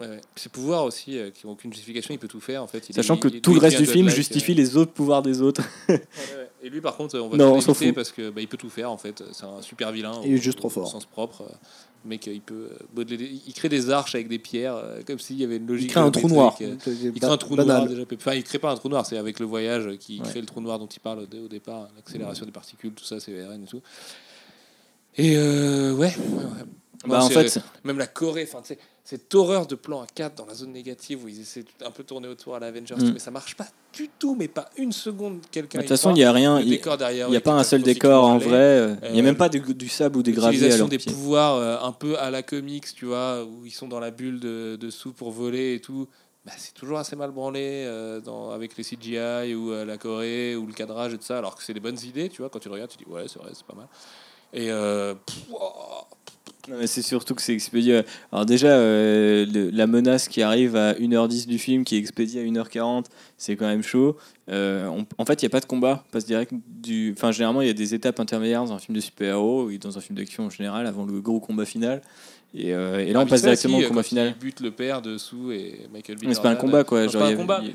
ouais. 0.00 0.20
Ses 0.36 0.48
pouvoirs 0.48 0.84
aussi, 0.84 1.16
euh, 1.18 1.30
qui 1.30 1.46
n'ont 1.46 1.52
aucune 1.52 1.72
justification, 1.72 2.12
il 2.12 2.18
peut 2.18 2.26
tout 2.28 2.40
faire 2.40 2.62
en 2.62 2.66
fait. 2.66 2.88
Il- 2.90 2.94
Sachant 2.94 3.16
que 3.16 3.28
il- 3.28 3.40
tout 3.40 3.54
le 3.54 3.60
reste 3.60 3.78
du 3.78 3.86
film 3.86 4.08
justifie 4.10 4.52
euh, 4.52 4.56
les 4.56 4.76
autres 4.76 4.92
pouvoirs 4.92 5.22
des 5.22 5.40
autres. 5.40 5.62
ouais. 5.88 6.02
Et 6.64 6.70
lui, 6.70 6.80
par 6.80 6.96
contre, 6.96 7.18
on 7.18 7.28
va 7.28 7.36
Non, 7.36 7.60
s'en 7.60 7.74
fout. 7.74 7.92
parce 7.92 8.12
que 8.12 8.30
bah, 8.30 8.40
il 8.40 8.46
peut 8.48 8.56
tout 8.56 8.70
faire 8.70 8.90
en 8.90 8.96
fait. 8.96 9.22
C'est 9.32 9.44
un 9.44 9.60
super 9.62 9.90
vilain. 9.90 10.20
Il 10.24 10.32
est 10.32 10.38
au- 10.38 10.40
juste 10.42 10.58
trop 10.58 10.68
fort. 10.68 10.86
Au 10.86 10.90
sens 10.90 11.04
propre. 11.06 11.42
euh, 11.42 11.54
Mec, 12.04 12.26
il 12.26 12.40
peut 12.40 12.68
euh, 12.72 12.78
modeler 12.96 13.40
Il 13.46 13.52
crée 13.54 13.68
des 13.68 13.90
arches 13.90 14.14
avec 14.16 14.26
des 14.28 14.38
pierres, 14.40 14.74
euh, 14.74 15.00
comme 15.06 15.18
s'il 15.20 15.36
y 15.38 15.44
avait 15.44 15.56
une 15.58 15.66
logique. 15.66 15.88
Il 15.88 15.92
crée 15.92 16.00
un 16.00 16.10
trou 16.10 16.28
noir. 16.28 16.56
Il 16.60 16.76
crée 17.14 17.26
un 17.30 17.36
trou 17.36 17.54
banal. 17.56 17.76
noir 17.78 17.88
déjà. 17.88 18.02
Enfin, 18.16 18.34
il 18.34 18.42
crée 18.44 18.58
pas 18.58 18.70
un 18.72 18.76
trou 18.76 18.88
noir, 18.88 19.06
c'est 19.06 19.16
avec 19.18 19.38
le 19.40 19.46
voyage 19.46 19.96
qui 19.98 20.18
Ouais. 20.20 20.28
crée 20.28 20.40
le 20.40 20.46
trou 20.46 20.60
noir 20.60 20.78
dont 20.80 20.86
il 20.86 20.98
parle 21.00 21.20
au, 21.32 21.48
départ, 21.48 21.88
l'accélération 21.96 22.44
des 22.46 22.50
particules, 22.52 22.92
tout 22.92 23.04
ça, 23.04 23.20
c'est 23.20 23.32
VRN 23.32 23.62
et 23.62 23.66
tout. 23.66 23.82
Et 25.16 25.36
euh, 25.36 25.92
ouais, 25.94 26.14
ouais, 26.16 26.36
ouais. 26.44 26.64
Bah, 27.06 27.22
en 27.24 27.28
fait, 27.28 27.58
même 27.84 27.98
la 27.98 28.06
Corée, 28.06 28.44
enfin, 28.48 28.62
tu 28.62 28.68
sais, 28.68 28.78
cette 29.04 29.34
horreur 29.34 29.66
de 29.66 29.74
plan 29.74 30.00
à 30.02 30.06
4 30.06 30.36
dans 30.36 30.46
la 30.46 30.54
zone 30.54 30.72
négative 30.72 31.24
où 31.24 31.28
ils 31.28 31.40
essaient 31.40 31.64
un 31.84 31.90
peu 31.90 32.04
de 32.04 32.08
tourner 32.08 32.28
autour 32.28 32.54
à 32.54 32.60
l'Avengers, 32.60 32.94
Mm. 32.96 33.12
mais 33.14 33.18
ça 33.18 33.30
marche 33.32 33.56
pas 33.56 33.66
du 33.92 34.08
tout, 34.18 34.36
mais 34.36 34.46
pas 34.48 34.70
une 34.76 34.92
seconde. 34.92 35.40
Quelqu'un. 35.50 35.78
de 35.78 35.82
toute 35.82 35.88
façon, 35.90 36.10
il 36.10 36.14
n'y 36.14 36.24
a 36.24 36.30
rien. 36.32 36.60
Il 36.60 36.68
n'y 36.70 37.36
a 37.36 37.40
pas 37.40 37.52
un 37.52 37.64
seul 37.64 37.82
décor 37.82 38.24
en 38.24 38.38
vrai. 38.38 38.54
euh, 38.54 38.94
Il 39.06 39.12
n'y 39.12 39.18
a 39.18 39.22
Euh, 39.22 39.24
même 39.24 39.36
pas 39.36 39.48
de- 39.48 39.58
du 39.58 39.88
sable 39.88 40.18
ou 40.18 40.22
des 40.22 40.32
graviers 40.32 40.58
à 40.58 40.62
L'utilisation 40.62 40.88
des 40.88 40.98
pied. 40.98 41.12
pouvoirs 41.12 41.56
euh, 41.56 41.78
un 41.82 41.92
peu 41.92 42.16
à 42.18 42.30
la 42.30 42.42
comics, 42.42 42.94
tu 42.94 43.06
vois, 43.06 43.44
où 43.44 43.66
ils 43.66 43.72
sont 43.72 43.88
dans 43.88 44.00
la 44.00 44.10
bulle 44.12 44.38
de, 44.40 44.76
dessous 44.80 45.12
pour 45.12 45.30
voler 45.32 45.74
et 45.74 45.80
tout. 45.80 46.08
Bah, 46.46 46.52
c'est 46.56 46.74
toujours 46.74 46.98
assez 46.98 47.14
mal 47.16 47.30
branlé 47.32 47.60
euh, 47.86 48.20
dans, 48.20 48.50
avec 48.50 48.76
les 48.76 48.82
CGI 48.84 49.54
ou 49.54 49.72
euh, 49.72 49.84
la 49.84 49.96
Corée 49.98 50.56
ou 50.56 50.66
le 50.66 50.72
cadrage 50.72 51.12
et 51.14 51.18
tout 51.18 51.24
ça, 51.24 51.38
alors 51.38 51.54
que 51.56 51.62
c'est 51.62 51.74
des 51.74 51.78
bonnes 51.80 51.98
idées, 52.04 52.28
tu 52.28 52.40
vois. 52.42 52.50
Quand 52.50 52.58
tu 52.60 52.68
le 52.68 52.74
regardes, 52.74 52.90
tu 52.90 52.98
dis 52.98 53.04
ouais, 53.10 53.24
c'est 53.28 53.38
vrai, 53.40 53.50
c'est 53.52 53.66
pas 53.66 53.74
mal. 53.76 53.86
Et 54.54 54.70
euh, 54.70 55.14
pff, 55.14 55.36
oh, 55.52 55.58
c'est 56.86 57.02
surtout 57.02 57.34
que 57.34 57.42
c'est 57.42 57.52
expédié. 57.54 58.02
Alors, 58.30 58.46
déjà, 58.46 58.68
euh, 58.68 59.44
le- 59.52 59.70
la 59.70 59.86
menace 59.86 60.28
qui 60.28 60.42
arrive 60.42 60.76
à 60.76 60.94
1h10 60.98 61.46
du 61.46 61.58
film, 61.58 61.84
qui 61.84 61.96
est 61.96 61.98
expédiée 61.98 62.40
à 62.40 62.44
1h40, 62.44 63.06
c'est 63.36 63.56
quand 63.56 63.66
même 63.66 63.82
chaud. 63.82 64.16
Euh, 64.48 64.86
on- 64.86 65.06
en 65.18 65.24
fait, 65.24 65.42
il 65.42 65.44
n'y 65.44 65.48
a 65.48 65.50
pas 65.50 65.60
de 65.60 65.64
combat. 65.66 66.04
On 66.08 66.12
passe 66.12 66.24
direct 66.26 66.52
du. 66.68 67.12
Enfin, 67.16 67.32
généralement, 67.32 67.62
il 67.62 67.66
y 67.66 67.70
a 67.70 67.74
des 67.74 67.94
étapes 67.94 68.20
intermédiaires 68.20 68.64
dans 68.64 68.72
un 68.72 68.78
film 68.78 68.94
de 68.96 69.00
super-héros 69.00 69.70
et 69.70 69.78
dans 69.78 69.96
un 69.98 70.00
film 70.00 70.18
d'action 70.18 70.44
en 70.46 70.50
général 70.50 70.86
avant 70.86 71.04
le 71.04 71.20
gros 71.20 71.40
combat 71.40 71.64
final. 71.64 72.00
Et, 72.54 72.74
euh, 72.74 72.98
et 73.04 73.12
là, 73.12 73.20
on 73.20 73.26
passe 73.26 73.42
directement 73.42 73.78
si, 73.78 73.84
au 73.84 73.88
combat 73.88 74.02
quand 74.02 74.08
final. 74.08 74.34
Il 74.36 74.44
bute 74.44 74.60
le 74.60 74.70
père 74.70 75.00
dessous 75.00 75.52
et 75.52 75.86
Michael 75.92 76.16
B. 76.18 76.24
Mais 76.26 76.34
c'est 76.34 76.42
pas 76.42 76.50
un 76.50 76.54
combat, 76.56 76.84
quoi. 76.84 77.06
Genre, 77.08 77.22
pas 77.22 77.28
il 77.28 77.30
y 77.30 77.32
un 77.32 77.36
a- 77.36 77.40
combat, 77.40 77.56
a- 77.56 77.62
mais 77.62 77.72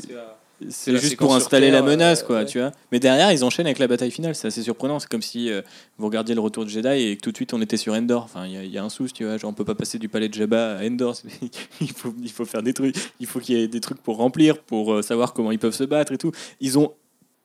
c'est, 0.70 0.98
juste 0.98 1.18
pour 1.18 1.36
installer 1.36 1.70
la 1.70 1.82
menace, 1.82 2.22
euh, 2.22 2.26
quoi, 2.26 2.36
ouais. 2.38 2.46
tu 2.46 2.60
vois. 2.60 2.72
Mais 2.92 3.00
derrière, 3.00 3.32
ils 3.32 3.44
enchaînent 3.44 3.68
avec 3.68 3.80
la 3.80 3.88
bataille 3.88 4.12
finale. 4.12 4.34
C'est 4.36 4.48
assez 4.48 4.64
surprenant. 4.64 5.00
C'est 5.00 5.10
comme 5.10 5.22
si 5.22 5.52
euh, 5.52 5.62
vous 5.98 6.08
regardiez 6.08 6.34
le 6.34 6.42
retour 6.42 6.66
de 6.66 6.70
Jedi 6.70 6.88
et 6.88 7.16
que 7.16 7.22
tout 7.22 7.32
de 7.32 7.36
suite 7.38 7.54
on 7.54 7.62
était 7.62 7.78
sur 7.78 7.94
Endor. 7.94 8.24
Enfin, 8.24 8.46
il 8.48 8.54
y, 8.54 8.58
a- 8.58 8.64
il 8.64 8.72
y 8.72 8.78
a 8.78 8.84
un 8.84 8.90
sous, 8.90 9.08
tu 9.08 9.24
vois. 9.26 9.38
Genre, 9.38 9.50
on 9.52 9.54
peut 9.54 9.66
pas 9.66 9.76
passer 9.76 10.00
du 10.00 10.10
palais 10.10 10.30
de 10.30 10.34
Jabba 10.34 10.78
à 10.78 10.84
Endor. 10.86 11.16
il, 11.82 11.92
faut, 11.92 12.14
il 12.22 12.32
faut 12.32 12.46
faire 12.46 12.64
des 12.64 12.74
trucs. 12.74 12.96
Il 13.20 13.28
faut 13.28 13.40
qu'il 13.40 13.58
y 13.58 13.62
ait 13.62 13.68
des 13.68 13.82
trucs 13.82 14.02
pour 14.02 14.18
remplir, 14.18 14.60
pour 14.60 14.94
euh, 14.94 15.02
savoir 15.02 15.34
comment 15.34 15.52
ils 15.52 15.60
peuvent 15.60 15.76
se 15.76 15.84
battre 15.84 16.12
et 16.14 16.18
tout. 16.18 16.32
Ils 16.60 16.78
ont. 16.80 16.94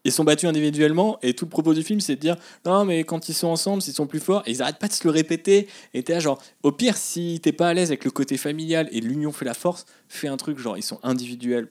Ils 0.05 0.11
sont 0.11 0.25
battus 0.25 0.49
individuellement 0.49 1.17
et 1.23 1.33
tout 1.33 1.45
le 1.45 1.51
propos 1.51 1.75
du 1.75 1.85
film 1.85 2.01
c'est 2.01 2.17
de 2.17 2.21
dire 2.21 2.35
non 2.67 2.85
mais 2.85 3.05
quand 3.05 3.29
ils 3.29 3.35
sont 3.35 3.47
ensemble 3.47 3.85
ils 3.87 3.93
sont 3.93 4.09
plus 4.09 4.19
forts 4.19 4.43
et 4.47 4.51
ils 4.51 4.61
arrêtent 4.61 4.81
pas 4.81 4.89
de 4.89 4.93
se 4.93 5.05
le 5.05 5.11
répéter 5.11 5.69
et 5.95 6.03
t'es 6.03 6.21
genre 6.21 6.43
au 6.65 6.73
pire 6.73 6.97
si 6.97 7.39
t'es 7.41 7.53
pas 7.53 7.69
à 7.69 7.73
l'aise 7.75 7.91
avec 7.91 8.05
le 8.05 8.11
côté 8.11 8.37
familial 8.37 8.89
et 8.91 9.01
l'union 9.01 9.31
fait 9.31 9.45
la 9.45 9.55
force 9.55 9.87
fais 10.09 10.27
un 10.27 10.37
truc 10.37 10.59
genre 10.59 10.77
ils 10.77 10.83
sont 10.83 10.99
individuels 11.05 11.69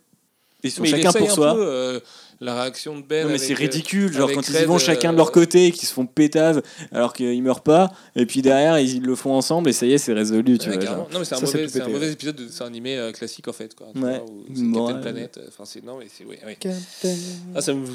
ils 0.63 0.71
sont 0.71 0.81
mais 0.83 0.89
il 0.89 0.95
chacun 0.97 1.11
pour 1.11 1.29
un 1.29 1.33
soi 1.33 1.53
peu, 1.55 1.63
euh, 1.65 1.99
la 2.39 2.59
réaction 2.61 2.97
de 2.97 3.03
Ben. 3.03 3.25
non 3.25 3.31
mais 3.33 3.37
c'est 3.37 3.53
euh, 3.53 3.57
ridicule, 3.57 4.11
genre 4.11 4.31
quand 4.31 4.47
ils 4.49 4.55
y 4.55 4.57
Red, 4.57 4.65
vont 4.67 4.79
chacun 4.79 5.09
de 5.09 5.13
euh, 5.13 5.17
leur 5.17 5.31
côté, 5.31 5.71
qu'ils 5.71 5.87
se 5.87 5.93
font 5.93 6.05
pétave 6.07 6.61
alors 6.91 7.13
qu'ils 7.13 7.41
meurent 7.43 7.61
pas, 7.61 7.91
et 8.15 8.25
puis 8.25 8.41
derrière 8.41 8.79
ils 8.79 9.01
le 9.01 9.15
font 9.15 9.33
ensemble 9.33 9.69
et 9.69 9.73
ça 9.73 9.85
y 9.85 9.93
est 9.93 9.97
c'est 9.99 10.13
résolu, 10.13 10.57
tu 10.57 10.69
Ouais, 10.69 10.77
vois. 10.77 11.07
Non, 11.11 11.19
mais 11.19 11.25
c'est 11.25 11.35
un, 11.35 11.37
Ça, 11.45 11.45
mauvais, 11.45 12.07
un 12.07 12.11
épisode 12.11 12.35
de 12.35 12.45
dessin 12.45 12.65
animé 12.65 12.97
euh, 12.97 13.11
classique 13.11 13.47
en 13.47 13.53
fait. 13.53 13.75
Quoi, 13.75 13.87
Ouais. 13.95 14.01
vois, 14.19 14.25
où 14.25 14.43
c'est 14.55 14.63
Bon, 14.63 14.87
Captain 14.87 14.95
ouais. 14.95 15.01
Planet. 15.11 15.37
euh, 15.37 15.45
Enfin, 15.49 15.65
c'est 15.65 15.83
non, 15.83 15.97
mais 15.99 16.07
c'est 16.11 16.25
ouais, 16.25 16.39
ouais. 16.45 16.55
Captain. 16.59 17.15
Ah, 17.55 17.61
ça 17.61 17.73
me. 17.73 17.85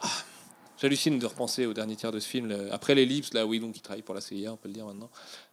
Ah. 0.00 0.08
J'hallucine 0.82 1.20
de 1.20 1.26
repenser 1.26 1.64
au 1.66 1.72
dernier 1.72 1.94
tiers 1.94 2.10
de 2.10 2.18
ce 2.18 2.26
film. 2.28 2.48
le- 2.48 2.72
Après 2.74 2.96
l'ellipse, 2.96 3.32
là, 3.34 3.46
oui, 3.46 3.60
donc 3.60 3.76
il 3.76 3.80
travaille 3.82 4.02
pour 4.02 4.16
la 4.16 4.20
CIA, 4.20 4.52
on 4.52 4.56
peut 4.56 4.66
le 4.68 4.74
dire 4.74 4.84
maintenant. 4.84 5.10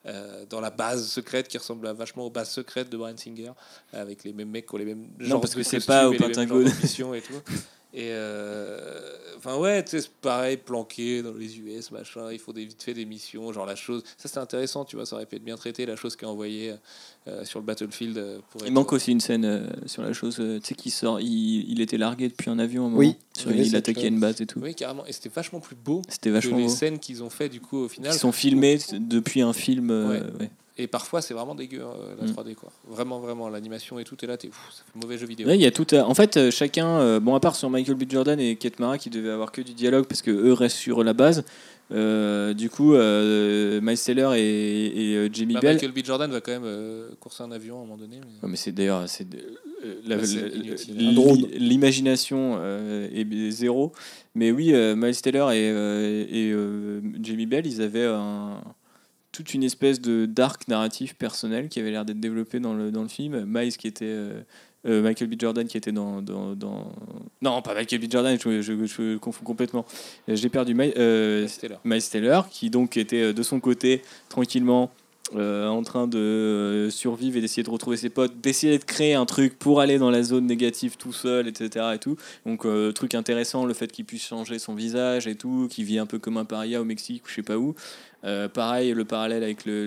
Euh, 0.07 0.43
dans 0.49 0.59
la 0.59 0.71
base 0.71 1.07
secrète 1.07 1.47
qui 1.47 1.57
ressemble 1.59 1.85
à- 1.85 1.93
vachement 1.93 2.25
aux 2.25 2.31
bases 2.31 2.49
secrètes 2.49 2.89
de 2.89 2.97
Brian 2.97 3.15
Singer, 3.15 3.51
avec 3.93 4.23
les 4.23 4.33
mêmes 4.33 4.49
mecs 4.49 4.65
qui 4.65 4.73
ont 4.73 4.79
les 4.79 4.85
mêmes 4.85 5.07
genres 5.19 5.39
parce 5.39 5.53
que 5.53 5.61
c'est 5.61 5.85
pas 5.85 6.09
au 6.09 6.13
Pentagone. 6.13 6.63
d'ambitions 6.63 7.13
et 7.13 7.21
tout. 7.21 7.33
Et 7.91 8.09
euh, 8.11 8.87
enfin 9.37 9.57
ouais, 9.57 9.83
tu 9.83 9.99
sais, 9.99 10.07
pareil, 10.21 10.57
planqué 10.57 11.23
dans 11.23 11.33
les 11.33 11.57
US, 11.59 11.89
machin. 11.91 12.31
Il 12.31 12.37
faut 12.37 12.53
des 12.53 12.65
vite 12.65 12.83
fait 12.83 12.93
des 12.93 13.05
missions, 13.05 13.51
genre 13.51 13.65
la 13.65 13.75
chose. 13.75 14.03
Ça 14.17 14.29
c'est 14.29 14.37
intéressant, 14.39 14.85
tu 14.85 14.95
vois, 14.95 15.05
ça 15.07 15.15
aurait 15.15 15.25
pu 15.25 15.37
être 15.37 15.43
bien 15.43 15.55
traité, 15.55 15.85
la 15.87 15.95
chose 15.95 16.15
qui 16.15 16.23
est 16.23 16.27
envoyée 16.27 16.73
euh, 17.27 17.43
sur 17.45 17.59
le 17.59 17.65
battlefield. 17.65 18.17
euh, 18.17 18.39
Pour 18.51 18.63
Il 18.65 18.71
manque 18.73 18.93
aussi 18.93 19.11
une 19.11 19.19
scène 19.21 19.43
euh, 19.45 19.67
sur 19.87 20.03
la 20.03 20.13
chose, 20.13 20.37
euh, 20.39 20.59
tu 20.59 20.67
sais, 20.67 20.75
qui 20.75 20.91
sort, 20.91 21.19
il, 21.19 21.65
il 21.71 21.81
était 21.81 21.97
largué 21.97 22.27
depuis 22.29 22.51
un 22.51 22.59
avion 22.59 22.83
un 22.85 22.89
moment, 22.89 22.99
Oui, 22.99 23.15
sur 23.35 23.49
il 23.51 23.57
y 23.57 24.05
une 24.05 24.19
base 24.19 24.39
et 24.39 24.45
tout. 24.45 24.59
Oui, 24.59 24.75
carrément. 24.75 25.05
Et 25.07 25.11
c'était 25.11 25.29
vachement 25.29 25.59
plus 25.59 25.75
beau 25.75 26.03
C'était 26.09 26.29
que 26.29 26.33
vachement 26.35 26.57
les 26.57 26.63
beau. 26.65 26.69
scènes 26.69 26.99
qu'ils 26.99 27.23
ont 27.23 27.29
fait 27.31 27.49
du 27.49 27.59
coup 27.59 27.77
au 27.79 27.89
final. 27.89 28.11
Qui 28.13 28.19
sont 28.19 28.31
filmés 28.31 28.77
depuis 28.99 29.41
un 29.41 29.53
film. 29.53 29.89
euh, 29.89 30.09
Ouais. 30.29 30.41
ouais. 30.41 30.49
Et 30.81 30.87
parfois, 30.87 31.21
c'est 31.21 31.33
vraiment 31.33 31.55
dégueu, 31.55 31.81
euh, 31.81 32.15
la 32.19 32.25
Mm. 32.27 32.31
3D, 32.31 32.55
quoi. 32.55 32.71
Vraiment, 32.87 33.19
vraiment, 33.19 33.49
l'animation 33.49 33.99
et 33.99 34.05
tout 34.05 34.15
est 34.23 34.27
là, 34.27 34.37
t'es 34.37 34.47
ouf, 34.47 34.69
ça 34.71 34.83
fait 34.91 34.97
mauvais 34.99 35.17
jeu 35.17 35.27
vidéo. 35.27 35.45
Là, 35.47 35.55
il 35.55 35.61
y 35.61 35.65
a 35.65 35.71
tout. 35.71 35.85
à- 35.91 36.05
En 36.07 36.13
fait, 36.15 36.37
euh, 36.37 36.51
chacun, 36.51 36.87
euh, 36.87 37.19
bon, 37.19 37.35
à 37.35 37.39
part 37.41 37.55
sur 37.55 37.69
Michael 37.69 37.95
B. 37.95 38.03
Jordan 38.09 38.39
et 38.39 38.55
Kate 38.55 38.79
Mara 38.79 38.97
qui 38.97 39.09
devaient 39.09 39.29
avoir 39.31 39.51
que 39.51 39.61
du 39.61 39.73
dialogue 39.73 40.05
parce 40.05 40.21
que 40.21 40.31
eux 40.31 40.53
restent 40.53 40.77
sur 40.77 41.03
la 41.03 41.13
base. 41.13 41.43
euh, 41.91 42.53
du 42.53 42.69
coup, 42.69 42.93
euh, 42.93 43.81
Miles 43.81 43.97
Teller 43.97 44.29
et, 44.37 45.11
et, 45.13 45.15
euh, 45.17 45.29
Jamie 45.33 45.55
Bah, 45.55 45.59
Bell. 45.61 45.73
Michael 45.73 45.91
B. 45.91 46.05
Jordan 46.05 46.29
va 46.31 46.39
quand 46.39 46.51
même 46.51 46.61
euh, 46.63 47.09
courser 47.19 47.41
un 47.41 47.49
avion 47.51 47.77
à 47.77 47.79
un 47.79 47.81
moment 47.81 47.97
donné. 47.97 48.17
mais- 48.21 48.43
Ouais, 48.43 48.49
mais 48.51 48.57
c'est 48.57 48.71
d'ailleurs 48.71 49.09
c'est 49.09 49.25
euh, 49.33 49.95
Bah, 50.07 50.17
l'imagination 51.57 52.57
euh, 52.59 53.07
est 53.11 53.51
zéro 53.51 53.91
mais 54.35 54.51
oui 54.51 54.73
euh, 54.73 54.95
Miles 54.95 55.19
Teller 55.19 55.39
et, 55.53 55.69
euh, 55.71 56.25
et 56.29 56.51
euh, 56.51 57.01
Jamie 57.23 57.45
Bell 57.47 57.65
ils 57.65 57.81
avaient 57.81 58.05
un- 58.05 58.61
toute 59.39 59.53
une 59.53 59.63
espèce 59.63 60.01
de 60.01 60.25
dark 60.25 60.67
narratif 60.67 61.15
personnel 61.15 61.69
qui 61.69 61.79
avait 61.79 61.91
l'air 61.91 62.03
d'être 62.03 62.19
développé 62.19 62.59
dans 62.59 62.73
le, 62.73 62.91
dans 62.91 63.03
le 63.03 63.07
film 63.07 63.45
Miles 63.47 63.77
qui 63.77 63.87
était 63.87 64.03
euh, 64.03 64.41
euh, 64.85 65.01
Michael 65.01 65.29
B. 65.29 65.35
Jordan 65.39 65.65
qui 65.65 65.77
était 65.77 65.93
dans, 65.93 66.21
dans, 66.21 66.57
dans- 66.57 66.91
non 67.41 67.61
pas 67.61 67.73
Michael 67.73 68.01
B. 68.01 68.11
Jordan 68.11 68.37
je, 68.37 68.61
je, 68.61 68.85
je 68.85 69.15
confonds 69.17 69.45
complètement 69.45 69.85
j'ai 70.27 70.49
perdu 70.49 70.73
Mi- 70.73 70.91
euh. 70.97 71.47
Miles 71.85 72.03
Teller, 72.03 72.41
qui 72.51 72.69
donc 72.69 72.97
était 72.97 73.21
euh, 73.21 73.33
de 73.33 73.41
son 73.41 73.61
côté 73.61 74.01
tranquillement 74.27 74.91
euh, 75.35 75.67
en 75.67 75.83
train 75.83 76.07
de 76.07 76.17
euh, 76.17 76.89
survivre 76.89 77.37
et 77.37 77.41
d'essayer 77.41 77.61
de 77.61 77.69
retrouver 77.69 77.97
ses 77.97 78.09
potes, 78.09 78.41
d'essayer 78.41 78.79
de 78.79 78.83
créer 78.83 79.13
un 79.13 79.25
truc 79.25 79.59
pour 79.59 79.79
aller 79.79 79.99
dans 79.99 80.09
la 80.09 80.23
zone 80.23 80.47
négative 80.47 80.97
tout 80.97 81.13
seul, 81.13 81.47
etc. 81.47 81.85
Et 81.93 81.99
tout. 81.99 82.17
Donc 82.45 82.65
euh, 82.65 82.91
truc 82.91 83.13
intéressant, 83.13 83.65
le 83.65 83.75
fait 83.75 83.91
qu'il 83.91 84.05
puisse 84.05 84.23
changer 84.23 84.57
son 84.57 84.73
visage 84.73 85.27
et 85.27 85.35
tout, 85.35 85.67
qu'il 85.69 85.85
vit 85.85 85.99
un 85.99 86.07
peu 86.07 86.17
comme 86.17 86.37
un 86.37 86.45
paria 86.45 86.81
au 86.81 86.83
Mexique 86.83 87.25
ou 87.25 87.29
je 87.29 87.35
sais 87.35 87.43
pas 87.43 87.57
où. 87.57 87.75
Pareil, 88.53 88.93
le 88.93 89.05
parallèle 89.05 89.43
avec 89.43 89.65
le, 89.65 89.85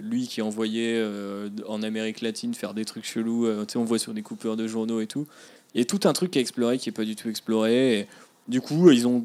lui 0.00 0.26
qui 0.28 0.40
euh, 0.40 1.48
en 1.66 1.82
Amérique 1.82 2.20
latine 2.20 2.54
faire 2.54 2.72
des 2.72 2.84
trucs 2.84 3.04
chelous, 3.04 3.46
tu 3.66 3.72
sais, 3.72 3.78
on 3.78 3.84
voit 3.84 3.98
sur 3.98 4.14
des 4.14 4.22
coupeurs 4.22 4.56
de 4.56 4.66
journaux 4.66 5.00
et 5.00 5.06
tout. 5.06 5.26
Il 5.74 5.78
y 5.78 5.82
a 5.82 5.84
tout 5.84 6.00
un 6.04 6.12
truc 6.12 6.36
à 6.36 6.40
explorer 6.40 6.78
qui 6.78 6.88
est 6.88 6.92
pas 6.92 7.04
du 7.04 7.16
tout 7.16 7.28
exploré. 7.28 8.00
Et 8.00 8.06
Du 8.48 8.60
coup, 8.60 8.90
ils 8.90 9.06
ont. 9.06 9.24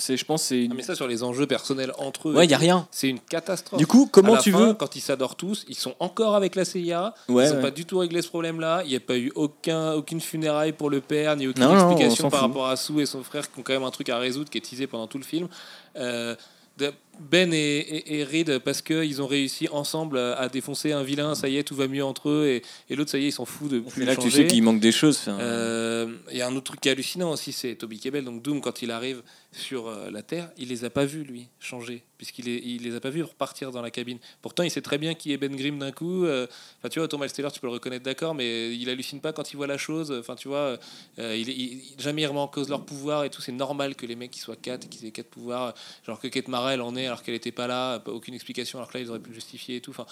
C'est, 0.00 0.16
je 0.16 0.24
pense, 0.24 0.42
c'est. 0.42 0.66
Ah, 0.70 0.74
mais 0.74 0.82
ça, 0.82 0.94
sur 0.96 1.06
les 1.06 1.22
enjeux 1.22 1.46
personnels 1.46 1.92
entre 1.98 2.30
eux, 2.30 2.34
Ouais, 2.34 2.46
il 2.46 2.50
y 2.50 2.54
a 2.54 2.58
rien. 2.58 2.88
c'est 2.90 3.08
une 3.08 3.20
catastrophe. 3.20 3.78
Du 3.78 3.86
coup, 3.86 4.08
comment 4.10 4.36
tu 4.36 4.50
fin, 4.50 4.58
veux 4.66 4.74
Quand 4.74 4.96
ils 4.96 5.00
s'adorent 5.00 5.36
tous, 5.36 5.64
ils 5.68 5.76
sont 5.76 5.94
encore 6.00 6.34
avec 6.34 6.56
la 6.56 6.64
CIA. 6.64 7.14
Ouais, 7.28 7.46
ils 7.46 7.50
n'ont 7.50 7.56
ouais. 7.56 7.62
pas 7.62 7.70
du 7.70 7.84
tout 7.84 7.98
réglé 7.98 8.22
ce 8.22 8.28
problème-là. 8.28 8.82
Il 8.84 8.90
n'y 8.90 8.96
a 8.96 9.00
pas 9.00 9.16
eu 9.16 9.30
aucun, 9.34 9.92
aucune 9.92 10.20
funéraille 10.20 10.72
pour 10.72 10.90
le 10.90 11.00
père, 11.00 11.36
ni 11.36 11.46
aucune 11.46 11.62
Non, 11.64 11.74
explication 11.74 12.30
par 12.30 12.40
rapport 12.40 12.66
à 12.66 12.76
Sue 12.76 13.00
et 13.00 13.06
son 13.06 13.22
frère 13.22 13.50
qui 13.50 13.60
ont 13.60 13.62
quand 13.62 13.72
même 13.74 13.84
un 13.84 13.90
truc 13.90 14.08
à 14.08 14.18
résoudre 14.18 14.50
qui 14.50 14.58
est 14.58 14.62
teasé 14.62 14.86
pendant 14.86 15.06
tout 15.06 15.18
le 15.18 15.24
film. 15.24 15.48
Euh, 15.96 16.34
ben 17.20 17.52
et, 17.52 17.58
et, 17.78 18.18
et 18.20 18.24
Reed, 18.24 18.58
parce 18.60 18.80
qu'ils 18.82 19.20
ont 19.20 19.26
réussi 19.26 19.68
ensemble 19.68 20.18
à 20.18 20.48
défoncer 20.48 20.92
un 20.92 21.02
vilain, 21.02 21.34
ça 21.34 21.48
y 21.48 21.56
est, 21.58 21.62
tout 21.64 21.74
va 21.76 21.86
mieux 21.86 22.04
entre 22.04 22.30
eux, 22.30 22.46
et, 22.48 22.62
et 22.92 22.96
l'autre, 22.96 23.10
ça 23.10 23.18
y 23.18 23.24
est, 23.24 23.28
ils 23.28 23.32
s'en 23.32 23.44
foutent 23.44 23.70
de 23.72 23.80
plus 23.80 24.00
le 24.00 24.06
là 24.06 24.16
tu 24.16 24.30
sais 24.30 24.46
qu'il 24.46 24.62
manque 24.62 24.80
des 24.80 24.92
choses. 24.92 25.20
Euh, 25.28 26.14
Il 26.30 26.38
y 26.38 26.42
a 26.42 26.46
un 26.48 26.56
autre 26.56 26.64
truc 26.64 26.80
qui 26.80 26.88
est 26.88 26.92
hallucinant 26.92 27.30
aussi, 27.32 27.52
c'est 27.52 27.74
Toby 27.74 27.98
Kebbell. 28.00 28.24
Donc 28.24 28.42
Doom, 28.42 28.60
quand 28.60 28.82
il 28.82 28.90
arrive 28.90 29.22
sur 29.52 29.88
euh, 29.88 30.10
la 30.10 30.22
Terre, 30.22 30.50
il 30.56 30.68
les 30.68 30.84
a 30.84 30.90
pas 30.90 31.04
vus 31.04 31.24
lui 31.24 31.48
changer, 31.58 32.02
puisqu'il 32.16 32.44
les, 32.46 32.56
il 32.64 32.82
les 32.84 32.94
a 32.94 33.00
pas 33.00 33.10
vus 33.10 33.22
repartir 33.22 33.70
dans 33.72 33.82
la 33.82 33.90
cabine. 33.90 34.18
Pourtant, 34.42 34.62
il 34.62 34.70
sait 34.70 34.80
très 34.80 34.96
bien 34.98 35.14
qui 35.14 35.32
est 35.32 35.36
Ben 35.36 35.54
Grimm 35.54 35.78
d'un 35.78 35.90
coup. 35.92 36.24
euh, 36.24 36.46
Enfin, 36.78 36.88
tu 36.88 36.98
vois, 37.00 37.08
Thomas 37.08 37.28
Steller, 37.28 37.48
tu 37.52 37.60
peux 37.60 37.66
le 37.66 37.72
reconnaître, 37.74 38.04
d'accord, 38.04 38.34
mais 38.34 38.74
il 38.74 38.88
hallucine 38.88 39.20
pas 39.20 39.32
quand 39.32 39.52
il 39.52 39.56
voit 39.56 39.66
la 39.66 39.76
chose. 39.78 40.12
Enfin, 40.18 40.36
tu 40.36 40.48
vois, 40.48 40.78
euh, 41.18 41.36
il, 41.36 41.48
il- 41.48 41.82
jamais 41.98 42.22
il 42.22 42.26
remet 42.26 42.38
en 42.40 42.48
cause 42.48 42.68
leur 42.68 42.84
pouvoir 42.86 43.24
et 43.24 43.30
tout. 43.30 43.42
C'est 43.42 43.52
normal 43.52 43.94
que 43.96 44.06
les 44.06 44.16
mecs 44.16 44.30
qui 44.30 44.40
soient 44.40 44.56
quatre 44.56 44.86
et 44.86 44.88
qu'ils 44.88 45.06
aient 45.06 45.10
quatre 45.10 45.30
pouvoirs, 45.30 45.74
genre 46.06 46.20
que 46.20 46.28
Kate 46.28 46.48
Mara 46.48 46.72
elle 46.74 46.80
en 46.82 46.94
est 46.96 47.08
alors 47.10 47.22
qu'elle 47.22 47.34
était 47.34 47.52
pas 47.52 47.66
là, 47.66 48.02
aucune 48.06 48.34
explication, 48.34 48.78
alors 48.78 48.90
que 48.90 48.96
là 48.98 49.04
ils 49.04 49.10
auraient 49.10 49.20
pu 49.20 49.28
le 49.30 49.34
justifier 49.34 49.76
et 49.76 49.80
tout. 49.80 49.90
Enfin, 49.90 50.06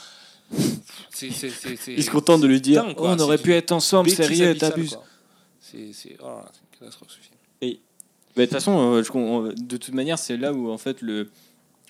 c'est 1.11 1.31
c'est 1.31 1.51
c'est 1.51 1.77
c'est- 1.77 1.93
Ils 1.95 2.03
se 2.05 2.11
contentent 2.11 2.41
de 2.41 2.47
lui 2.47 2.61
dire 2.61 2.83
dingue, 2.85 2.95
oh, 2.97 3.01
quoi. 3.03 3.13
on 3.13 3.19
aurait 3.21 3.39
pu 3.39 3.53
être 3.53 3.73
ensemble, 3.73 4.11
sérieux, 4.11 4.57
t'abuses. 4.57 4.99
C'est 5.61 6.17
oh 6.23 6.27
une 6.73 6.79
catastrophe 6.79 7.11
ce 7.11 7.19
film. 7.19 7.35
De 8.37 8.45
toute 8.45 8.53
façon, 8.53 8.95
euh, 8.95 9.03
on- 9.15 9.43
de 9.53 9.77
toute 9.77 9.95
manière, 9.95 10.19
c'est 10.19 10.37
là 10.37 10.53
où 10.53 10.71
en 10.71 10.79
fait 10.79 11.03
le, 11.03 11.29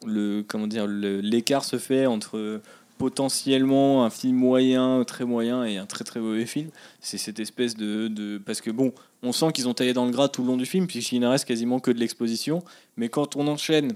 le 0.07 0.42
comment 0.47 0.66
dire, 0.66 0.87
le- 0.87 1.21
l'écart 1.21 1.62
se 1.64 1.77
fait 1.79 2.07
entre 2.07 2.38
euh, 2.38 2.62
potentiellement 2.97 4.05
un 4.05 4.11
film 4.11 4.37
moyen, 4.37 5.05
très 5.05 5.25
moyen 5.25 5.64
et 5.64 5.77
un 5.77 5.87
très 5.87 6.05
très 6.05 6.21
mauvais 6.21 6.47
film. 6.47 6.71
C'est 7.01 7.18
cette 7.18 7.38
espèce 7.38 7.77
de, 7.77 8.09
de 8.09 8.38
parce 8.38 8.61
que 8.61 8.71
bon, 8.71 8.92
on 9.23 9.33
sent 9.33 9.53
qu'ils 9.53 9.68
ont 9.68 9.75
taillé 9.75 9.92
dans 9.92 10.07
le 10.07 10.11
gras 10.11 10.29
tout 10.29 10.42
le 10.42 10.49
long 10.49 10.57
du 10.57 10.66
film, 10.66 10.87
puisqu'il 10.87 11.21
ne 11.21 11.27
reste 11.27 11.44
quasiment 11.44 11.81
que 11.81 11.90
de 11.90 11.99
l'exposition. 12.01 12.62
Mais 12.97 13.09
quand 13.09 13.37
on 13.37 13.47
enchaîne 13.47 13.92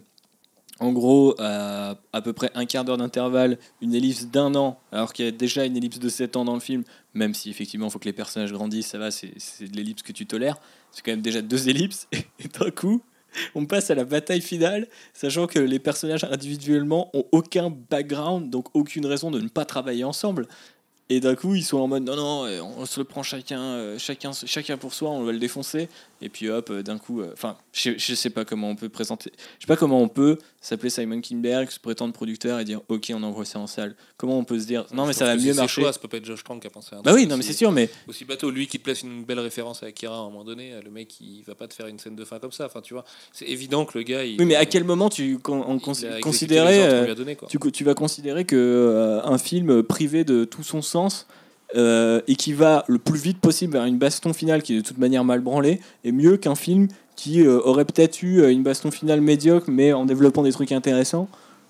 en 0.81 0.93
gros, 0.93 1.35
à 1.39 1.97
à 2.13 2.21
peu 2.23 2.33
près 2.33 2.51
un 2.55 2.67
quart 2.67 2.85
d'heure 2.85 2.97
d'intervalle, 2.97 3.59
une 3.81 3.95
ellipse 3.95 4.27
d'un 4.27 4.55
an, 4.55 4.79
alors 4.91 5.13
qu'il 5.13 5.25
y 5.25 5.29
a 5.29 5.31
déjà 5.31 5.65
une 5.65 5.77
ellipse 5.77 5.99
de 5.99 6.09
7 6.09 6.37
ans 6.37 6.45
dans 6.45 6.55
le 6.55 6.61
film, 6.61 6.85
même 7.15 7.35
si 7.35 7.51
effectivement 7.51 7.87
il 7.87 7.91
faut 7.91 7.99
que 7.99 8.05
les 8.05 8.13
personnages 8.13 8.53
grandissent, 8.53 8.89
ça 8.89 8.99
va, 8.99 9.11
c'est 9.11 9.33
de 9.61 9.77
l'ellipse 9.77 10.03
que 10.03 10.13
tu 10.13 10.27
tolères. 10.27 10.59
C'est 10.91 11.03
quand 11.03 11.13
même 11.13 11.23
déjà 11.23 11.43
deux 11.43 11.69
ellipses, 11.69 12.09
et 12.13 12.49
d'un 12.59 12.71
coup, 12.71 13.03
on 13.55 13.65
passe 13.67 13.91
à 13.91 13.95
la 13.95 14.05
bataille 14.05 14.43
finale, 14.43 14.89
sachant 15.15 15.47
que 15.47 15.59
les 15.59 15.79
personnages 15.79 16.25
individuellement 16.25 17.11
ont 17.15 17.25
aucun 17.33 17.71
background, 17.91 18.51
donc 18.51 18.67
aucune 18.75 19.07
raison 19.07 19.31
de 19.31 19.41
ne 19.41 19.49
pas 19.49 19.65
travailler 19.65 20.05
ensemble. 20.05 20.47
Et 21.09 21.21
d'un 21.21 21.35
coup, 21.35 21.55
ils 21.55 21.65
sont 21.65 21.79
en 21.79 21.89
mode 21.89 22.05
non, 22.05 22.17
non, 22.17 22.47
euh, 22.47 22.61
on 22.63 22.87
se 22.87 22.99
le 22.99 23.05
prend 23.05 23.23
chacun, 23.23 23.61
euh, 23.61 23.99
chacun, 23.99 24.31
chacun 24.33 24.79
pour 24.79 24.95
soi, 24.95 25.11
on 25.11 25.25
va 25.25 25.33
le 25.33 25.39
défoncer. 25.39 25.89
Et 26.23 26.29
puis 26.29 26.49
hop, 26.49 26.71
euh, 26.71 26.83
d'un 26.83 26.99
coup, 26.99 27.21
euh, 27.21 27.31
enfin, 27.33 27.57
je, 27.73 27.91
je 27.99 28.15
sais 28.15 28.31
pas 28.31 28.45
comment 28.45 28.71
on 28.71 28.77
peut 28.77 28.89
présenter, 28.89 29.33
je 29.59 29.65
sais 29.65 29.67
pas 29.67 29.77
comment 29.77 30.01
on 30.01 30.09
peut 30.09 30.39
s'appeler 30.61 30.89
Simon 30.91 31.21
Kinberg, 31.21 31.69
se 31.71 31.81
prétendre 31.81 32.13
producteur 32.15 32.61
et 32.61 32.65
dire 32.65 32.81
ok, 32.89 33.11
on 33.15 33.23
envoie 33.25 33.45
ça 33.45 33.59
en 33.59 33.67
salle. 33.67 33.95
Comment 34.17 34.39
on 34.39 34.45
peut 34.45 34.61
se 34.61 34.67
dire 34.67 34.87
non, 34.95 35.07
mais 35.07 35.13
Je 35.13 35.19
ça 35.19 35.25
va 35.25 35.37
mieux 35.37 35.53
marcher. 35.55 35.81
Choix, 35.81 35.93
ça 35.93 35.99
peut 35.99 36.07
pas 36.09 36.19
être 36.19 36.25
Josh 36.25 36.45
Trank 36.45 36.61
qui 36.61 36.69
a 36.69 36.71
pensé 36.71 36.95
à 36.95 36.99
un 36.99 37.03
Bah 37.03 37.13
oui, 37.13 37.27
non, 37.27 37.37
mais 37.37 37.43
c'est 37.43 37.53
sûr, 37.53 37.73
mais 37.73 37.91
Aussi 38.07 38.25
bateau, 38.25 38.51
lui 38.51 38.69
qui 38.69 38.79
te 38.79 38.85
place 38.85 39.03
une 39.03 39.25
belle 39.25 39.41
référence 39.41 39.83
à 39.83 39.87
Akira 39.87 40.15
à 40.15 40.21
un 40.21 40.25
moment 40.25 40.45
donné, 40.45 40.75
le 40.85 40.91
mec 40.91 41.21
il 41.21 41.43
va 41.47 41.55
pas 41.57 41.67
te 41.67 41.75
faire 41.75 41.89
une 41.89 41.99
scène 41.99 42.15
de 42.15 42.25
fin 42.25 42.39
comme 42.39 42.53
ça. 42.53 42.67
Enfin, 42.67 42.81
tu 42.81 42.95
vois, 42.95 43.05
c'est 43.33 43.47
évident 43.49 43.85
que 43.85 43.99
le 43.99 44.05
gars. 44.05 44.25
Il, 44.25 44.39
oui, 44.39 44.47
mais 44.47 44.55
à 44.55 44.65
quel 44.67 44.85
moment 44.85 45.09
tu 45.09 45.39
con- 45.39 45.63
en 45.63 45.75
il 45.77 45.81
cons- 45.81 45.91
a 45.91 45.93
exécuté 46.19 46.21
considérais 46.21 46.73
les 46.73 46.79
ordres 46.79 47.35
qu'on 47.35 47.47
euh, 47.67 47.71
tu 47.73 47.85
vas 47.85 47.95
considérer 47.95 48.45
que 48.45 48.55
euh, 48.57 49.23
un 49.25 49.39
film 49.39 49.83
privé 49.83 50.23
de 50.25 50.45
tout 50.45 50.63
son 50.63 50.83
sens 50.83 51.27
euh, 51.77 52.21
et 52.29 52.37
qui 52.37 52.53
va 52.53 52.85
le 52.89 52.99
plus 52.99 53.19
vite 53.21 53.39
possible 53.41 53.73
vers 53.75 53.85
une 53.85 53.99
baston 53.99 54.33
finale 54.33 54.63
qui 54.63 54.75
est 54.75 54.77
de 54.83 54.87
toute 54.87 54.99
manière 54.99 55.25
mal 55.25 55.41
branlée 55.41 55.81
est 56.05 56.13
mieux 56.13 56.37
qu'un 56.37 56.55
film 56.55 56.89
qui 57.17 57.43
euh, 57.43 57.61
aurait 57.61 57.85
peut-être 57.85 58.23
eu 58.23 58.41
euh, 58.41 58.51
une 58.51 58.63
baston 58.63 58.91
finale 58.91 59.21
médiocre 59.21 59.67
mais 59.71 59.93
en 59.93 60.05
développant 60.05 60.43
des 60.43 60.53
trucs 60.53 60.73
intéressants. 60.73 61.29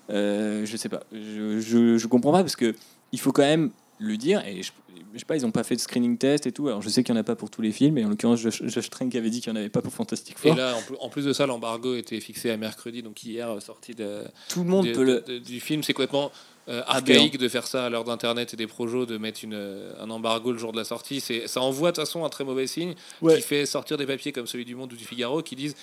Euh, 0.09 0.65
je 0.65 0.75
sais 0.77 0.89
pas, 0.89 1.03
je, 1.13 1.59
je, 1.59 1.97
je 1.97 2.07
comprends 2.07 2.31
pas 2.31 2.41
parce 2.41 2.55
que 2.55 2.75
il 3.11 3.19
faut 3.19 3.31
quand 3.31 3.43
même 3.43 3.71
le 3.99 4.17
dire 4.17 4.43
et 4.45 4.61
je, 4.63 4.71
je 5.13 5.19
sais 5.19 5.25
pas, 5.25 5.35
ils 5.37 5.45
ont 5.45 5.51
pas 5.51 5.63
fait 5.63 5.75
de 5.75 5.79
screening 5.79 6.17
test 6.17 6.45
et 6.47 6.51
tout. 6.51 6.67
Alors 6.67 6.81
je 6.81 6.89
sais 6.89 7.03
qu'il 7.03 7.13
y 7.15 7.17
en 7.17 7.21
a 7.21 7.23
pas 7.23 7.35
pour 7.35 7.49
tous 7.49 7.61
les 7.61 7.71
films 7.71 7.97
et 7.97 8.03
en 8.05 8.09
l'occurrence 8.09 8.39
Josh, 8.39 8.63
Josh 8.65 8.89
Trank 8.89 9.13
avait 9.15 9.29
dit 9.29 9.39
qu'il 9.39 9.49
y 9.51 9.53
en 9.53 9.55
avait 9.55 9.69
pas 9.69 9.81
pour 9.81 9.93
Fantastic 9.93 10.35
Et 10.43 10.49
Four. 10.49 10.57
là, 10.57 10.75
en 10.75 10.81
plus, 10.81 10.95
en 10.99 11.09
plus 11.09 11.25
de 11.25 11.31
ça, 11.33 11.45
l'embargo 11.45 11.95
était 11.95 12.19
fixé 12.19 12.49
à 12.49 12.57
mercredi, 12.57 13.01
donc 13.03 13.23
hier, 13.23 13.49
sortie 13.61 13.93
de, 13.93 14.23
tout 14.49 14.63
le 14.63 14.69
monde 14.69 14.87
de- 14.87 14.91
peut 14.91 15.03
le 15.03 15.21
de- 15.21 15.37
du 15.39 15.59
film. 15.61 15.83
C'est 15.83 15.93
complètement 15.93 16.31
euh, 16.69 16.81
Aberrant. 16.87 17.17
archaïque 17.19 17.37
de 17.37 17.47
faire 17.49 17.67
ça 17.67 17.85
à 17.85 17.89
l'heure 17.89 18.03
d'Internet 18.03 18.53
et 18.53 18.57
des 18.57 18.67
projos, 18.67 19.05
de 19.05 19.17
mettre 19.17 19.43
une, 19.43 19.53
euh, 19.53 19.93
un 19.99 20.09
embargo 20.09 20.51
le 20.51 20.57
jour 20.57 20.71
de 20.71 20.77
la 20.77 20.83
sortie. 20.85 21.19
Ça 21.21 21.61
envoie 21.61 21.91
de 21.91 21.95
toute 21.95 22.05
façon 22.05 22.23
un 22.23 22.29
très 22.29 22.43
mauvais 22.43 22.67
signe 22.67 22.93
Ouais. 23.21 23.35
qui 23.35 23.41
fait 23.41 23.65
sortir 23.65 23.97
des 23.97 24.05
papiers 24.05 24.31
comme 24.31 24.47
celui 24.47 24.65
du 24.65 24.75
Monde 24.75 24.93
ou 24.93 24.95
du 24.95 25.05
Figaro 25.05 25.41
qui 25.41 25.55
disent 25.55 25.75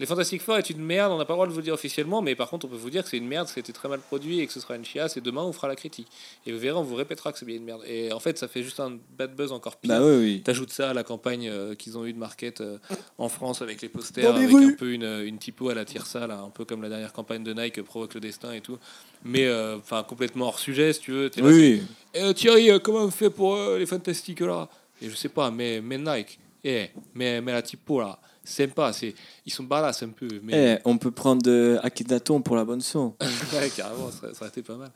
les 0.00 0.06
Fantastic 0.06 0.42
Four 0.42 0.56
est 0.56 0.70
une 0.70 0.82
merde, 0.82 1.12
on 1.12 1.18
n'a 1.18 1.24
pas 1.24 1.34
le 1.34 1.36
droit 1.36 1.46
de 1.46 1.52
vous 1.52 1.58
le 1.58 1.62
dire 1.64 1.74
officiellement, 1.74 2.20
mais 2.22 2.34
par 2.34 2.50
contre 2.50 2.66
on 2.66 2.68
peut 2.68 2.76
vous 2.76 2.90
dire 2.90 3.04
que 3.04 3.08
c'est 3.10 3.16
une 3.18 3.28
merde, 3.28 3.46
que 3.46 3.52
c'était 3.54 3.72
très 3.72 3.88
mal 3.88 4.00
produit 4.00 4.40
et 4.40 4.46
que 4.46 4.52
ce 4.52 4.60
sera 4.60 4.74
une 4.76 4.84
chiasse 4.84 5.16
et 5.16 5.20
demain 5.20 5.42
on 5.42 5.52
fera 5.52 5.68
la 5.68 5.76
critique. 5.76 6.08
Et 6.46 6.52
vous 6.52 6.58
verrez, 6.58 6.76
on 6.76 6.82
vous 6.82 6.96
répétera 6.96 7.32
que 7.32 7.38
c'est 7.38 7.44
bien 7.46 7.56
une 7.56 7.64
merde. 7.64 7.82
Et 7.86 8.12
en 8.12 8.18
fait 8.20 8.36
ça 8.38 8.48
fait 8.48 8.62
juste 8.62 8.80
un 8.80 8.98
bad 9.18 9.34
buzz 9.36 9.52
encore 9.52 9.76
pire. 9.76 9.88
Bah 9.90 10.04
oui 10.04 10.16
oui. 10.16 10.42
T'ajoutes 10.42 10.72
ça 10.72 10.90
à 10.90 10.94
la 10.94 11.04
campagne 11.04 11.48
euh, 11.48 11.74
qu'ils 11.74 11.96
ont 11.96 12.04
eu 12.06 12.12
de 12.12 12.18
market 12.18 12.60
euh, 12.60 12.78
en 13.18 13.28
France 13.28 13.62
avec 13.62 13.82
les 13.82 13.88
posters, 13.88 14.32
Dans 14.32 14.38
les 14.38 14.44
avec 14.44 14.56
rues. 14.56 14.72
un 14.72 14.76
peu 14.76 14.92
une, 14.92 15.22
une 15.24 15.38
typo 15.38 15.68
à 15.68 15.74
la 15.74 15.84
tire-ça, 15.84 16.26
là, 16.26 16.38
un 16.40 16.50
peu 16.50 16.64
comme 16.64 16.82
la 16.82 16.88
dernière 16.88 17.12
campagne 17.12 17.44
de 17.44 17.52
Nike, 17.54 17.78
euh, 17.78 17.82
Provoque 17.84 18.14
le 18.14 18.20
destin 18.20 18.52
et 18.52 18.60
tout. 18.60 18.78
Mais 19.24 19.46
euh, 19.46 19.76
enfin 19.78 20.02
complètement 20.02 20.46
hors 20.46 20.58
sujet, 20.58 20.92
si 20.92 21.00
tu 21.00 21.12
veux. 21.12 21.30
Oui, 21.40 21.82
eh, 22.14 22.34
Thierry, 22.34 22.70
euh, 22.70 22.78
comment 22.78 23.00
on 23.04 23.10
fait 23.10 23.30
pour 23.30 23.54
euh, 23.54 23.78
les 23.78 23.86
fantastiques 23.86 24.40
là? 24.40 24.68
Et 25.00 25.08
je 25.08 25.14
sais 25.14 25.28
pas, 25.28 25.50
mais, 25.50 25.80
mais 25.80 25.98
Nike, 25.98 26.38
eh, 26.64 26.90
mais, 27.14 27.40
mais 27.40 27.52
la 27.52 27.62
typo 27.62 28.00
là, 28.00 28.18
sympa, 28.44 28.92
c'est, 28.92 29.14
ils 29.46 29.52
sont 29.52 29.64
badass 29.64 30.02
un 30.02 30.08
peu. 30.10 30.28
Mais 30.42 30.76
Eh, 30.76 30.82
on 30.84 30.98
peut 30.98 31.10
prendre 31.10 31.42
de 31.42 31.78
Akhenaton 31.82 32.40
pour 32.42 32.56
la 32.56 32.64
bonne 32.64 32.80
son. 32.80 33.14
ouais, 33.20 33.70
carrément, 33.76 34.10
ça, 34.10 34.32
ça 34.32 34.40
aurait 34.42 34.48
été 34.48 34.62
pas 34.62 34.76
mal. 34.76 34.90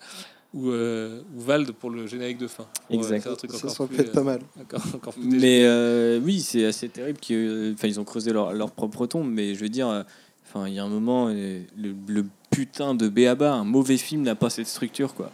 Ou, 0.55 0.71
euh, 0.71 1.21
ou 1.37 1.41
Vald 1.41 1.73
pour 1.73 1.91
le 1.91 2.07
générique 2.07 2.39
de 2.39 2.47
fin. 2.47 2.65
Euh, 2.91 2.95
Exact. 2.95 3.21
faire 3.23 3.33
un 3.33 3.37
truc 3.37 3.53
Ça 3.53 3.69
serait 3.69 3.87
plus, 3.87 3.97
peut-être 3.99 4.13
pas 4.13 4.23
mal. 4.23 4.41
euh, 4.57 4.63
encore, 4.63 4.83
encore 4.95 5.13
plus 5.15 5.23
Mais 5.25 5.65
euh, 5.65 6.19
oui, 6.23 6.41
c'est 6.41 6.65
assez 6.65 6.89
terrible 6.89 7.19
qu'ils 7.19 7.73
enfin, 7.75 7.87
ils 7.89 8.01
ont 8.01 8.05
creusé 8.05 8.33
leur, 8.33 8.53
leur 8.55 8.71
propre 8.71 9.07
tombe. 9.07 9.31
Mais 9.31 9.55
je 9.55 9.61
veux 9.61 9.69
dire, 9.69 10.05
enfin, 10.47 10.67
il 10.67 10.73
y 10.75 10.79
a 10.79 10.85
un 10.85 10.89
moment, 10.89 11.29
euh, 11.29 11.61
le, 11.77 11.95
le 12.07 12.25
putain 12.51 12.95
de 12.95 13.09
Béaba, 13.09 13.53
un 13.53 13.65
mauvais 13.65 13.99
film 13.99 14.23
n'a 14.23 14.35
pas 14.35 14.49
cette 14.49 14.69
structure, 14.69 15.15
quoi. 15.15 15.31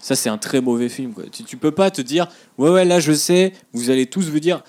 Ça, 0.00 0.14
c'est 0.16 0.28
un 0.28 0.38
très 0.38 0.60
mauvais 0.60 0.88
film, 0.88 1.12
quoi. 1.14 1.24
Tu, 1.32 1.44
tu 1.44 1.56
peux 1.56 1.70
pas 1.70 1.90
te 1.92 2.02
dire, 2.02 2.26
ouais, 2.58 2.70
ouais, 2.70 2.84
là, 2.84 2.98
je 3.00 3.12
sais, 3.12 3.52
vous 3.72 3.90
allez 3.90 4.06
tous 4.06 4.28
vous 4.30 4.40
dire, 4.40 4.62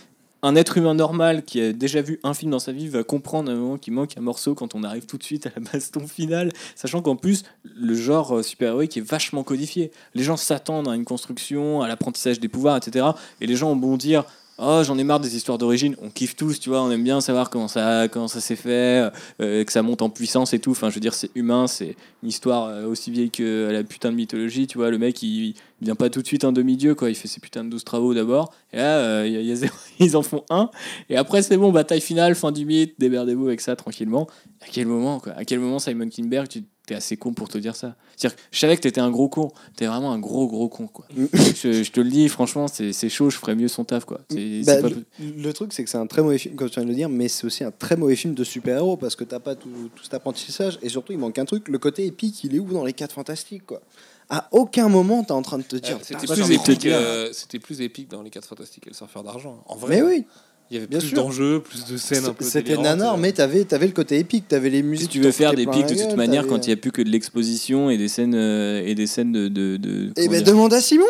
un 0.44 0.56
être 0.56 0.78
humain 0.78 0.94
normal 0.94 1.44
qui 1.44 1.62
a 1.62 1.74
déjà 1.74 2.02
vu 2.02 2.20
un 2.24 2.34
film 2.34 2.52
dans 2.52 2.60
sa 2.60 2.72
vie 2.72 2.88
va 2.88 3.04
comprendre 3.04 3.52
un 3.52 3.56
moment 3.56 3.78
qu'il 3.78 3.94
manque 3.94 4.18
un 4.18 4.22
morceau 4.22 4.56
quand 4.56 4.76
on 4.76 4.84
arrive 4.84 5.06
tout 5.06 5.18
de 5.18 5.24
suite 5.24 5.48
à 5.48 5.52
la 5.56 5.62
baston 5.62 6.08
finale, 6.08 6.52
sachant 6.76 7.02
qu'en 7.02 7.16
plus, 7.16 7.44
le 7.64 7.96
genre 7.96 8.38
euh, 8.38 8.44
super-héroïque 8.44 8.98
est 8.98 9.02
vachement 9.02 9.44
codifié. 9.44 9.92
Les 10.14 10.24
gens 10.24 10.38
s'attendent 10.38 10.88
à 10.88 10.96
une 10.96 11.06
construction, 11.06 11.82
à 11.82 11.88
l'apprentissage 11.88 12.40
des 12.40 12.48
pouvoirs, 12.48 12.78
etc. 12.78 13.08
Et 13.42 13.48
les 13.48 13.56
gens 13.56 13.72
ont 13.72 13.76
bon 13.76 13.98
dire 13.98 14.26
Oh, 14.60 14.82
j'en 14.84 14.98
ai 14.98 15.04
marre 15.04 15.20
des 15.20 15.36
histoires 15.36 15.60
d'origine. 15.60 15.96
On 16.02 16.10
kiffe 16.10 16.36
tous, 16.36 16.60
tu 16.60 16.70
vois, 16.70 16.82
on 16.82 16.90
aime 16.90 17.04
bien 17.04 17.22
savoir 17.22 17.52
comment 17.52 17.68
ça, 17.68 18.08
comment 18.08 18.28
ça 18.28 18.42
s'est 18.42 18.56
fait, 18.56 19.12
euh, 19.40 19.64
que 19.64 19.72
ça 19.72 19.84
monte 19.84 20.02
en 20.02 20.10
puissance 20.10 20.52
et 20.54 20.60
tout. 20.60 20.72
Enfin, 20.72 20.90
je 20.90 20.96
veux 20.96 21.00
dire, 21.00 21.14
c'est 21.14 21.30
humain, 21.36 21.68
c'est 21.68 21.96
une 22.24 22.30
histoire 22.30 22.66
euh, 22.66 22.88
aussi 22.88 23.12
vieille 23.12 23.30
que 23.30 23.70
la 23.72 23.84
putain 23.84 24.10
de 24.10 24.16
mythologie, 24.16 24.66
tu 24.66 24.80
vois. 24.80 24.90
Le 24.90 24.98
mec, 24.98 25.22
il, 25.22 25.54
vient 25.80 25.96
pas 25.96 26.10
tout 26.10 26.24
de 26.24 26.28
suite 26.28 26.44
un 26.44 26.52
demi-dieu, 26.52 26.96
quoi. 26.96 27.12
Il 27.12 27.16
fait 27.16 27.28
ses 27.28 27.40
putains 27.40 27.64
de 27.64 27.70
12 27.70 27.84
travaux 27.84 28.16
d'abord. 28.16 28.52
Et 28.74 28.78
là, 28.78 28.98
euh, 28.98 29.56
ils 30.00 30.18
en 30.18 30.24
font 30.24 30.44
un. 30.50 30.72
Et 31.10 31.18
après, 31.18 31.44
c'est 31.44 31.58
bon, 31.58 31.72
bataille 31.72 32.02
finale, 32.02 32.34
fin 32.34 32.52
du 32.52 32.66
mythe, 32.66 32.96
démerdez-vous 32.98 33.46
avec 33.46 33.62
ça 33.62 33.76
tranquillement. 33.76 34.28
À 34.62 34.66
quel 34.72 34.88
moment, 34.88 35.20
quoi? 35.20 35.34
À 35.34 35.46
quel 35.46 35.60
moment, 35.60 35.78
Simon 35.78 36.10
Kinberg, 36.10 36.48
tu 36.48 36.64
t'es 36.88 36.96
assez 36.96 37.18
con 37.18 37.34
pour 37.34 37.48
te 37.50 37.58
dire 37.60 37.76
ça 37.76 37.96
C'est-à-dire 38.16 38.36
que 38.38 38.42
je 38.52 38.58
savais 38.60 38.76
que 38.78 38.82
t'étais 38.82 39.02
un 39.02 39.12
gros 39.12 39.28
con. 39.30 39.52
T'es 39.76 39.86
vraiment 39.86 40.12
un 40.14 40.18
gros, 40.20 40.48
gros 40.48 40.70
con, 40.70 40.88
quoi. 40.88 41.06
je, 41.16 41.84
je 41.84 41.92
te 41.92 42.00
le 42.00 42.10
dis, 42.10 42.28
franchement, 42.30 42.68
c'est 42.68 42.94
c'est 42.94 43.10
chaud, 43.10 43.30
je 43.30 43.38
ferais 43.38 43.54
mieux 43.56 43.68
son 43.68 43.84
taf, 43.84 44.06
quoi. 44.06 44.22
C'est 44.32 44.62
Bah, 44.66 44.82
pas- 44.82 44.90
le, 44.90 45.04
le 45.20 45.54
truc, 45.54 45.74
c'est 45.74 45.84
que 45.84 45.90
c'est 45.90 45.98
un 46.00 46.08
très 46.08 46.24
mauvais 46.24 46.38
film, 46.40 46.56
comme 46.56 46.70
tu 46.70 46.76
viens 46.80 46.84
de 46.86 46.90
le 46.90 46.96
dire, 46.96 47.10
mais 47.10 47.28
c'est 47.28 47.46
aussi 47.46 47.64
un 47.64 47.72
très 47.72 47.96
mauvais 47.98 48.16
film 48.16 48.34
de 48.34 48.44
super-héros 48.44 48.98
parce 48.98 49.16
que 49.16 49.24
t'as 49.26 49.40
pas 49.40 49.56
tout, 49.56 49.70
tout 49.96 50.04
cet 50.04 50.14
apprentissage 50.16 50.80
et 50.82 50.90
surtout, 50.90 51.12
il 51.12 51.20
manque 51.20 51.38
un 51.38 51.46
truc. 51.46 51.68
Le 51.68 51.78
côté 51.78 52.06
épique, 52.08 52.44
il 52.44 52.56
est 52.56 52.60
où 52.60 52.66
dans 52.74 52.86
les 52.86 52.94
4 52.94 53.12
fantastiques, 53.14 53.66
quoi 53.66 53.82
À 54.30 54.48
aucun 54.52 54.88
moment, 54.88 55.24
t'es 55.26 55.34
en 55.34 55.42
train 55.42 55.58
de 55.58 55.64
te 55.64 55.76
dire. 55.76 55.98
Euh, 55.98 56.00
C'était 56.04 56.26
plus, 56.26 56.52
épique, 56.52 56.86
euh, 56.86 57.30
c'était 57.34 57.60
plus 57.60 57.82
épique 57.82 58.10
dans 58.10 58.22
les 58.24 58.30
4 58.30 58.48
Fantastiques 58.48 58.88
et 58.88 58.92
le 58.92 58.96
surfeur 58.96 59.24
d'argent. 59.24 59.62
En 59.68 59.76
vrai, 59.76 59.98
Mais 59.98 60.02
oui, 60.04 60.26
il 60.70 60.76
y 60.76 60.78
avait 60.78 60.88
bien 60.88 61.00
plus 61.00 61.08
sûr. 61.10 61.18
d'enjeux, 61.18 61.62
plus 61.62 61.86
de 61.86 61.98
scènes 61.98 62.26
un 62.26 62.34
peu 62.34 62.44
c'était 62.44 62.76
nanar, 62.78 63.16
euh. 63.16 63.18
mais 63.18 63.32
t'avais 63.32 63.72
avais 63.74 63.88
le 63.88 63.94
côté 63.94 64.20
épique, 64.20 64.48
t'avais 64.48 64.70
les 64.70 64.80
Si 64.80 64.84
musiques. 64.84 65.10
tu 65.10 65.20
qui 65.20 65.26
veux 65.26 65.32
faire 65.32 65.54
des 65.54 65.66
pics 65.66 65.84
de 65.86 65.90
toute 65.96 65.98
gueule, 66.08 66.16
manière, 66.18 66.46
quand 66.48 66.66
il 66.66 66.70
n'y 66.70 66.74
a 66.74 66.78
plus 66.78 66.92
que 66.92 67.02
de 67.02 67.10
l'exposition 67.10 67.90
et 67.90 67.98
des 67.98 68.08
scènes 68.08 68.36
euh, 68.36 68.82
et 68.86 68.94
des 68.96 69.08
scènes 69.08 69.32
de. 69.32 69.48
de, 69.48 69.78
de- 69.78 70.12
Eh 70.18 70.28
ben 70.28 70.44
demande 70.44 70.74
à 70.74 70.82
Simon 70.82 71.06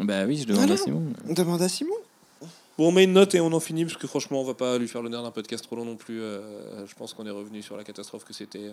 Bah 0.00 0.24
oui, 0.26 0.36
je 0.38 0.46
demande 0.46 0.70
à. 0.70 0.76
Simon. 0.76 1.02
Demande 1.28 1.62
à 1.62 1.68
Simon 1.68 1.94
Bon, 2.78 2.88
on 2.88 2.92
met 2.92 3.04
une 3.04 3.12
note 3.12 3.34
et 3.34 3.40
on 3.40 3.52
en 3.52 3.60
finit 3.60 3.84
parce 3.84 3.98
que 3.98 4.06
franchement, 4.06 4.40
on 4.40 4.44
va 4.44 4.54
pas 4.54 4.78
lui 4.78 4.88
faire 4.88 5.02
l'honneur 5.02 5.22
d'un 5.22 5.30
podcast 5.30 5.62
trop 5.62 5.76
long 5.76 5.84
non 5.84 5.96
plus. 5.96 6.22
Euh, 6.22 6.40
je 6.86 6.94
pense 6.94 7.12
qu'on 7.12 7.26
est 7.26 7.30
revenu 7.30 7.60
sur 7.62 7.76
la 7.76 7.84
catastrophe 7.84 8.24
que 8.24 8.32
c'était. 8.32 8.70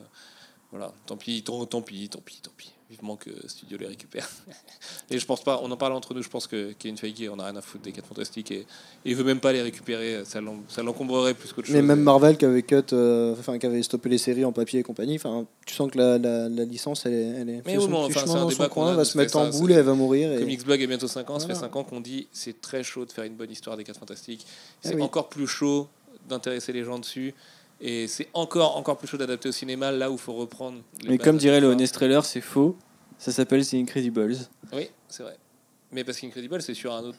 Voilà, 0.71 0.91
tant 1.05 1.17
pis, 1.17 1.41
tant, 1.43 1.65
tant 1.65 1.81
pis, 1.81 2.09
tant 2.09 2.19
pis, 2.19 2.39
tant 2.43 2.51
pis. 2.55 2.71
Vivement 2.91 3.15
que 3.15 3.29
Studio 3.47 3.77
les 3.77 3.85
récupère. 3.85 4.27
et 5.11 5.19
je 5.19 5.25
pense 5.27 5.43
pas, 5.43 5.59
on 5.61 5.69
en 5.69 5.77
parle 5.77 5.93
entre 5.93 6.15
nous, 6.15 6.23
je 6.23 6.29
pense 6.29 6.47
que 6.47 6.71
Kevin 6.73 6.97
Feige, 6.97 7.29
on 7.31 7.37
a 7.37 7.45
rien 7.45 7.55
à 7.55 7.61
foutre 7.61 7.83
des 7.83 7.91
4 7.91 8.03
fantastiques 8.07 8.49
et, 8.49 8.61
et 8.61 8.65
il 9.05 9.15
veut 9.15 9.23
même 9.23 9.39
pas 9.39 9.51
les 9.53 9.61
récupérer. 9.61 10.23
Ça 10.25 10.41
l'en- 10.41 10.63
ça 10.67 10.81
l'encombrerait 10.81 11.35
plus 11.35 11.53
qu'autre 11.53 11.67
chose. 11.67 11.75
Mais 11.75 11.83
même 11.83 12.01
Marvel 12.01 12.35
qui 12.35 12.45
avait 12.45 12.63
cut, 12.63 12.77
euh, 12.93 13.35
enfin 13.37 13.59
qui 13.59 13.67
avait 13.67 13.83
stoppé 13.83 14.09
les 14.09 14.17
séries 14.17 14.43
en 14.43 14.51
papier 14.51 14.79
et 14.79 14.83
compagnie. 14.83 15.17
Enfin, 15.17 15.45
tu 15.67 15.75
sens 15.75 15.91
que 15.91 15.99
la, 15.99 16.17
la, 16.17 16.49
la 16.49 16.65
licence, 16.65 17.05
elle 17.05 17.13
est, 17.13 17.21
elle 17.41 17.49
est 17.49 17.61
Mais 17.67 17.77
oui, 17.77 17.85
petit 17.85 17.93
enfin, 17.93 18.21
c'est 18.25 18.31
un 18.31 18.47
débat 18.47 18.69
coin, 18.69 18.87
a 18.87 18.89
elle 18.91 18.97
va 18.97 19.05
se 19.05 19.17
mettre 19.19 19.35
en 19.37 19.49
boule 19.51 19.69
c'est- 19.69 19.75
et 19.75 19.77
elle 19.79 19.85
va 19.85 19.93
mourir. 19.93 20.33
Et... 20.33 20.39
Comics 20.39 20.65
Blog 20.65 20.81
a 20.83 20.87
bientôt 20.87 21.07
5 21.07 21.29
ans, 21.29 21.37
ça 21.39 21.45
fait 21.45 21.53
Voilà. 21.53 21.67
5 21.67 21.75
ans 21.75 21.83
qu'on 21.83 22.01
dit 22.01 22.27
c'est 22.31 22.59
très 22.59 22.81
chaud 22.83 23.05
de 23.05 23.11
faire 23.11 23.23
une 23.23 23.35
bonne 23.35 23.51
histoire 23.51 23.77
des 23.77 23.83
4 23.83 23.99
fantastiques. 23.99 24.47
C'est 24.81 24.93
Ah 24.93 24.95
oui. 24.95 25.01
encore 25.03 25.29
plus 25.29 25.45
chaud 25.45 25.87
d'intéresser 26.27 26.73
les 26.73 26.83
gens 26.83 26.97
dessus. 26.97 27.35
Et 27.81 28.07
c'est 28.07 28.27
encore, 28.33 28.75
encore 28.77 28.97
plus 28.97 29.07
chaud 29.07 29.17
d'adapter 29.17 29.49
au 29.49 29.53
cinéma 29.53 29.91
là 29.91 30.09
où 30.09 30.15
il 30.15 30.19
faut 30.19 30.33
reprendre. 30.33 30.79
Mais 31.07 31.17
comme 31.17 31.37
dirait 31.37 31.61
le. 31.61 31.67
Honest 31.67 31.93
Trailer, 31.93 32.25
c'est 32.25 32.41
faux. 32.41 32.75
Ça 33.17 33.31
s'appelle 33.31 33.65
The 33.65 33.75
Incredibles. 33.75 34.37
Oui, 34.73 34.89
c'est 35.07 35.23
vrai. 35.23 35.37
Mais 35.91 36.03
parce 36.03 36.19
qu'Incredible, 36.19 36.61
c'est 36.61 36.73
sur 36.73 36.93
un 36.93 37.03
autre 37.03 37.17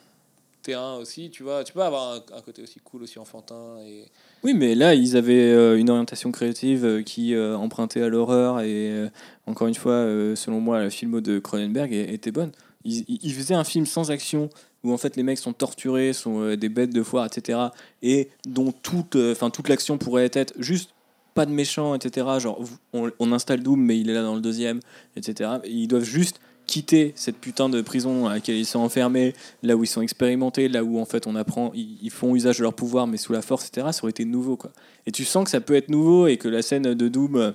terrain 0.63 0.97
aussi. 0.97 1.31
Tu 1.31 1.43
vois, 1.43 1.65
tu 1.65 1.73
peux 1.73 1.83
avoir 1.83 2.15
un, 2.15 2.37
un 2.37 2.41
côté 2.41 2.63
aussi 2.63 2.79
cool, 2.81 3.03
aussi 3.03 3.19
enfantin. 3.19 3.79
Et... 3.87 4.05
Oui, 4.43 4.55
mais 4.55 4.75
là, 4.75 4.95
ils 4.95 5.17
avaient 5.17 5.51
euh, 5.53 5.79
une 5.79 5.91
orientation 5.91 6.31
créative 6.33 6.85
euh, 6.85 7.03
qui 7.03 7.35
euh, 7.35 7.57
empruntait 7.57 8.03
à 8.03 8.09
l'horreur 8.09 8.61
et 8.61 9.11
encore 9.47 9.69
une 9.69 9.75
fois, 9.75 10.05
selon 10.37 10.61
moi, 10.61 10.81
la 10.81 10.91
filmo 10.91 11.21
de 11.21 11.39
Cronenberg 11.39 11.93
était 11.93 12.31
bonne. 12.31 12.53
Ils, 12.85 13.05
ils- 13.22 13.35
faisaient 13.35 13.55
un 13.55 13.64
film 13.64 13.85
sans 13.87 14.11
action 14.11 14.49
où 14.85 14.93
en 14.93 14.97
fait 14.97 15.16
les 15.16 15.22
mecs 15.22 15.39
sont 15.39 15.53
torturés, 15.53 16.12
sont 16.12 16.41
euh, 16.41 16.57
des 16.57 16.68
bêtes 16.70 16.95
de 16.95 17.03
foire, 17.03 17.26
etc. 17.26 17.59
Et 18.03 18.31
dont 18.47 18.72
toute, 18.72 19.16
euh, 19.16 19.33
enfin 19.33 19.51
toute 19.51 19.68
l'action 19.68 19.99
pourrait 19.99 20.31
être 20.33 20.55
juste 20.59 20.91
pas 21.35 21.45
de 21.47 21.53
méchants, 21.53 21.95
etc. 21.95 22.26
Genre 22.39 22.59
on 22.93 23.33
installe 23.33 23.62
Doom, 23.62 23.81
mais 23.81 23.99
il 24.01 24.09
est 24.11 24.14
là 24.14 24.22
dans 24.22 24.35
le 24.35 24.41
deuxième, 24.41 24.81
etc. 25.16 25.51
Et 25.64 25.70
ils 25.70 25.87
doivent 25.89 26.05
juste 26.05 26.41
quitter 26.66 27.12
cette 27.16 27.37
putain 27.37 27.68
de 27.68 27.81
prison 27.83 28.26
à 28.28 28.35
laquelle 28.35 28.57
ils 28.57 28.64
sont 28.66 28.78
enfermés, 28.78 29.35
là 29.62 29.76
où 29.76 29.83
ils 29.85 29.89
sont 29.89 30.03
expérimentés, 30.03 30.68
là 30.68 30.85
où 30.85 30.99
en 31.01 31.05
fait 31.05 31.26
on 31.26 31.35
apprend, 31.35 31.72
ils, 31.74 31.99
ils 32.01 32.11
font 32.11 32.35
usage 32.37 32.59
de 32.59 32.62
leur 32.62 32.74
pouvoir 32.74 33.07
mais 33.09 33.16
sous 33.16 33.33
la 33.33 33.43
force, 33.43 33.66
etc. 33.68 33.89
Ça 33.93 34.03
aurait 34.05 34.11
été 34.11 34.24
nouveau 34.24 34.57
quoi. 34.57 34.70
Et 35.07 35.12
tu 35.12 35.24
sens 35.24 35.45
que 35.45 35.51
ça 35.51 35.61
peut 35.61 35.74
être 35.74 35.89
nouveau 35.89 36.26
et 36.28 36.37
que 36.37 36.49
la 36.49 36.62
scène 36.62 36.95
de 36.95 37.09
Doom 37.09 37.37
euh, 37.37 37.51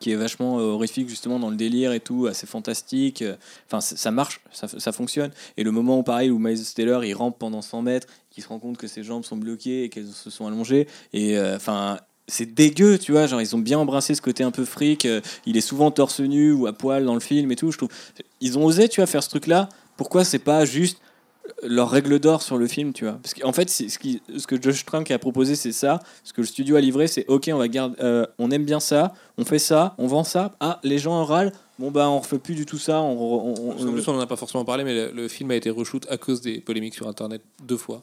qui 0.00 0.12
est 0.12 0.16
vachement 0.16 0.58
euh, 0.58 0.62
horrifique 0.62 1.08
justement 1.08 1.38
dans 1.38 1.50
le 1.50 1.56
délire 1.56 1.92
et 1.92 2.00
tout, 2.00 2.26
assez 2.26 2.46
fantastique. 2.46 3.24
Enfin, 3.66 3.80
ça 3.80 4.10
marche, 4.10 4.40
ça, 4.52 4.68
ça 4.68 4.92
fonctionne. 4.92 5.30
Et 5.56 5.64
le 5.64 5.70
moment 5.70 5.98
où 5.98 6.02
pareil 6.02 6.30
où 6.30 6.38
Miles 6.38 6.62
Teller 6.74 7.00
il 7.04 7.14
rampe 7.14 7.38
pendant 7.38 7.62
100 7.62 7.82
mètres, 7.82 8.06
qu'il 8.30 8.42
se 8.42 8.48
rend 8.48 8.58
compte 8.58 8.76
que 8.76 8.86
ses 8.86 9.02
jambes 9.02 9.24
sont 9.24 9.36
bloquées 9.36 9.84
et 9.84 9.88
qu'elles 9.88 10.08
se 10.08 10.30
sont 10.30 10.46
allongées, 10.46 10.86
et 11.12 11.38
euh, 11.38 11.56
enfin. 11.56 11.98
c'est 12.28 12.54
dégueu, 12.54 12.98
tu 12.98 13.12
vois, 13.12 13.26
genre 13.26 13.40
ils 13.40 13.54
ont 13.54 13.60
bien 13.60 13.78
embrassé 13.78 14.14
ce 14.14 14.22
côté 14.22 14.42
un 14.44 14.50
peu 14.50 14.64
fric, 14.64 15.06
euh, 15.06 15.20
il 15.46 15.56
est 15.56 15.60
souvent 15.62 15.90
torse 15.90 16.20
nu 16.20 16.52
ou 16.52 16.66
à 16.66 16.72
poil 16.72 17.04
dans 17.04 17.14
le 17.14 17.20
film 17.20 17.50
et 17.52 17.56
tout, 17.56 17.70
je 17.70 17.78
trouve. 17.78 17.90
Ils 18.40 18.58
ont 18.58 18.64
osé, 18.64 18.88
tu 18.88 19.00
vois, 19.00 19.06
faire 19.06 19.22
ce 19.22 19.30
truc-là, 19.30 19.68
pourquoi 19.96 20.24
c'est 20.24 20.38
pas 20.40 20.64
juste 20.64 21.00
leur 21.62 21.90
règle 21.90 22.18
d'or 22.18 22.42
sur 22.42 22.56
le 22.58 22.66
film, 22.66 22.92
tu 22.92 23.04
vois 23.04 23.18
Parce 23.22 23.34
qu'en 23.34 23.52
fait, 23.52 23.68
ce, 23.70 23.98
qui, 23.98 24.20
ce 24.36 24.46
que 24.46 24.60
Josh 24.60 24.84
Trank 24.84 25.10
a 25.10 25.18
proposé, 25.18 25.54
c'est 25.56 25.72
ça. 25.72 26.00
Ce 26.24 26.32
que 26.32 26.40
le 26.40 26.46
studio 26.46 26.76
a 26.76 26.80
livré, 26.80 27.06
c'est 27.06 27.24
OK, 27.28 27.48
on 27.52 27.58
va 27.58 27.68
garder, 27.68 27.96
euh, 28.02 28.26
on 28.38 28.50
aime 28.50 28.64
bien 28.64 28.80
ça, 28.80 29.12
on 29.38 29.44
fait 29.44 29.58
ça, 29.58 29.94
on 29.98 30.06
vend 30.06 30.24
ça. 30.24 30.52
Ah, 30.60 30.80
les 30.82 30.98
gens 30.98 31.12
en 31.14 31.24
râlent. 31.24 31.52
Bon 31.78 31.90
bah, 31.90 32.08
on 32.08 32.20
refait 32.20 32.38
plus 32.38 32.54
du 32.54 32.64
tout 32.66 32.78
ça. 32.78 33.00
On, 33.02 33.12
on- 33.12 33.54
on- 33.58 33.88
En 33.88 33.92
plus, 33.92 34.08
on 34.08 34.14
n'en 34.14 34.20
a 34.20 34.26
pas 34.26 34.36
forcément 34.36 34.64
parlé, 34.64 34.82
mais 34.84 34.94
le, 34.94 35.12
le 35.12 35.28
film 35.28 35.50
a 35.50 35.54
été 35.56 35.68
reshoot 35.70 36.06
à 36.10 36.16
cause 36.16 36.40
des 36.40 36.60
polémiques 36.60 36.94
sur 36.94 37.06
Internet 37.08 37.42
deux 37.64 37.76
fois. 37.76 38.02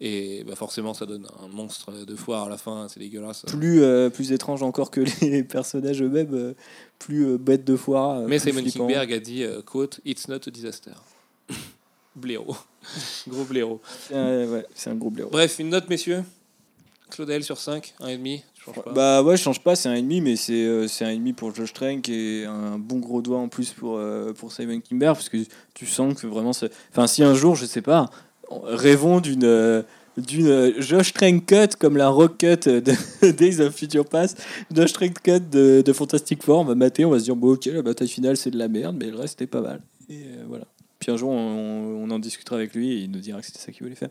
Et 0.00 0.44
bah, 0.46 0.56
forcément, 0.56 0.92
ça 0.92 1.06
donne 1.06 1.26
un 1.42 1.48
monstre 1.48 1.92
de 2.04 2.14
foire 2.16 2.46
à 2.46 2.48
la 2.50 2.58
fin, 2.58 2.88
c'est 2.88 2.98
dégueulasse. 3.00 3.44
plus 3.46 3.82
euh, 3.82 4.10
plus 4.10 4.32
étrange 4.32 4.62
encore 4.62 4.90
que 4.90 5.00
les 5.22 5.42
personnages 5.44 6.02
eux-mêmes, 6.02 6.34
euh, 6.34 6.54
plus 6.98 7.26
euh, 7.26 7.38
bêtes 7.38 7.64
de 7.64 7.76
foire. 7.76 8.18
euh, 8.20 8.26
Mais 8.28 8.38
Simon. 8.38 8.62
Kingberg 8.62 9.12
a 9.12 9.18
dit, 9.20 9.42
euh, 9.44 9.62
quote, 9.62 10.00
It's 10.04 10.28
not 10.28 10.40
a 10.46 10.50
disaster. 10.50 10.90
Blaireau. 12.16 12.56
Gros 13.28 13.44
blaireau. 13.44 13.80
C'est 14.08 14.14
un- 14.14 14.46
ouais, 14.46 14.66
c'est 14.74 14.90
un 14.90 14.94
gros 14.94 15.10
blaireau. 15.10 15.30
Bref, 15.30 15.58
une 15.58 15.70
note, 15.70 15.88
messieurs. 15.88 16.22
Claudel 17.10 17.44
sur 17.44 17.58
5, 17.58 17.94
1,5. 18.00 18.42
Je 18.58 18.62
change 18.64 18.82
pas. 18.82 18.92
Bah 18.92 19.22
ouais, 19.22 19.36
je 19.36 19.42
change 19.42 19.60
pas, 19.62 19.76
c'est 19.76 19.88
un 19.88 19.94
ennemi, 19.94 20.20
mais 20.20 20.36
c'est 20.36 20.64
euh, 20.64 20.88
c'est 20.88 21.04
un 21.04 21.10
ennemi 21.10 21.32
pour 21.32 21.54
Josh 21.54 21.72
Trank 21.72 22.08
et 22.08 22.44
un 22.46 22.78
bon 22.78 22.98
gros 22.98 23.20
doigt 23.22 23.38
en 23.38 23.48
plus 23.48 23.70
pour, 23.70 23.98
euh, 23.98 24.32
pour 24.32 24.52
Simon 24.52 24.80
Kimber, 24.80 25.12
parce 25.14 25.28
que 25.28 25.36
tu 25.74 25.86
sens 25.86 26.14
que 26.20 26.26
vraiment. 26.26 26.52
c'est- 26.52 26.70
Enfin, 26.90 27.06
si 27.06 27.22
un 27.22 27.34
jour, 27.34 27.54
je 27.56 27.66
sais 27.66 27.82
pas, 27.82 28.10
rêvons 28.50 29.20
d'une. 29.20 29.44
euh, 29.44 29.82
d'une 30.16 30.46
euh, 30.46 30.80
Josh 30.80 31.12
Trank 31.12 31.44
cut 31.44 31.76
comme 31.78 31.96
la 31.96 32.08
rock 32.08 32.38
cut 32.38 32.56
de 32.68 32.92
Days 33.32 33.60
of 33.60 33.74
Future 33.74 34.04
Past, 34.08 34.40
Josh 34.72 34.92
Trank 34.92 35.20
cut 35.22 35.40
de, 35.40 35.82
de 35.84 35.92
Fantastic 35.92 36.40
Four, 36.42 36.60
on 36.60 36.64
va 36.64 36.76
mater, 36.76 37.04
on 37.04 37.10
va 37.10 37.18
se 37.18 37.24
dire, 37.24 37.34
bon 37.34 37.54
ok, 37.54 37.66
la 37.66 37.82
bataille 37.82 38.06
finale 38.08 38.36
c'est 38.36 38.50
de 38.52 38.58
la 38.58 38.68
merde, 38.68 38.96
mais 38.98 39.10
le 39.10 39.16
reste 39.16 39.38
c'était 39.40 39.48
pas 39.48 39.60
mal. 39.60 39.80
Et 40.08 40.18
euh, 40.24 40.44
voilà. 40.48 40.66
Puis 41.04 41.12
un 41.12 41.18
jour 41.18 41.28
on, 41.28 42.02
on 42.02 42.10
en 42.10 42.18
discutera 42.18 42.56
avec 42.56 42.74
lui 42.74 42.92
et 42.92 42.96
il 43.00 43.10
nous 43.10 43.20
dira 43.20 43.40
que 43.40 43.44
c'était 43.44 43.58
ça 43.58 43.72
qu'il 43.72 43.82
voulait 43.82 43.94
faire. 43.94 44.08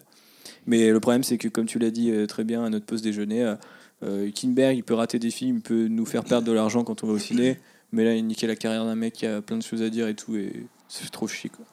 Mais 0.68 0.92
le 0.92 1.00
problème 1.00 1.24
c'est 1.24 1.40
que 1.40 1.48
comme 1.48 1.66
tu 1.66 1.80
l'as 1.80 1.90
dit 1.90 2.12
euh, 2.12 2.28
très 2.28 2.44
bien 2.44 2.64
à 2.64 2.70
notre 2.70 2.86
pause 2.86 3.02
déjeuner, 3.02 3.42
euh, 3.42 3.56
euh, 4.04 4.30
Kinberg, 4.30 4.78
il 4.78 4.84
peut 4.84 4.94
rater 4.94 5.18
des 5.18 5.32
films, 5.32 5.58
il 5.58 5.62
peut 5.64 5.88
nous 5.88 6.06
faire 6.06 6.24
perdre 6.24 6.48
de 6.48 6.52
l'argent 6.52 6.84
quand 6.84 7.04
on 7.04 7.08
va 7.08 7.14
au 7.14 7.18
ciné, 7.18 7.58
mais 7.92 8.04
là, 8.04 8.14
il 8.14 8.28
niquait 8.28 8.46
la 8.46 8.56
carrière 8.56 8.86
d'un 8.86 8.94
mec 8.94 9.14
qui 9.14 9.26
a 9.26 9.42
plein 9.42 9.58
de 9.58 9.64
choses 9.64 9.82
à 9.82 9.90
dire 9.90 10.08
et 10.08 10.14
tout, 10.14 10.36
et 10.36 10.68
c'est 10.88 11.10
trop 11.10 11.28
chic. 11.28 11.54
Quoi. 11.54 11.66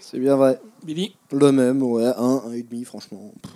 C'est 0.00 0.18
bien 0.18 0.34
vrai. 0.34 0.60
Billy 0.84 1.14
Le 1.30 1.52
même, 1.52 1.80
ouais, 1.84 2.06
un, 2.16 2.42
un 2.46 2.52
et 2.52 2.64
demi, 2.64 2.84
franchement. 2.84 3.32
Pff. 3.40 3.52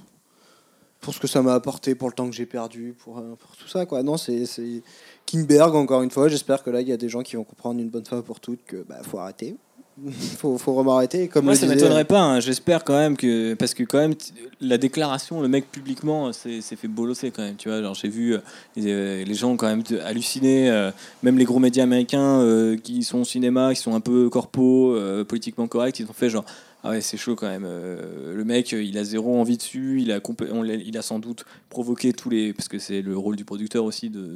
Pour 1.01 1.15
ce 1.15 1.21
que 1.21 1.27
ça 1.27 1.43
m'a 1.43 1.55
apporté, 1.55 1.95
pour 1.95 2.09
le 2.09 2.15
temps 2.15 2.31
que 2.31 2.35
j'ai 2.35 2.47
perdu, 2.47 2.95
pour, 2.97 3.19
euh, 3.19 3.35
pour 3.35 3.57
tout 3.57 3.69
ça, 3.69 3.85
quoi. 3.85 4.03
Non, 4.03 4.17
c'est 4.17 4.47
c'est 4.47 4.83
Kinberg, 5.27 5.75
encore 5.75 6.03
une 6.03 6.11
fois. 6.11 6.29
J'espère 6.29 6.63
que 6.63 6.71
là, 6.71 6.81
il 6.81 6.89
y 6.89 6.93
a 6.93 6.97
des 6.97 7.11
gens 7.11 7.23
qui 7.23 7.37
vont 7.37 7.45
comprendre 7.45 7.81
une 7.81 7.91
bonne 7.91 8.07
fois 8.07 8.23
pour 8.23 8.41
toutes 8.41 8.65
que 8.65 8.83
bah, 8.89 9.03
faut 9.03 9.19
arrêter. 9.19 9.57
faut, 10.39 10.59
faut 10.59 10.73
vraiment 10.75 10.97
arrêter. 10.97 11.29
Comme 11.29 11.45
Moi, 11.45 11.55
ça 11.55 11.63
disait- 11.67 11.75
m'étonnerait 11.77 12.05
pas, 12.05 12.21
hein, 12.21 12.41
j'espère 12.41 12.83
quand 12.85 12.97
même 12.97 13.17
que. 13.17 13.55
Parce 13.55 13.75
que, 13.75 13.83
quand 13.85 13.99
même, 13.99 14.15
la 14.61 14.77
déclaration, 14.79 15.41
le 15.41 15.49
mec 15.49 15.71
publiquement 15.71 16.33
s'est 16.33 16.61
fait 16.63 16.89
bolosser 16.89 17.31
quand 17.31 17.43
même, 17.43 17.57
tu 17.57 17.69
vois. 17.69 17.81
Genre, 17.81 17.95
j'ai 17.95 18.09
vu 18.09 18.35
euh, 18.35 18.39
les, 18.77 18.93
euh, 18.93 19.25
les 19.25 19.35
gens 19.35 19.57
quand 19.57 19.67
même 19.69 19.83
halluciné, 20.05 20.71
euh, 20.71 20.91
même 21.23 21.39
les 21.39 21.45
gros 21.45 21.59
médias 21.61 21.85
américains 21.85 22.41
euh, 22.41 22.77
qui 22.77 23.03
sont 23.05 23.19
au 23.21 23.25
cinéma, 23.25 23.73
qui 23.75 23.81
sont 23.81 23.95
un 23.95 24.01
peu 24.01 24.29
corpo, 24.29 24.95
euh, 24.95 25.25
politiquement 25.25 25.67
corrects, 25.69 25.99
ils 26.01 26.07
ont 26.07 26.13
fait 26.15 26.31
genre. 26.31 26.45
Ah 26.87 26.91
ouais, 26.91 27.01
c'est 27.01 27.17
chaud 27.17 27.35
quand 27.35 27.49
même. 27.49 27.65
euh, 27.65 28.35
le 28.35 28.45
mec, 28.45 28.73
il 28.73 28.99
a 28.99 29.05
zéro 29.05 29.41
envie 29.41 29.57
dessus. 29.57 30.03
Il 30.03 30.13
a, 30.13 30.21
on 30.53 30.65
il 30.65 30.99
a 30.99 31.03
sans 31.03 31.19
doute 31.19 31.47
provoqué 31.71 32.13
tous 32.13 32.29
les. 32.29 32.53
Parce 32.53 32.69
que 32.69 32.79
c'est 32.79 33.01
le 33.01 33.17
rôle 33.17 33.37
du 33.37 33.45
producteur 33.47 33.85
aussi 33.85 34.11
de. 34.11 34.29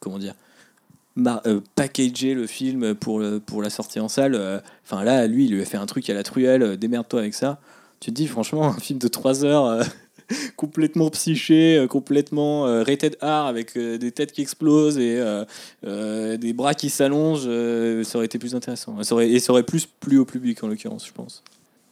Comment 0.00 0.18
dire 0.18 0.34
euh, 1.18 1.60
packager 1.74 2.34
le 2.34 2.46
film 2.46 2.94
pour, 2.94 3.18
le- 3.20 3.40
pour 3.40 3.62
la 3.62 3.70
sortie 3.70 4.00
en 4.00 4.08
salle. 4.08 4.34
euh, 4.34 4.60
Enfin 4.84 5.04
là, 5.04 5.26
lui, 5.26 5.44
il 5.46 5.52
lui 5.54 5.62
a 5.62 5.64
fait 5.64 5.76
un 5.76 5.86
truc 5.86 6.08
à 6.10 6.14
la 6.14 6.22
truelle. 6.22 6.62
euh, 6.62 6.76
Démerde-toi 6.76 7.20
avec 7.20 7.34
ça. 7.34 7.60
Tu 8.00 8.10
te 8.10 8.16
dis, 8.16 8.26
franchement, 8.26 8.66
un 8.68 8.78
film 8.80 8.98
de 8.98 9.08
3 9.08 9.44
heures. 9.44 9.66
euh, 9.66 9.82
complètement 10.56 11.10
psyché, 11.10 11.76
euh, 11.76 11.86
complètement 11.86 12.66
euh, 12.66 12.82
rated 12.82 13.16
R 13.20 13.26
avec 13.26 13.76
euh, 13.76 13.98
des 13.98 14.12
têtes 14.12 14.32
qui 14.32 14.40
explosent 14.40 14.96
et 14.98 15.18
euh, 15.18 15.44
euh, 15.84 16.36
des 16.38 16.52
bras 16.54 16.72
qui 16.74 16.88
s'allongent, 16.88 17.44
euh, 17.46 18.02
ça 18.04 18.16
aurait 18.18 18.26
été 18.26 18.38
plus 18.38 18.54
intéressant. 18.54 19.02
Ça 19.02 19.14
aurait, 19.14 19.28
et 19.30 19.40
ça 19.40 19.52
aurait 19.52 19.62
plus 19.64 19.84
plu 19.86 20.18
au 20.18 20.24
public 20.24 20.62
en 20.64 20.68
l'occurrence, 20.68 21.06
je 21.06 21.12
pense. 21.12 21.42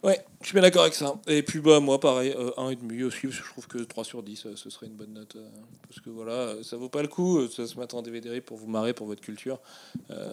Ouais, 0.03 0.19
je 0.41 0.47
suis 0.47 0.53
bien 0.53 0.63
d'accord 0.63 0.81
avec 0.81 0.95
ça. 0.95 1.13
Et 1.27 1.43
puis 1.43 1.59
bah 1.59 1.79
moi 1.79 1.99
pareil, 1.99 2.33
euh, 2.35 2.49
1,5 2.57 3.03
aussi, 3.05 3.21
parce 3.27 3.35
que 3.37 3.43
je 3.43 3.49
trouve 3.51 3.67
que 3.67 3.77
3 3.77 4.03
sur 4.03 4.23
10, 4.23 4.45
euh, 4.47 4.55
ce 4.55 4.69
serait 4.71 4.87
une 4.87 4.95
bonne 4.95 5.13
note. 5.13 5.35
euh, 5.35 5.47
parce 5.87 5.99
que 5.99 6.09
voilà, 6.09 6.31
euh, 6.31 6.63
ça 6.63 6.75
vaut 6.75 6.89
pas 6.89 7.03
le 7.03 7.07
coup, 7.07 7.47
ça 7.49 7.67
se 7.67 7.77
met 7.79 7.93
en 7.93 8.01
DVD 8.01 8.41
pour 8.41 8.57
vous 8.57 8.67
marrer 8.67 8.93
pour 8.93 9.05
votre 9.05 9.21
culture. 9.21 9.59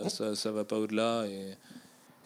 Ça, 0.08 0.34
ça 0.34 0.52
va 0.52 0.64
pas 0.64 0.78
au-delà. 0.78 1.26
Et, 1.26 1.54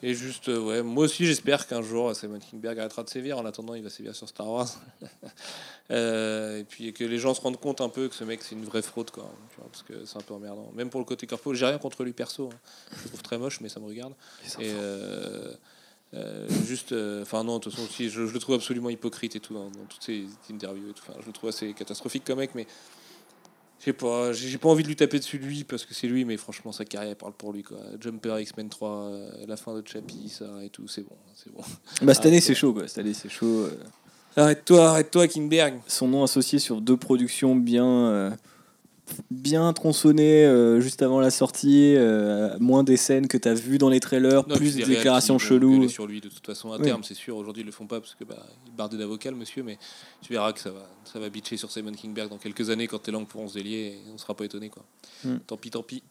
et 0.04 0.14
juste, 0.14 0.46
ouais, 0.48 0.82
moi 0.82 1.04
aussi 1.04 1.26
j'espère 1.26 1.66
qu'un 1.66 1.82
jour 1.82 2.14
Simon 2.14 2.38
Kingberg 2.38 2.78
arrêtera 2.78 3.02
de 3.02 3.08
sévir. 3.10 3.38
En 3.38 3.44
attendant, 3.44 3.74
il 3.74 3.82
va 3.82 3.90
sévir 3.90 4.14
sur 4.14 4.28
Star 4.28 4.48
Wars. 4.48 4.68
Et 5.90 6.64
puis 6.68 6.92
que 6.92 7.04
les 7.04 7.18
gens 7.18 7.34
se 7.34 7.40
rendent 7.40 7.60
compte 7.60 7.80
un 7.80 7.88
peu 7.88 8.08
que 8.08 8.14
ce 8.14 8.24
mec 8.24 8.40
c'est 8.42 8.54
une 8.54 8.64
vraie 8.64 8.82
fraude, 8.82 9.10
quoi. 9.10 9.28
tu 9.50 9.56
vois, 9.60 9.68
parce 9.70 9.82
que 9.82 10.04
c'est 10.04 10.16
un 10.16 10.20
peu 10.22 10.34
emmerdant. 10.34 10.70
Même 10.74 10.90
pour 10.90 11.00
le 11.00 11.04
côté 11.06 11.26
corpo, 11.26 11.52
j'ai 11.54 11.66
rien 11.66 11.78
contre 11.78 12.04
lui 12.04 12.12
perso. 12.12 12.50
hein. 12.52 12.56
Je 12.98 13.02
le 13.02 13.08
trouve 13.08 13.22
très 13.22 13.36
moche, 13.38 13.60
mais 13.60 13.68
ça 13.68 13.80
me 13.80 13.86
regarde. 13.86 14.14
Et 14.60 14.70
euh, 16.14 16.46
juste, 16.66 16.92
euh, 16.92 17.22
enfin 17.22 17.42
non, 17.44 17.58
de 17.58 17.64
toute 17.64 17.72
façon, 17.72 17.86
aussi, 17.86 18.10
je, 18.10 18.26
je 18.26 18.32
le 18.32 18.38
trouve 18.38 18.54
absolument 18.56 18.90
hypocrite 18.90 19.34
et 19.36 19.40
tout 19.40 19.54
dans, 19.54 19.64
dans 19.70 19.84
toutes 19.88 20.02
ces 20.02 20.26
interviews. 20.50 20.90
Et 20.90 20.92
tout. 20.92 21.02
Je 21.20 21.26
le 21.26 21.32
trouve 21.32 21.48
assez 21.50 21.72
catastrophique 21.72 22.24
comme 22.24 22.38
mec, 22.38 22.50
mais 22.54 22.66
je 23.78 23.86
sais 23.86 23.92
pas, 23.92 24.32
j'ai 24.32 24.48
j'ai 24.48 24.58
pas 24.58 24.68
envie 24.68 24.82
de 24.82 24.88
lui 24.88 24.96
taper 24.96 25.18
dessus 25.18 25.38
lui 25.38 25.64
parce 25.64 25.84
que 25.84 25.94
c'est 25.94 26.06
lui, 26.06 26.24
mais 26.24 26.36
franchement, 26.36 26.70
sa 26.70 26.84
carrière 26.84 27.16
parle 27.16 27.32
pour 27.32 27.52
lui 27.52 27.62
quoi. 27.62 27.78
Jumper 28.00 28.38
X-Men 28.40 28.68
3, 28.68 28.88
euh, 28.90 29.30
la 29.48 29.56
fin 29.56 29.74
de 29.74 29.86
Chappie, 29.86 30.28
ça 30.28 30.46
et 30.62 30.68
tout, 30.68 30.86
c'est 30.86 31.02
bon, 31.02 31.16
c'est 31.34 31.52
bon. 31.52 31.62
Bah, 32.02 32.14
cette 32.14 32.24
Ah, 32.24 32.28
année, 32.28 32.36
ouais. 32.36 32.40
c'est 32.42 32.54
chaud, 32.54 32.72
quoi. 32.72 32.86
Cette 32.88 32.98
année, 32.98 33.14
c'est 33.14 33.28
chaud. 33.30 33.68
Arrête-toi, 34.36 34.88
arrête-toi, 34.90 35.28
Kingberg. 35.28 35.80
Son 35.86 36.08
nom 36.08 36.22
associé 36.22 36.58
sur 36.58 36.80
deux 36.80 36.96
productions 36.96 37.54
bien. 37.56 38.36
Bien 39.30 39.72
tronçonné 39.72 40.44
euh, 40.44 40.80
juste 40.80 41.02
avant 41.02 41.20
la 41.20 41.30
sortie, 41.30 41.94
euh, 41.96 42.56
moins 42.60 42.84
des 42.84 42.96
scènes 42.96 43.28
que 43.28 43.36
tu 43.36 43.48
as 43.48 43.54
vues 43.54 43.78
dans 43.78 43.88
les 43.88 44.00
trailers, 44.00 44.46
Non, 44.48 44.56
plus 44.56 44.74
des 44.76 44.84
déclarations 44.84 45.38
cheloues. 45.38 45.88
sur 45.88 46.06
lui 46.06 46.20
de 46.20 46.28
toute 46.28 46.46
façon 46.46 46.72
à 46.72 46.76
Oui. 46.78 46.82
terme, 46.84 47.02
c'est 47.04 47.14
sûr. 47.14 47.36
Aujourd'hui, 47.36 47.62
ils 47.62 47.66
le 47.66 47.72
font 47.72 47.86
pas 47.86 48.00
parce 48.00 48.14
que 48.14 48.24
bah, 48.24 48.46
il 48.66 48.72
bardé 48.74 48.96
d'avocat, 48.96 49.30
le 49.30 49.36
monsieur, 49.36 49.62
mais 49.62 49.78
tu 50.20 50.32
verras 50.32 50.52
que 50.52 50.60
ça 50.60 50.70
va, 50.70 50.88
ça 51.04 51.18
va 51.18 51.28
bitcher 51.28 51.56
sur 51.56 51.70
Simon 51.70 51.92
Kingberg 51.92 52.28
dans 52.30 52.38
quelques 52.38 52.70
années 52.70 52.86
quand 52.86 52.98
tes 53.00 53.10
langues 53.12 53.26
pourront 53.26 53.48
se 53.48 53.54
délier 53.54 53.98
et 54.06 54.10
on 54.14 54.18
sera 54.18 54.34
pas 54.34 54.44
étonné 54.44 54.68
quoi. 54.68 54.84
Hmm. 55.24 55.38
Tant 55.46 55.56
pis, 55.56 55.70
tant 55.70 55.82
pis. 55.82 56.02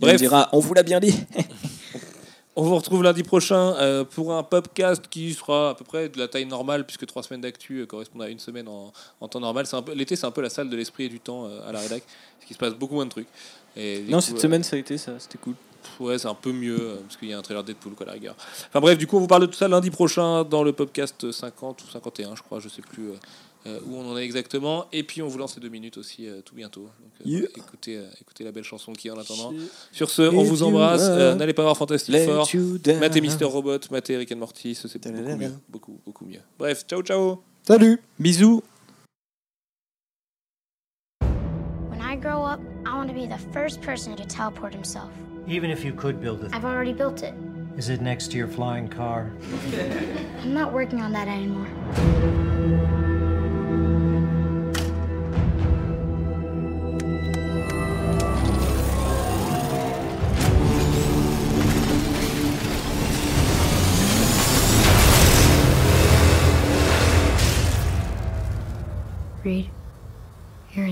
On 0.00 0.06
Bref, 0.06 0.16
dira, 0.20 0.48
on 0.52 0.58
vous 0.60 0.74
l'a 0.74 0.82
bien 0.82 1.00
dit. 1.00 1.14
on 2.56 2.62
vous 2.62 2.74
retrouve 2.74 3.02
lundi 3.02 3.22
prochain 3.22 3.74
euh, 3.76 4.02
pour 4.04 4.32
un 4.32 4.42
podcast 4.42 5.04
qui 5.10 5.34
sera 5.34 5.70
à 5.70 5.74
peu 5.74 5.84
près 5.84 6.08
de 6.08 6.18
la 6.18 6.26
taille 6.26 6.46
normale 6.46 6.86
puisque 6.86 7.06
trois 7.06 7.22
semaines 7.22 7.42
d'actu 7.42 7.80
euh, 7.80 7.86
correspondent 7.86 8.22
à 8.22 8.28
une 8.30 8.38
semaine 8.38 8.66
en, 8.66 8.92
en 9.20 9.28
temps 9.28 9.40
normal. 9.40 9.66
C'est 9.66 9.76
un 9.76 9.82
peu 9.82 9.92
l'été, 9.92 10.16
c'est 10.16 10.26
un 10.26 10.30
peu 10.30 10.40
la 10.40 10.48
salle 10.48 10.70
de 10.70 10.76
l'esprit 10.76 11.04
et 11.04 11.08
du 11.10 11.20
temps 11.20 11.44
euh, 11.44 11.68
à 11.68 11.72
la 11.72 11.80
rédac, 11.80 12.02
parce 12.02 12.46
qu'il 12.46 12.54
se 12.54 12.58
passe 12.58 12.74
beaucoup 12.74 12.94
moins 12.94 13.04
de 13.04 13.10
trucs. 13.10 13.28
Et 13.76 14.00
du 14.00 14.10
Non, 14.10 14.18
coup, 14.18 14.24
cette 14.24 14.40
semaine, 14.40 14.64
ça 14.64 14.76
a 14.76 14.78
été 14.78 14.96
ça, 14.96 15.12
c'était 15.18 15.38
cool. 15.38 15.54
Ouais, 16.00 16.18
c'est 16.18 16.26
un 16.28 16.34
peu 16.34 16.50
mieux 16.50 16.98
parce 17.04 17.16
qu'il 17.16 17.28
y 17.28 17.32
a 17.32 17.38
un 17.38 17.42
trailer 17.42 17.62
Deadpool 17.62 17.92
quoi, 17.92 18.04
à 18.06 18.08
la 18.08 18.12
rigueur. 18.14 18.34
Enfin 18.68 18.80
bref, 18.80 18.98
du 18.98 19.06
coup, 19.06 19.18
on 19.18 19.20
vous 19.20 19.28
parle 19.28 19.42
de 19.42 19.46
tout 19.46 19.54
ça 19.54 19.68
lundi 19.68 19.90
prochain 19.90 20.42
dans 20.42 20.64
le 20.64 20.72
podcast 20.72 21.30
50 21.30 21.84
ou 21.84 21.90
51, 21.92 22.34
je 22.34 22.42
crois, 22.42 22.58
je 22.58 22.68
sais 22.68 22.82
plus 22.82 23.10
où 23.86 23.96
on 23.96 24.12
en 24.12 24.16
est 24.18 24.24
exactement. 24.24 24.86
Et 24.92 25.02
puis 25.02 25.22
on 25.22 25.28
vous 25.28 25.38
lance 25.38 25.56
les 25.56 25.62
deux 25.62 25.68
minutes 25.68 25.96
aussi 25.98 26.26
euh, 26.28 26.40
tout 26.42 26.54
bientôt. 26.54 26.82
Donc, 26.82 26.90
euh, 27.20 27.24
Yeah. 27.24 27.48
écoutez, 27.56 27.96
euh, 27.96 28.04
écoutez 28.20 28.44
la 28.44 28.52
belle 28.52 28.64
chanson 28.64 28.92
qui 28.92 29.08
est 29.08 29.10
en 29.10 29.18
attendant. 29.18 29.52
Sur 29.92 30.10
ce, 30.10 30.22
on 30.22 30.42
vous 30.42 30.62
embrasse. 30.62 31.02
Euh, 31.02 31.34
N'allez 31.34 31.52
pas 31.54 31.62
voir 31.62 31.76
Fantastic 31.76 32.14
Four. 32.24 32.48
Matez 33.00 33.20
Mister 33.20 33.44
Robot, 33.44 33.78
matez 33.90 34.16
Rick 34.16 34.32
and 34.32 34.36
Morty, 34.36 34.74
c'est 34.74 34.92
beaucoup 34.98 35.36
mieux, 35.36 35.52
beaucoup 35.68 36.00
beaucoup 36.04 36.24
mieux. 36.26 36.40
Bref, 36.58 36.84
ciao 36.88 37.02
ciao. 37.02 37.42
Salut 37.66 38.00
Bisous. 38.18 38.62
When 41.90 42.00
I 42.00 42.16
grow 42.16 42.44
up, 42.44 42.60
I 42.86 42.94
want 42.96 43.08
to 43.08 43.14
be 43.14 43.26
the 43.26 43.38
first 43.52 43.80
person 43.80 44.14
to 44.16 44.24
teleport 44.24 44.72
himself. 44.72 45.10
Even 45.48 45.70
if 45.70 45.84
you 45.84 45.92
could 45.92 46.20
build 46.20 46.42
it, 46.44 46.54
I've 46.54 46.64
already 46.64 46.92
built 46.92 47.22
it. 47.22 47.32
is 47.78 47.88
it 47.88 48.00
next 48.00 48.30
to 48.32 48.36
your 48.38 48.48
flying 48.48 48.88
car? 48.88 49.30
I'm 50.42 50.54
not 50.54 50.72
working 50.72 51.00
on 51.02 51.12
that 51.12 51.28
anymore. 51.28 51.66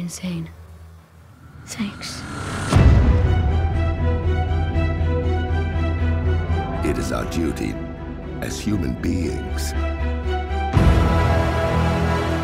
Insane. 0.04 0.50
Thanks. 1.64 2.20
It 6.84 6.98
is 6.98 7.10
our 7.10 7.24
duty 7.30 7.72
as 8.42 8.60
human 8.60 8.92
beings 9.00 9.72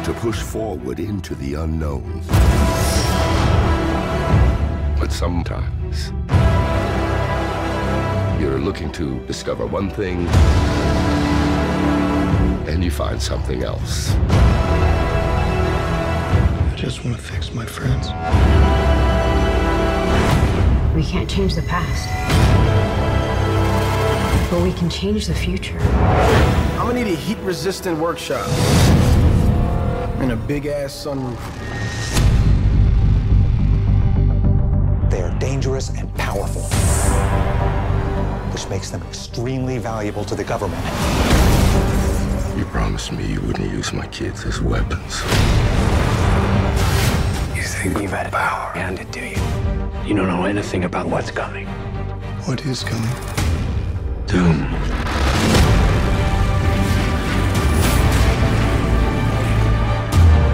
to 0.07 0.15
push 0.21 0.41
forward 0.41 1.01
into 1.01 1.35
the 1.35 1.53
unknown. 1.65 2.23
But 4.99 5.13
sometimes 5.13 6.13
you're 8.41 8.59
looking 8.59 8.91
to 8.93 9.21
discover 9.27 9.67
one 9.67 9.91
thing 9.91 10.27
and 12.71 12.83
you 12.83 12.91
find 12.91 13.21
something 13.21 13.63
else. 13.65 14.17
I 16.81 16.83
just 16.83 17.05
want 17.05 17.15
to 17.15 17.23
fix 17.23 17.53
my 17.53 17.67
friends. 17.67 18.07
We 20.97 21.05
can't 21.05 21.29
change 21.29 21.55
the 21.55 21.61
past. 21.69 22.09
But 24.51 24.63
we 24.63 24.73
can 24.73 24.89
change 24.89 25.27
the 25.27 25.35
future. 25.35 25.79
I'm 25.79 26.87
gonna 26.87 27.05
need 27.05 27.13
a 27.13 27.17
heat 27.17 27.37
resistant 27.43 27.99
workshop. 27.99 28.49
And 30.21 30.33
a 30.33 30.37
big 30.37 30.65
ass 30.65 31.05
sunroof. 31.05 31.39
They 35.11 35.21
are 35.21 35.39
dangerous 35.39 35.91
and 35.91 36.09
powerful, 36.15 36.63
which 38.53 38.67
makes 38.71 38.89
them 38.89 39.03
extremely 39.03 39.77
valuable 39.77 40.25
to 40.25 40.35
the 40.35 40.45
government. 40.45 40.83
You 42.57 42.65
promised 42.65 43.13
me 43.13 43.27
you 43.27 43.43
wouldn't 43.43 43.71
use 43.71 43.93
my 43.93 44.07
kids 44.07 44.47
as 44.47 44.63
weapons. 44.63 45.23
You 47.81 47.89
think 47.89 48.03
you've 48.03 48.11
had 48.11 48.31
power 48.31 48.73
handed 48.75 49.11
to 49.15 49.21
you? 49.21 49.37
You 50.07 50.15
don't 50.15 50.29
know 50.29 50.45
anything 50.45 50.85
about 50.85 51.07
what's 51.07 51.31
coming. 51.31 51.67
What 52.45 52.67
is 52.67 52.85
coming? 52.85 53.09
Doom. 54.27 54.69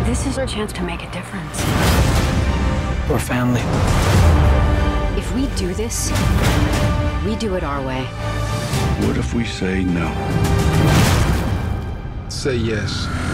This 0.06 0.24
is 0.28 0.38
our 0.38 0.46
chance 0.46 0.72
to 0.74 0.84
make 0.84 1.02
a 1.02 1.10
difference. 1.10 1.58
We're 3.10 3.18
family. 3.18 3.62
If 5.18 5.34
we 5.34 5.48
do 5.56 5.74
this, 5.74 6.12
we 7.24 7.34
do 7.34 7.56
it 7.56 7.64
our 7.64 7.84
way. 7.84 8.04
What 9.04 9.16
if 9.16 9.34
we 9.34 9.44
say 9.44 9.82
no? 9.82 10.06
Say 12.28 12.54
yes. 12.54 13.25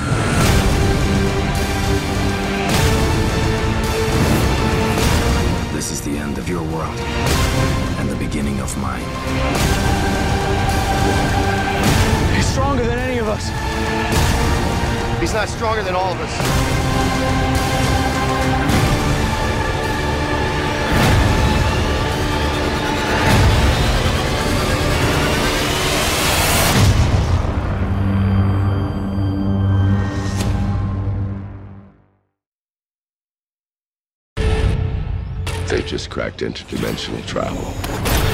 This 5.82 5.90
is 5.90 6.00
the 6.00 6.16
end 6.16 6.38
of 6.38 6.48
your 6.48 6.62
world 6.62 6.96
and 7.98 8.08
the 8.08 8.14
beginning 8.14 8.60
of 8.60 8.70
mine. 8.78 9.02
He's 12.36 12.46
stronger 12.46 12.84
than 12.84 13.00
any 13.00 13.18
of 13.18 13.26
us. 13.26 13.48
He's 15.20 15.34
not 15.34 15.48
stronger 15.48 15.82
than 15.82 15.96
all 15.96 16.12
of 16.12 16.20
us. 16.20 18.81
Just 35.92 36.08
cracked 36.08 36.40
interdimensional 36.40 37.22
travel. 37.26 38.31